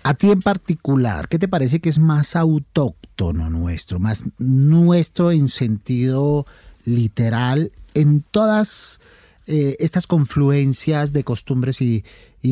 A 0.09 0.14
ti 0.14 0.30
en 0.30 0.40
particular, 0.40 1.28
¿qué 1.28 1.38
te 1.38 1.48
parece 1.48 1.80
que 1.80 1.90
es 1.90 1.98
más 1.98 2.34
autóctono 2.34 3.50
nuestro, 3.50 3.98
más 3.98 4.24
nuestro 4.38 5.32
en 5.32 5.48
sentido 5.48 6.46
literal 6.86 7.72
en 7.92 8.22
todas 8.22 9.02
eh, 9.46 9.76
estas 9.80 10.06
confluencias 10.06 11.12
de 11.12 11.24
costumbres 11.24 11.82
y, 11.82 12.04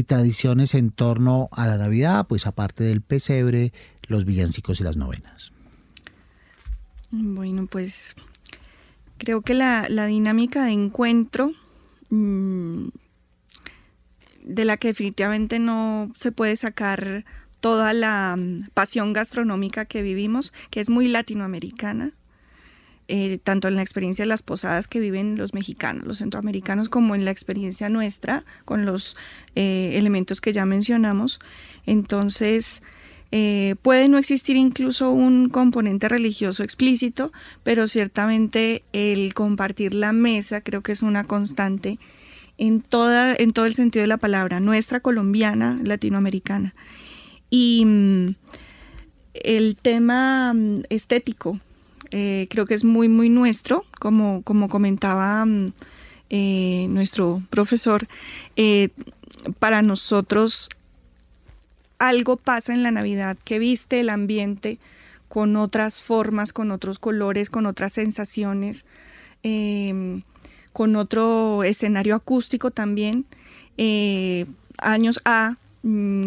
tradiciones 0.06 0.74
en 0.74 0.90
torno 0.90 1.48
a 1.50 1.66
la 1.66 1.78
Navidad, 1.78 2.26
pues 2.28 2.46
aparte 2.46 2.84
del 2.84 3.00
pesebre, 3.00 3.72
los 4.06 4.26
villancicos 4.26 4.78
y 4.82 4.84
las 4.84 4.98
novenas. 4.98 5.50
Bueno, 7.10 7.66
pues 7.68 8.16
creo 9.16 9.40
que 9.40 9.54
la, 9.54 9.88
dinámica 9.88 10.66
de 10.66 10.72
encuentro, 10.72 11.52
mm, 12.10 12.88
de 14.44 14.64
la 14.66 14.76
que 14.76 14.88
definitivamente 14.88 15.58
no 15.58 16.12
se 16.18 16.32
puede 16.32 16.54
sacar 16.56 17.24
toda 17.66 17.92
la 17.92 18.36
mm, 18.38 18.68
pasión 18.74 19.12
gastronómica 19.12 19.86
que 19.86 20.00
vivimos, 20.00 20.52
que 20.70 20.78
es 20.78 20.88
muy 20.88 21.08
latinoamericana, 21.08 22.12
eh, 23.08 23.40
tanto 23.42 23.66
en 23.66 23.74
la 23.74 23.82
experiencia 23.82 24.24
de 24.24 24.28
las 24.28 24.42
posadas 24.42 24.86
que 24.86 25.00
viven 25.00 25.36
los 25.36 25.52
mexicanos, 25.52 26.06
los 26.06 26.18
centroamericanos, 26.18 26.88
como 26.88 27.16
en 27.16 27.24
la 27.24 27.32
experiencia 27.32 27.88
nuestra, 27.88 28.44
con 28.64 28.86
los 28.86 29.16
eh, 29.56 29.94
elementos 29.94 30.40
que 30.40 30.52
ya 30.52 30.64
mencionamos. 30.64 31.40
Entonces, 31.86 32.84
eh, 33.32 33.74
puede 33.82 34.06
no 34.06 34.16
existir 34.16 34.54
incluso 34.54 35.10
un 35.10 35.48
componente 35.48 36.08
religioso 36.08 36.62
explícito, 36.62 37.32
pero 37.64 37.88
ciertamente 37.88 38.84
el 38.92 39.34
compartir 39.34 39.92
la 39.92 40.12
mesa 40.12 40.60
creo 40.60 40.82
que 40.82 40.92
es 40.92 41.02
una 41.02 41.24
constante 41.24 41.98
en, 42.58 42.80
toda, 42.80 43.34
en 43.34 43.50
todo 43.50 43.66
el 43.66 43.74
sentido 43.74 44.02
de 44.02 44.06
la 44.06 44.18
palabra, 44.18 44.60
nuestra 44.60 45.00
colombiana, 45.00 45.80
latinoamericana. 45.82 46.76
Y 47.58 47.86
mm, 47.86 48.34
el 49.32 49.76
tema 49.76 50.52
mm, 50.52 50.82
estético, 50.90 51.58
eh, 52.10 52.48
creo 52.50 52.66
que 52.66 52.74
es 52.74 52.84
muy, 52.84 53.08
muy 53.08 53.30
nuestro, 53.30 53.86
como, 53.98 54.42
como 54.42 54.68
comentaba 54.68 55.46
mm, 55.46 55.72
eh, 56.28 56.86
nuestro 56.90 57.42
profesor. 57.48 58.08
Eh, 58.56 58.90
para 59.58 59.80
nosotros 59.80 60.68
algo 61.98 62.36
pasa 62.36 62.74
en 62.74 62.82
la 62.82 62.90
Navidad 62.90 63.38
que 63.42 63.58
viste 63.58 64.00
el 64.00 64.10
ambiente 64.10 64.78
con 65.28 65.56
otras 65.56 66.02
formas, 66.02 66.52
con 66.52 66.70
otros 66.70 66.98
colores, 66.98 67.48
con 67.48 67.64
otras 67.64 67.94
sensaciones, 67.94 68.84
em, 69.42 70.24
con 70.74 70.94
otro 70.94 71.64
escenario 71.64 72.16
acústico 72.16 72.70
también. 72.70 73.24
años 74.78 75.20
A, 75.24 75.56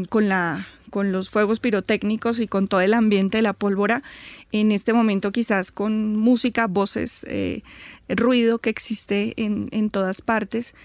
con 0.09 0.27
la 0.27 0.67
con 0.89 1.11
los 1.11 1.29
fuegos 1.29 1.59
pirotécnicos 1.59 2.39
y 2.39 2.47
con 2.47 2.67
todo 2.67 2.81
el 2.81 2.93
ambiente 2.93 3.37
de 3.37 3.41
la 3.43 3.53
pólvora, 3.53 4.03
en 4.51 4.71
este 4.71 4.93
momento 4.93 5.31
quizás 5.31 5.71
con 5.71 6.15
música, 6.15 6.67
voces, 6.67 7.25
eh, 7.29 7.63
ruido 8.07 8.59
que 8.59 8.69
existe 8.69 9.33
en, 9.37 9.89
todas 9.89 10.21
partes. 10.21 10.75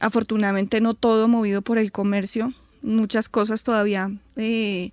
Afortunadamente 0.00 0.80
no 0.80 0.94
todo 0.94 1.28
movido 1.28 1.62
por 1.62 1.78
el 1.78 1.92
comercio, 1.92 2.52
muchas 2.82 3.28
cosas 3.28 3.64
todavía 3.64 4.12
eh, 4.36 4.92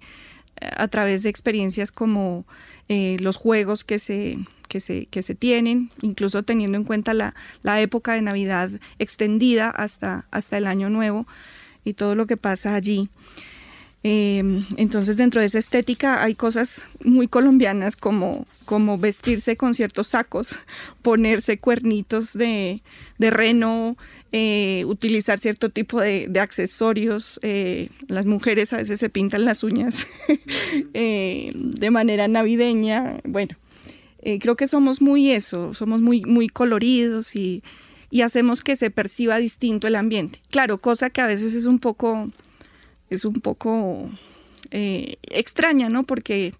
a 0.60 0.88
través 0.88 1.24
de 1.24 1.30
experiencias 1.30 1.92
como 1.92 2.46
eh, 2.90 3.18
los 3.20 3.38
juegos 3.38 3.84
que 3.84 4.00
se, 4.00 4.38
que, 4.68 4.80
se, 4.80 5.06
que 5.08 5.24
se 5.24 5.36
tienen, 5.36 5.92
incluso 6.02 6.44
teniendo 6.44 6.78
en 6.78 6.84
cuenta 6.84 7.14
la, 7.14 7.36
la 7.64 7.82
época 7.82 8.14
de 8.14 8.22
Navidad 8.22 8.70
extendida 9.00 9.70
hasta, 9.70 10.26
hasta 10.32 10.58
el 10.58 10.68
Año 10.68 10.90
Nuevo 10.90 11.28
y 11.84 11.94
todo 11.94 12.16
lo 12.16 12.28
que 12.28 12.38
pasa 12.38 12.76
allí. 12.76 13.10
Em, 14.08 14.68
entonces 14.78 15.18
dentro 15.18 15.42
de 15.42 15.48
esa 15.48 15.58
estética 15.58 16.22
hay 16.22 16.36
cosas 16.36 16.86
muy 17.04 17.28
colombianas 17.28 17.96
como, 17.96 18.46
como 18.66 19.00
vestirse 19.00 19.58
con 19.58 19.74
ciertos 19.74 20.10
sacos, 20.10 20.60
ponerse 21.02 21.58
cuernitos 21.58 22.34
de, 22.34 22.84
reno, 23.18 23.98
eh, 24.32 24.84
utilizar 24.86 25.40
cierto 25.40 25.72
tipo 25.72 26.02
de, 26.02 26.30
accesorios. 26.40 27.40
Eh, 27.42 27.90
las 28.08 28.28
mujeres 28.28 28.74
a 28.74 28.78
veces 28.78 29.00
se 29.00 29.10
pintan 29.10 29.44
las 29.44 29.64
uñas 29.64 30.06
eh, 30.94 31.52
de 31.56 31.90
manera 31.90 32.28
navideña. 32.28 33.22
Bueno, 33.24 33.56
creo 34.40 34.56
que 34.56 34.68
somos 34.68 35.02
muy 35.02 35.32
eso, 35.32 35.74
somos 35.74 36.02
muy, 36.02 36.22
muy 36.26 36.48
coloridos 36.48 37.36
y, 37.36 37.64
y 38.12 38.22
hacemos 38.22 38.62
que 38.62 38.76
se 38.76 38.92
perciba 38.92 39.40
distinto 39.40 39.88
el 39.88 39.96
ambiente. 39.96 40.42
Claro, 40.52 40.78
cosa 40.78 41.10
que 41.10 41.22
a 41.22 41.26
veces 41.26 41.56
es 41.56 41.66
un 41.66 41.80
poco 41.80 42.30
es 43.16 43.26
un 43.26 43.42
poco 43.42 44.10
eh, 44.72 45.18
extraña, 45.24 45.90
¿no? 45.90 46.04
Porque 46.04 46.54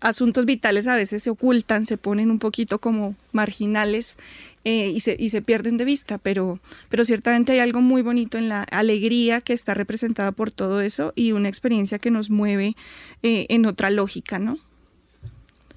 asuntos 0.00 0.44
vitales 0.44 0.86
a 0.86 0.96
veces 0.96 1.22
se 1.22 1.30
ocultan, 1.30 1.86
se 1.86 1.96
ponen 1.96 2.30
un 2.30 2.38
poquito 2.38 2.78
como 2.78 3.16
marginales 3.32 4.18
eh, 4.64 4.92
y, 4.94 5.00
se, 5.00 5.16
y, 5.18 5.30
se, 5.30 5.42
pierden 5.42 5.76
de 5.76 5.84
vista, 5.84 6.18
pero, 6.18 6.58
pero 6.88 7.04
ciertamente 7.04 7.52
hay 7.52 7.58
algo 7.58 7.80
muy 7.80 8.02
bonito 8.02 8.38
en 8.38 8.48
la 8.48 8.62
alegría 8.62 9.40
que 9.40 9.52
está 9.52 9.74
representada 9.74 10.32
por 10.32 10.50
todo 10.50 10.80
eso 10.80 11.12
y 11.14 11.32
una 11.32 11.48
experiencia 11.48 11.98
que 11.98 12.10
nos 12.10 12.30
mueve 12.30 12.76
eh, 13.22 13.46
en 13.50 13.66
otra 13.66 13.90
lógica, 13.90 14.38
¿no? 14.38 14.58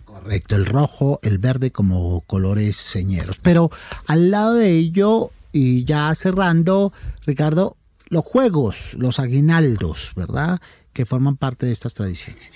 Correcto, 0.06 0.56
el 0.56 0.66
rojo, 0.66 1.20
el 1.22 1.38
verde 1.38 1.72
como 1.72 2.22
colores 2.22 2.78
señeros. 2.78 3.38
Pero 3.42 3.72
al 4.08 4.32
lado 4.32 4.56
de 4.56 4.72
ello, 4.72 5.32
y 5.52 5.86
ya 5.86 6.14
cerrando, 6.16 6.94
Ricardo, 7.26 7.76
los 8.10 8.26
juegos, 8.26 8.96
los 8.96 9.20
aguinaldos, 9.20 10.14
¿verdad? 10.16 10.60
Que 10.94 11.06
forman 11.06 11.38
parte 11.38 11.66
de 11.66 11.72
estas 11.72 11.94
tradiciones. 11.94 12.52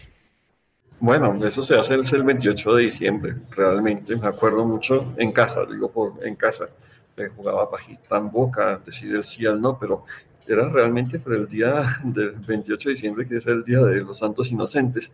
Bueno, 1.00 1.44
eso 1.46 1.64
se 1.64 1.76
hace 1.76 1.96
el 1.96 2.24
28 2.24 2.76
de 2.76 2.84
diciembre, 2.84 3.36
realmente. 3.50 4.16
Me 4.16 4.28
acuerdo 4.28 4.64
mucho 4.66 5.14
en 5.18 5.32
casa, 5.32 5.66
digo 5.66 5.92
por 5.92 6.26
en 6.26 6.36
casa. 6.36 6.70
Me 7.18 7.28
jugaba 7.30 7.70
pajita 7.72 8.18
en 8.18 8.30
boca, 8.30 8.80
decir 8.86 9.16
el 9.16 9.24
sí 9.24 9.46
al 9.46 9.60
no, 9.60 9.80
pero 9.80 10.06
era 10.48 10.70
realmente 10.70 11.18
por 11.20 11.34
el 11.34 11.48
día 11.48 12.00
del 12.04 12.32
28 12.34 12.90
de 12.90 12.94
diciembre, 12.94 13.28
que 13.28 13.38
es 13.38 13.48
el 13.48 13.64
día 13.64 13.80
de 13.80 14.02
los 14.02 14.20
santos 14.20 14.52
inocentes. 14.52 15.12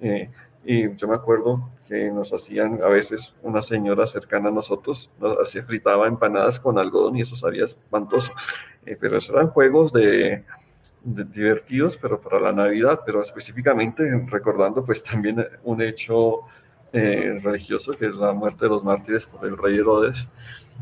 Eh, 0.00 0.30
y 0.66 0.96
yo 0.96 1.06
me 1.06 1.14
acuerdo 1.14 1.70
que 1.86 2.10
nos 2.10 2.32
hacían 2.32 2.82
a 2.82 2.88
veces 2.88 3.34
una 3.42 3.62
señora 3.62 4.06
cercana 4.06 4.48
a 4.48 4.52
nosotros, 4.52 5.08
nos 5.20 5.38
hacía 5.38 5.64
fritaba 5.64 6.08
empanadas 6.08 6.58
con 6.58 6.78
algodón 6.78 7.16
y 7.16 7.20
eso 7.20 7.36
sabía 7.36 7.64
espantoso. 7.64 8.32
Eh, 8.84 8.96
pero 9.00 9.18
esos 9.18 9.30
eran 9.34 9.48
juegos 9.48 9.92
de, 9.92 10.44
divertidos, 11.04 11.96
pero 11.96 12.20
para 12.20 12.40
la 12.40 12.52
Navidad, 12.52 13.00
pero 13.06 13.22
específicamente 13.22 14.04
recordando 14.26 14.84
pues 14.84 15.02
también 15.04 15.46
un 15.62 15.80
hecho 15.80 16.40
eh, 16.92 17.38
religioso 17.42 17.92
que 17.92 18.06
es 18.06 18.14
la 18.14 18.32
muerte 18.32 18.64
de 18.64 18.70
los 18.70 18.82
mártires 18.82 19.26
por 19.26 19.46
el 19.46 19.56
rey 19.56 19.76
Herodes 19.76 20.26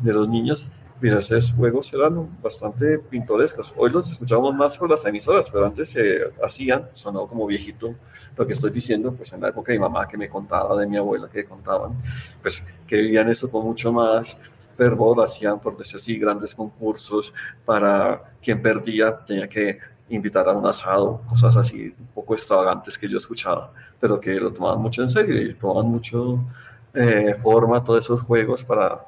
de 0.01 0.13
los 0.13 0.29
niños. 0.29 0.69
Mira, 1.01 1.19
esos 1.19 1.53
juegos 1.53 1.93
eran 1.93 2.41
bastante 2.41 2.99
pintorescos. 2.99 3.75
Hoy 3.77 3.91
los 3.91 4.11
escuchamos 4.11 4.55
más 4.55 4.79
por 4.79 4.89
las 4.89 5.05
emisoras, 5.05 5.51
pero 5.51 5.67
antes 5.67 5.91
se 5.91 6.21
hacían, 6.43 6.85
sonó 6.95 7.27
como 7.27 7.47
viejito 7.47 7.95
lo 8.37 8.47
que 8.47 8.53
estoy 8.53 8.71
diciendo, 8.71 9.13
pues 9.13 9.33
en 9.33 9.41
la 9.41 9.49
época 9.49 9.73
de 9.73 9.79
mi 9.79 9.83
mamá 9.83 10.07
que 10.07 10.17
me 10.17 10.29
contaba, 10.29 10.79
de 10.81 10.87
mi 10.87 10.97
abuela 10.97 11.29
que 11.31 11.45
contaban, 11.45 12.01
pues 12.41 12.65
que 12.87 12.97
vivían 12.97 13.29
eso 13.29 13.51
con 13.51 13.65
mucho 13.65 13.93
más 13.93 14.39
fervor, 14.77 15.23
hacían, 15.25 15.61
por 15.61 15.77
decir 15.77 15.97
así, 15.97 16.17
grandes 16.17 16.55
concursos 16.55 17.33
para 17.65 18.33
quien 18.41 18.63
perdía 18.63 19.19
tenía 19.19 19.49
que 19.49 19.79
invitar 20.09 20.49
a 20.49 20.53
un 20.53 20.67
asado, 20.67 21.23
cosas 21.29 21.57
así 21.57 21.95
un 21.99 22.07
poco 22.15 22.35
extravagantes 22.35 22.97
que 22.97 23.09
yo 23.09 23.19
escuchaba, 23.19 23.73
pero 24.01 24.21
que 24.21 24.35
lo 24.35 24.53
tomaban 24.53 24.81
mucho 24.81 25.03
en 25.03 25.09
serio 25.09 25.41
y 25.41 25.55
tomaban 25.55 25.91
mucho 25.91 26.45
eh, 26.93 27.35
forma 27.43 27.83
todos 27.83 28.05
esos 28.05 28.23
juegos 28.23 28.63
para 28.63 29.01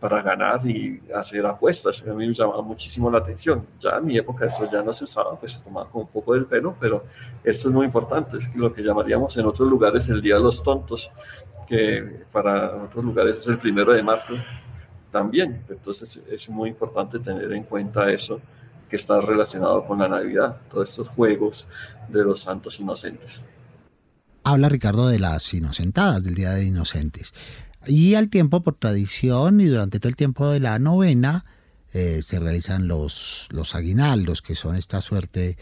para 0.00 0.22
ganar 0.22 0.60
y 0.66 1.00
hacer 1.14 1.46
apuestas. 1.46 2.02
A 2.02 2.12
mí 2.12 2.26
me 2.26 2.34
llamaba 2.34 2.62
muchísimo 2.62 3.10
la 3.10 3.18
atención. 3.18 3.66
Ya 3.80 3.96
en 3.96 4.06
mi 4.06 4.18
época 4.18 4.46
eso 4.46 4.68
ya 4.70 4.82
no 4.82 4.92
se 4.92 5.04
usaba, 5.04 5.38
pues 5.38 5.52
se 5.52 5.60
tomaba 5.60 5.88
con 5.88 6.02
un 6.02 6.08
poco 6.08 6.34
del 6.34 6.46
pelo, 6.46 6.76
pero 6.78 7.04
esto 7.42 7.68
es 7.68 7.74
muy 7.74 7.86
importante, 7.86 8.36
es 8.36 8.54
lo 8.54 8.72
que 8.72 8.82
llamaríamos 8.82 9.36
en 9.36 9.46
otros 9.46 9.68
lugares 9.68 10.08
el 10.08 10.20
Día 10.20 10.34
de 10.34 10.42
los 10.42 10.62
Tontos, 10.62 11.10
que 11.66 12.24
para 12.30 12.76
otros 12.76 13.04
lugares 13.04 13.38
es 13.38 13.46
el 13.46 13.58
primero 13.58 13.92
de 13.92 14.02
marzo 14.02 14.34
también. 15.10 15.62
Entonces 15.68 16.20
es 16.30 16.48
muy 16.48 16.68
importante 16.68 17.18
tener 17.18 17.50
en 17.52 17.64
cuenta 17.64 18.10
eso 18.10 18.40
que 18.88 18.96
está 18.96 19.20
relacionado 19.20 19.84
con 19.84 19.98
la 19.98 20.08
Navidad, 20.08 20.58
todos 20.70 20.90
estos 20.90 21.08
juegos 21.08 21.66
de 22.08 22.22
los 22.22 22.40
santos 22.40 22.78
inocentes. 22.78 23.44
Habla 24.44 24.68
Ricardo 24.68 25.08
de 25.08 25.18
las 25.18 25.52
inocentadas, 25.54 26.22
del 26.22 26.36
Día 26.36 26.50
de 26.52 26.64
Inocentes. 26.64 27.34
Y 27.86 28.14
al 28.14 28.28
tiempo, 28.28 28.62
por 28.62 28.74
tradición 28.74 29.60
y 29.60 29.66
durante 29.66 30.00
todo 30.00 30.08
el 30.08 30.16
tiempo 30.16 30.50
de 30.50 30.60
la 30.60 30.78
novena, 30.78 31.44
eh, 31.92 32.20
se 32.22 32.38
realizan 32.38 32.88
los, 32.88 33.48
los 33.50 33.74
aguinaldos, 33.74 34.42
que 34.42 34.54
son 34.54 34.76
esta 34.76 35.00
suerte 35.00 35.56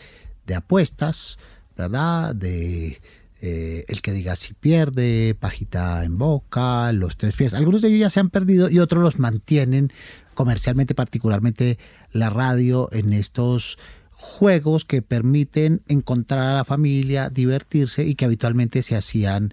de 0.47 0.55
apuestas, 0.55 1.39
¿verdad? 1.77 2.35
De 2.35 3.01
eh, 3.41 3.85
el 3.89 4.01
que 4.01 4.13
diga 4.13 4.37
si 4.37 4.55
pierde, 4.55 5.37
pajita 5.39 6.03
en 6.05 6.17
boca, 6.17 6.93
los 6.93 7.17
tres 7.17 7.37
pies. 7.37 7.53
Algunos 7.53 7.83
de 7.83 7.89
ellos 7.89 8.01
ya 8.01 8.11
se 8.11 8.21
han 8.21 8.31
perdido 8.31 8.71
y 8.71 8.79
otros 8.79 9.03
los 9.03 9.19
mantienen 9.19 9.93
comercialmente, 10.35 10.95
particularmente 10.95 11.79
la 12.11 12.31
radio, 12.31 12.89
en 12.93 13.13
estos 13.13 13.79
juegos 14.11 14.85
que 14.85 15.03
permiten 15.03 15.83
encontrar 15.89 16.41
a 16.41 16.55
la 16.55 16.65
familia, 16.65 17.29
divertirse 17.29 18.05
y 18.05 18.15
que 18.15 18.25
habitualmente 18.25 18.83
se 18.83 18.97
hacían 18.97 19.53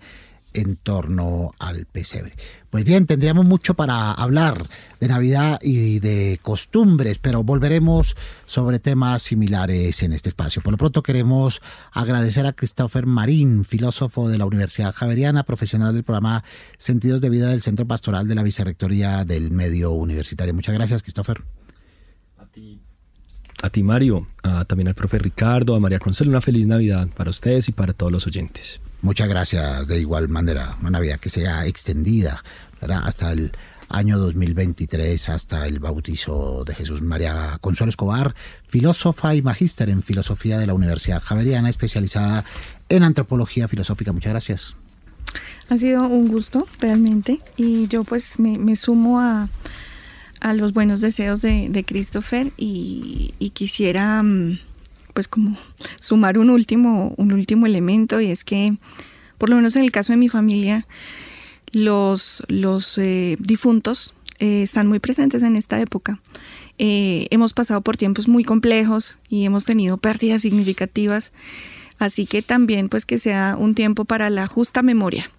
en 0.53 0.75
torno 0.75 1.51
al 1.59 1.85
pesebre. 1.85 2.33
Pues 2.69 2.85
bien, 2.85 3.05
tendríamos 3.05 3.45
mucho 3.45 3.73
para 3.73 4.11
hablar 4.13 4.65
de 4.99 5.07
Navidad 5.07 5.59
y 5.61 5.99
de 5.99 6.39
costumbres, 6.41 7.19
pero 7.19 7.43
volveremos 7.43 8.15
sobre 8.45 8.79
temas 8.79 9.21
similares 9.21 10.03
en 10.03 10.13
este 10.13 10.29
espacio. 10.29 10.61
Por 10.61 10.71
lo 10.71 10.77
pronto 10.77 11.03
queremos 11.03 11.61
agradecer 11.91 12.45
a 12.45 12.53
Christopher 12.53 13.05
Marín, 13.05 13.65
filósofo 13.65 14.29
de 14.29 14.37
la 14.37 14.45
Universidad 14.45 14.93
Javeriana, 14.93 15.43
profesional 15.43 15.93
del 15.93 16.03
programa 16.03 16.43
Sentidos 16.77 17.21
de 17.21 17.29
Vida 17.29 17.49
del 17.49 17.61
Centro 17.61 17.85
Pastoral 17.85 18.27
de 18.27 18.35
la 18.35 18.43
Vicerrectoría 18.43 19.25
del 19.25 19.51
Medio 19.51 19.91
Universitario. 19.91 20.53
Muchas 20.53 20.75
gracias, 20.75 21.01
Christopher. 21.01 21.43
A 22.37 22.45
ti. 22.45 22.81
A 23.61 23.69
ti, 23.69 23.83
Mario, 23.83 24.27
también 24.67 24.87
al 24.87 24.95
profe 24.95 25.19
Ricardo, 25.19 25.75
a 25.75 25.79
María 25.79 25.99
Consuelo, 25.99 26.31
una 26.31 26.41
feliz 26.41 26.67
Navidad 26.67 27.07
para 27.15 27.29
ustedes 27.29 27.69
y 27.69 27.71
para 27.71 27.93
todos 27.93 28.11
los 28.11 28.25
oyentes. 28.25 28.81
Muchas 29.01 29.29
gracias 29.29 29.87
de 29.87 29.99
igual 29.99 30.29
manera. 30.29 30.77
Una 30.81 30.91
Navidad 30.91 31.19
que 31.19 31.29
sea 31.29 31.65
extendida 31.65 32.43
hasta 32.81 33.31
el 33.31 33.51
año 33.89 34.17
2023, 34.17 35.29
hasta 35.29 35.67
el 35.67 35.79
bautizo 35.79 36.63
de 36.65 36.73
Jesús. 36.75 37.01
María 37.01 37.57
Consuelo 37.61 37.89
Escobar, 37.89 38.35
filósofa 38.67 39.35
y 39.35 39.41
magíster 39.41 39.89
en 39.89 40.01
filosofía 40.03 40.57
de 40.57 40.67
la 40.67 40.73
Universidad 40.73 41.21
Javeriana, 41.21 41.69
especializada 41.69 42.45
en 42.89 43.03
antropología 43.03 43.67
filosófica. 43.67 44.11
Muchas 44.11 44.31
gracias. 44.31 44.75
Ha 45.69 45.77
sido 45.77 46.05
un 46.07 46.27
gusto 46.27 46.67
realmente 46.79 47.39
y 47.55 47.87
yo 47.87 48.03
pues 48.03 48.39
me, 48.39 48.75
sumo 48.75 49.19
a, 49.19 49.47
los 50.53 50.73
buenos 50.73 51.01
deseos 51.01 51.41
de, 51.41 51.83
Christopher 51.87 52.51
y, 52.57 53.33
y 53.39 53.51
quisiera 53.51 54.21
mm, 54.23 54.57
pues 55.13 55.27
como 55.27 55.57
sumar 55.99 56.37
un 56.37 56.49
último, 56.49 57.13
un 57.17 57.31
último 57.31 57.65
elemento 57.65 58.21
y 58.21 58.31
es 58.31 58.43
que, 58.43 58.77
por 59.37 59.49
lo 59.49 59.55
menos 59.55 59.75
en 59.75 59.83
el 59.83 59.91
caso 59.91 60.13
de 60.13 60.17
mi 60.17 60.29
familia, 60.29 60.87
los, 61.71 62.43
los 62.47 62.97
eh, 62.97 63.37
difuntos 63.39 64.15
eh, 64.39 64.63
están 64.63 64.87
muy 64.87 64.99
presentes 64.99 65.43
en 65.43 65.55
esta 65.55 65.79
época. 65.79 66.19
Eh, 66.77 67.27
hemos 67.29 67.53
pasado 67.53 67.81
por 67.81 67.97
tiempos 67.97 68.27
muy 68.27 68.43
complejos 68.43 69.17
y 69.29 69.45
hemos 69.45 69.65
tenido 69.65 69.97
pérdidas 69.97 70.41
significativas, 70.41 71.31
así 71.99 72.25
que 72.25 72.41
también 72.41 72.89
pues 72.89 73.05
que 73.05 73.19
sea 73.19 73.55
un 73.57 73.75
tiempo 73.75 74.05
para 74.05 74.29
la 74.29 74.47
justa 74.47 74.81
memoria 74.81 75.29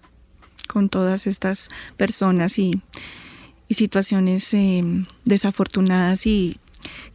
con 0.67 0.87
todas 0.87 1.27
estas 1.27 1.69
personas 1.97 2.57
y, 2.57 2.81
situaciones 3.73 4.55
desafortunadas 5.25 6.25
y 6.25 6.57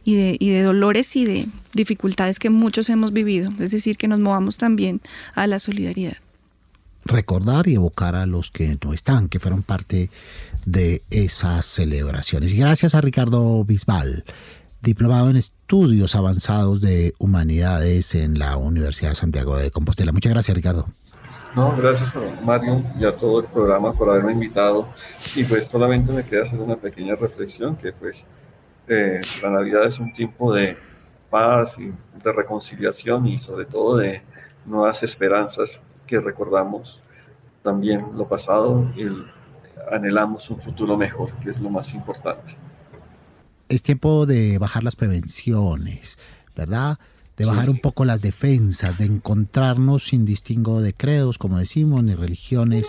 y 0.03 0.15
de, 0.15 0.37
y 0.39 0.49
de 0.49 0.63
dolores 0.63 1.15
y 1.15 1.25
de 1.25 1.47
dificultades 1.73 2.39
que 2.39 2.49
muchos 2.49 2.89
hemos 2.89 3.13
vivido, 3.13 3.51
es 3.59 3.71
decir, 3.71 3.97
que 3.97 4.07
nos 4.07 4.19
movamos 4.19 4.57
también 4.57 5.01
a 5.35 5.47
la 5.47 5.59
solidaridad. 5.59 6.17
Recordar 7.05 7.67
y 7.67 7.75
evocar 7.75 8.15
a 8.15 8.25
los 8.25 8.51
que 8.51 8.77
no 8.83 8.93
están, 8.93 9.29
que 9.29 9.39
fueron 9.39 9.63
parte 9.63 10.09
de 10.65 11.01
esas 11.09 11.65
celebraciones. 11.65 12.53
Gracias 12.53 12.93
a 12.93 13.01
Ricardo 13.01 13.63
Bisbal, 13.63 14.25
diplomado 14.81 15.29
en 15.29 15.37
estudios 15.37 16.15
avanzados 16.15 16.81
de 16.81 17.13
humanidades 17.17 18.15
en 18.15 18.37
la 18.37 18.57
Universidad 18.57 19.09
de 19.09 19.15
Santiago 19.15 19.57
de 19.57 19.71
Compostela. 19.71 20.11
Muchas 20.11 20.31
gracias, 20.31 20.55
Ricardo. 20.55 20.87
No, 21.55 21.75
gracias 21.75 22.15
a 22.15 22.41
Mario 22.43 22.83
y 22.99 23.05
a 23.05 23.15
todo 23.15 23.39
el 23.39 23.47
programa 23.47 23.93
por 23.93 24.09
haberme 24.09 24.33
invitado. 24.33 24.87
Y 25.35 25.43
pues 25.43 25.67
solamente 25.67 26.11
me 26.11 26.23
queda 26.23 26.43
hacer 26.43 26.59
una 26.59 26.75
pequeña 26.75 27.15
reflexión 27.15 27.75
que 27.75 27.91
pues 27.91 28.27
eh, 28.87 29.21
la 29.41 29.49
Navidad 29.49 29.85
es 29.85 29.99
un 29.99 30.13
tiempo 30.13 30.53
de 30.53 30.77
paz 31.29 31.77
y 31.79 31.91
de 32.23 32.31
reconciliación 32.31 33.27
y 33.27 33.39
sobre 33.39 33.65
todo 33.65 33.97
de 33.97 34.21
nuevas 34.65 35.01
esperanzas 35.03 35.81
que 36.05 36.19
recordamos 36.19 37.01
también 37.63 38.05
lo 38.15 38.27
pasado 38.27 38.91
y 38.95 39.07
anhelamos 39.91 40.49
un 40.49 40.59
futuro 40.61 40.97
mejor, 40.97 41.31
que 41.35 41.49
es 41.49 41.59
lo 41.59 41.69
más 41.69 41.93
importante. 41.93 42.55
Es 43.69 43.83
tiempo 43.83 44.25
de 44.25 44.57
bajar 44.57 44.83
las 44.83 44.95
prevenciones, 44.95 46.17
¿verdad? 46.55 46.97
De 47.39 47.45
bajar 47.45 47.69
un 47.69 47.79
poco 47.79 48.05
las 48.05 48.21
defensas, 48.21 48.97
de 48.97 49.05
encontrarnos 49.05 50.09
sin 50.09 50.25
distingo 50.25 50.81
de 50.81 50.93
credos, 50.93 51.37
como 51.37 51.57
decimos, 51.57 52.03
ni 52.03 52.13
religiones, 52.13 52.87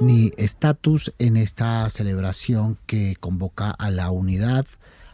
ni 0.00 0.30
estatus 0.36 1.12
en 1.18 1.36
esta 1.36 1.88
celebración 1.90 2.78
que 2.86 3.16
convoca 3.18 3.70
a 3.70 3.90
la 3.90 4.10
unidad, 4.10 4.66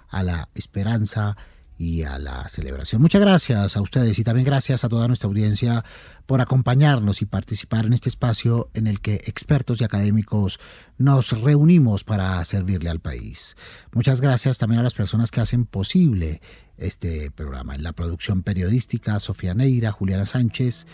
a 0.09 0.23
la 0.23 0.49
esperanza 0.55 1.37
y 1.79 2.03
a 2.03 2.19
la 2.19 2.49
celebración. 2.49 3.03
Muchas 3.03 3.21
gracias 3.21 3.77
a 3.77 3.81
ustedes 3.81 4.19
y 4.19 4.25
también 4.25 4.45
gracias 4.45 4.85
a 4.85 4.89
toda 4.89 5.09
nuestra 5.09 5.29
audiencia 5.29 5.85
por 6.27 6.41
acompañarnos 6.41 7.21
y 7.21 7.27
participar 7.27 7.87
en 7.87 7.93
este 7.93 8.09
espacio 8.09 8.71
en 8.75 8.87
el 8.87 9.01
que 9.01 9.15
expertos 9.27 9.81
y 9.81 9.85
académicos 9.85 10.61
nos 10.99 11.31
reunimos 11.43 12.05
para 12.05 12.43
servirle 12.45 12.91
al 12.91 13.01
país. 13.01 13.57
Muchas 13.93 14.21
gracias 14.21 14.59
también 14.59 14.81
a 14.81 14.85
las 14.85 14.95
personas 14.95 15.31
que 15.31 15.41
hacen 15.41 15.65
posible 15.65 16.41
este 16.79 17.31
programa. 17.31 17.75
En 17.75 17.83
la 17.83 17.93
producción 17.93 18.43
periodística, 18.43 19.19
Sofía 19.19 19.55
Neira, 19.55 19.93
Juliana 19.93 20.27
Sánchez 20.27 20.87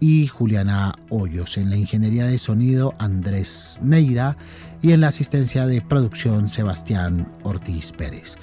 y 0.00 0.26
Juliana 0.26 0.94
Hoyos. 1.10 1.56
En 1.56 1.70
la 1.70 1.76
ingeniería 1.76 2.26
de 2.26 2.38
sonido, 2.38 2.94
Andrés 2.98 3.80
Neira. 3.82 4.36
Y 4.82 4.92
en 4.92 5.02
la 5.02 5.08
asistencia 5.08 5.66
de 5.66 5.82
producción, 5.82 6.48
Sebastián 6.48 7.30
Ortiz 7.42 7.92
Pérez. 7.92 8.36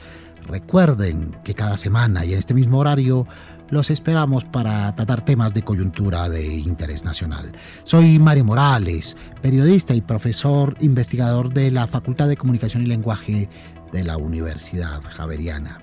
Recuerden 0.47 1.35
que 1.43 1.55
cada 1.55 1.77
semana 1.77 2.23
y 2.23 2.33
en 2.33 2.39
este 2.39 2.53
mismo 2.53 2.79
horario 2.79 3.27
los 3.69 3.89
esperamos 3.89 4.45
para 4.45 4.93
tratar 4.95 5.25
temas 5.25 5.53
de 5.53 5.61
coyuntura 5.61 6.29
de 6.29 6.55
interés 6.55 7.03
nacional. 7.03 7.51
Soy 7.83 8.17
Mario 8.17 8.45
Morales, 8.45 9.17
periodista 9.41 9.93
y 9.93 10.01
profesor 10.01 10.77
investigador 10.79 11.51
de 11.53 11.71
la 11.71 11.87
Facultad 11.87 12.29
de 12.29 12.37
Comunicación 12.37 12.83
y 12.83 12.85
Lenguaje 12.85 13.49
de 13.91 14.03
la 14.03 14.17
Universidad 14.17 15.01
Javeriana. 15.01 15.81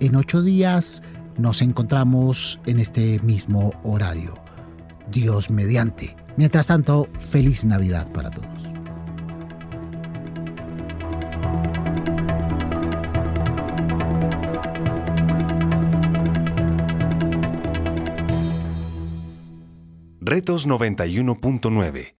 En 0.00 0.16
ocho 0.16 0.42
días 0.42 1.02
nos 1.36 1.60
encontramos 1.60 2.58
en 2.64 2.80
este 2.80 3.20
mismo 3.20 3.74
horario. 3.84 4.42
Dios 5.10 5.50
mediante. 5.50 6.16
Mientras 6.36 6.68
tanto, 6.68 7.06
feliz 7.18 7.66
Navidad 7.66 8.10
para 8.10 8.30
todos. 8.30 8.48
Retos 20.22 20.66
91.9 20.66 22.14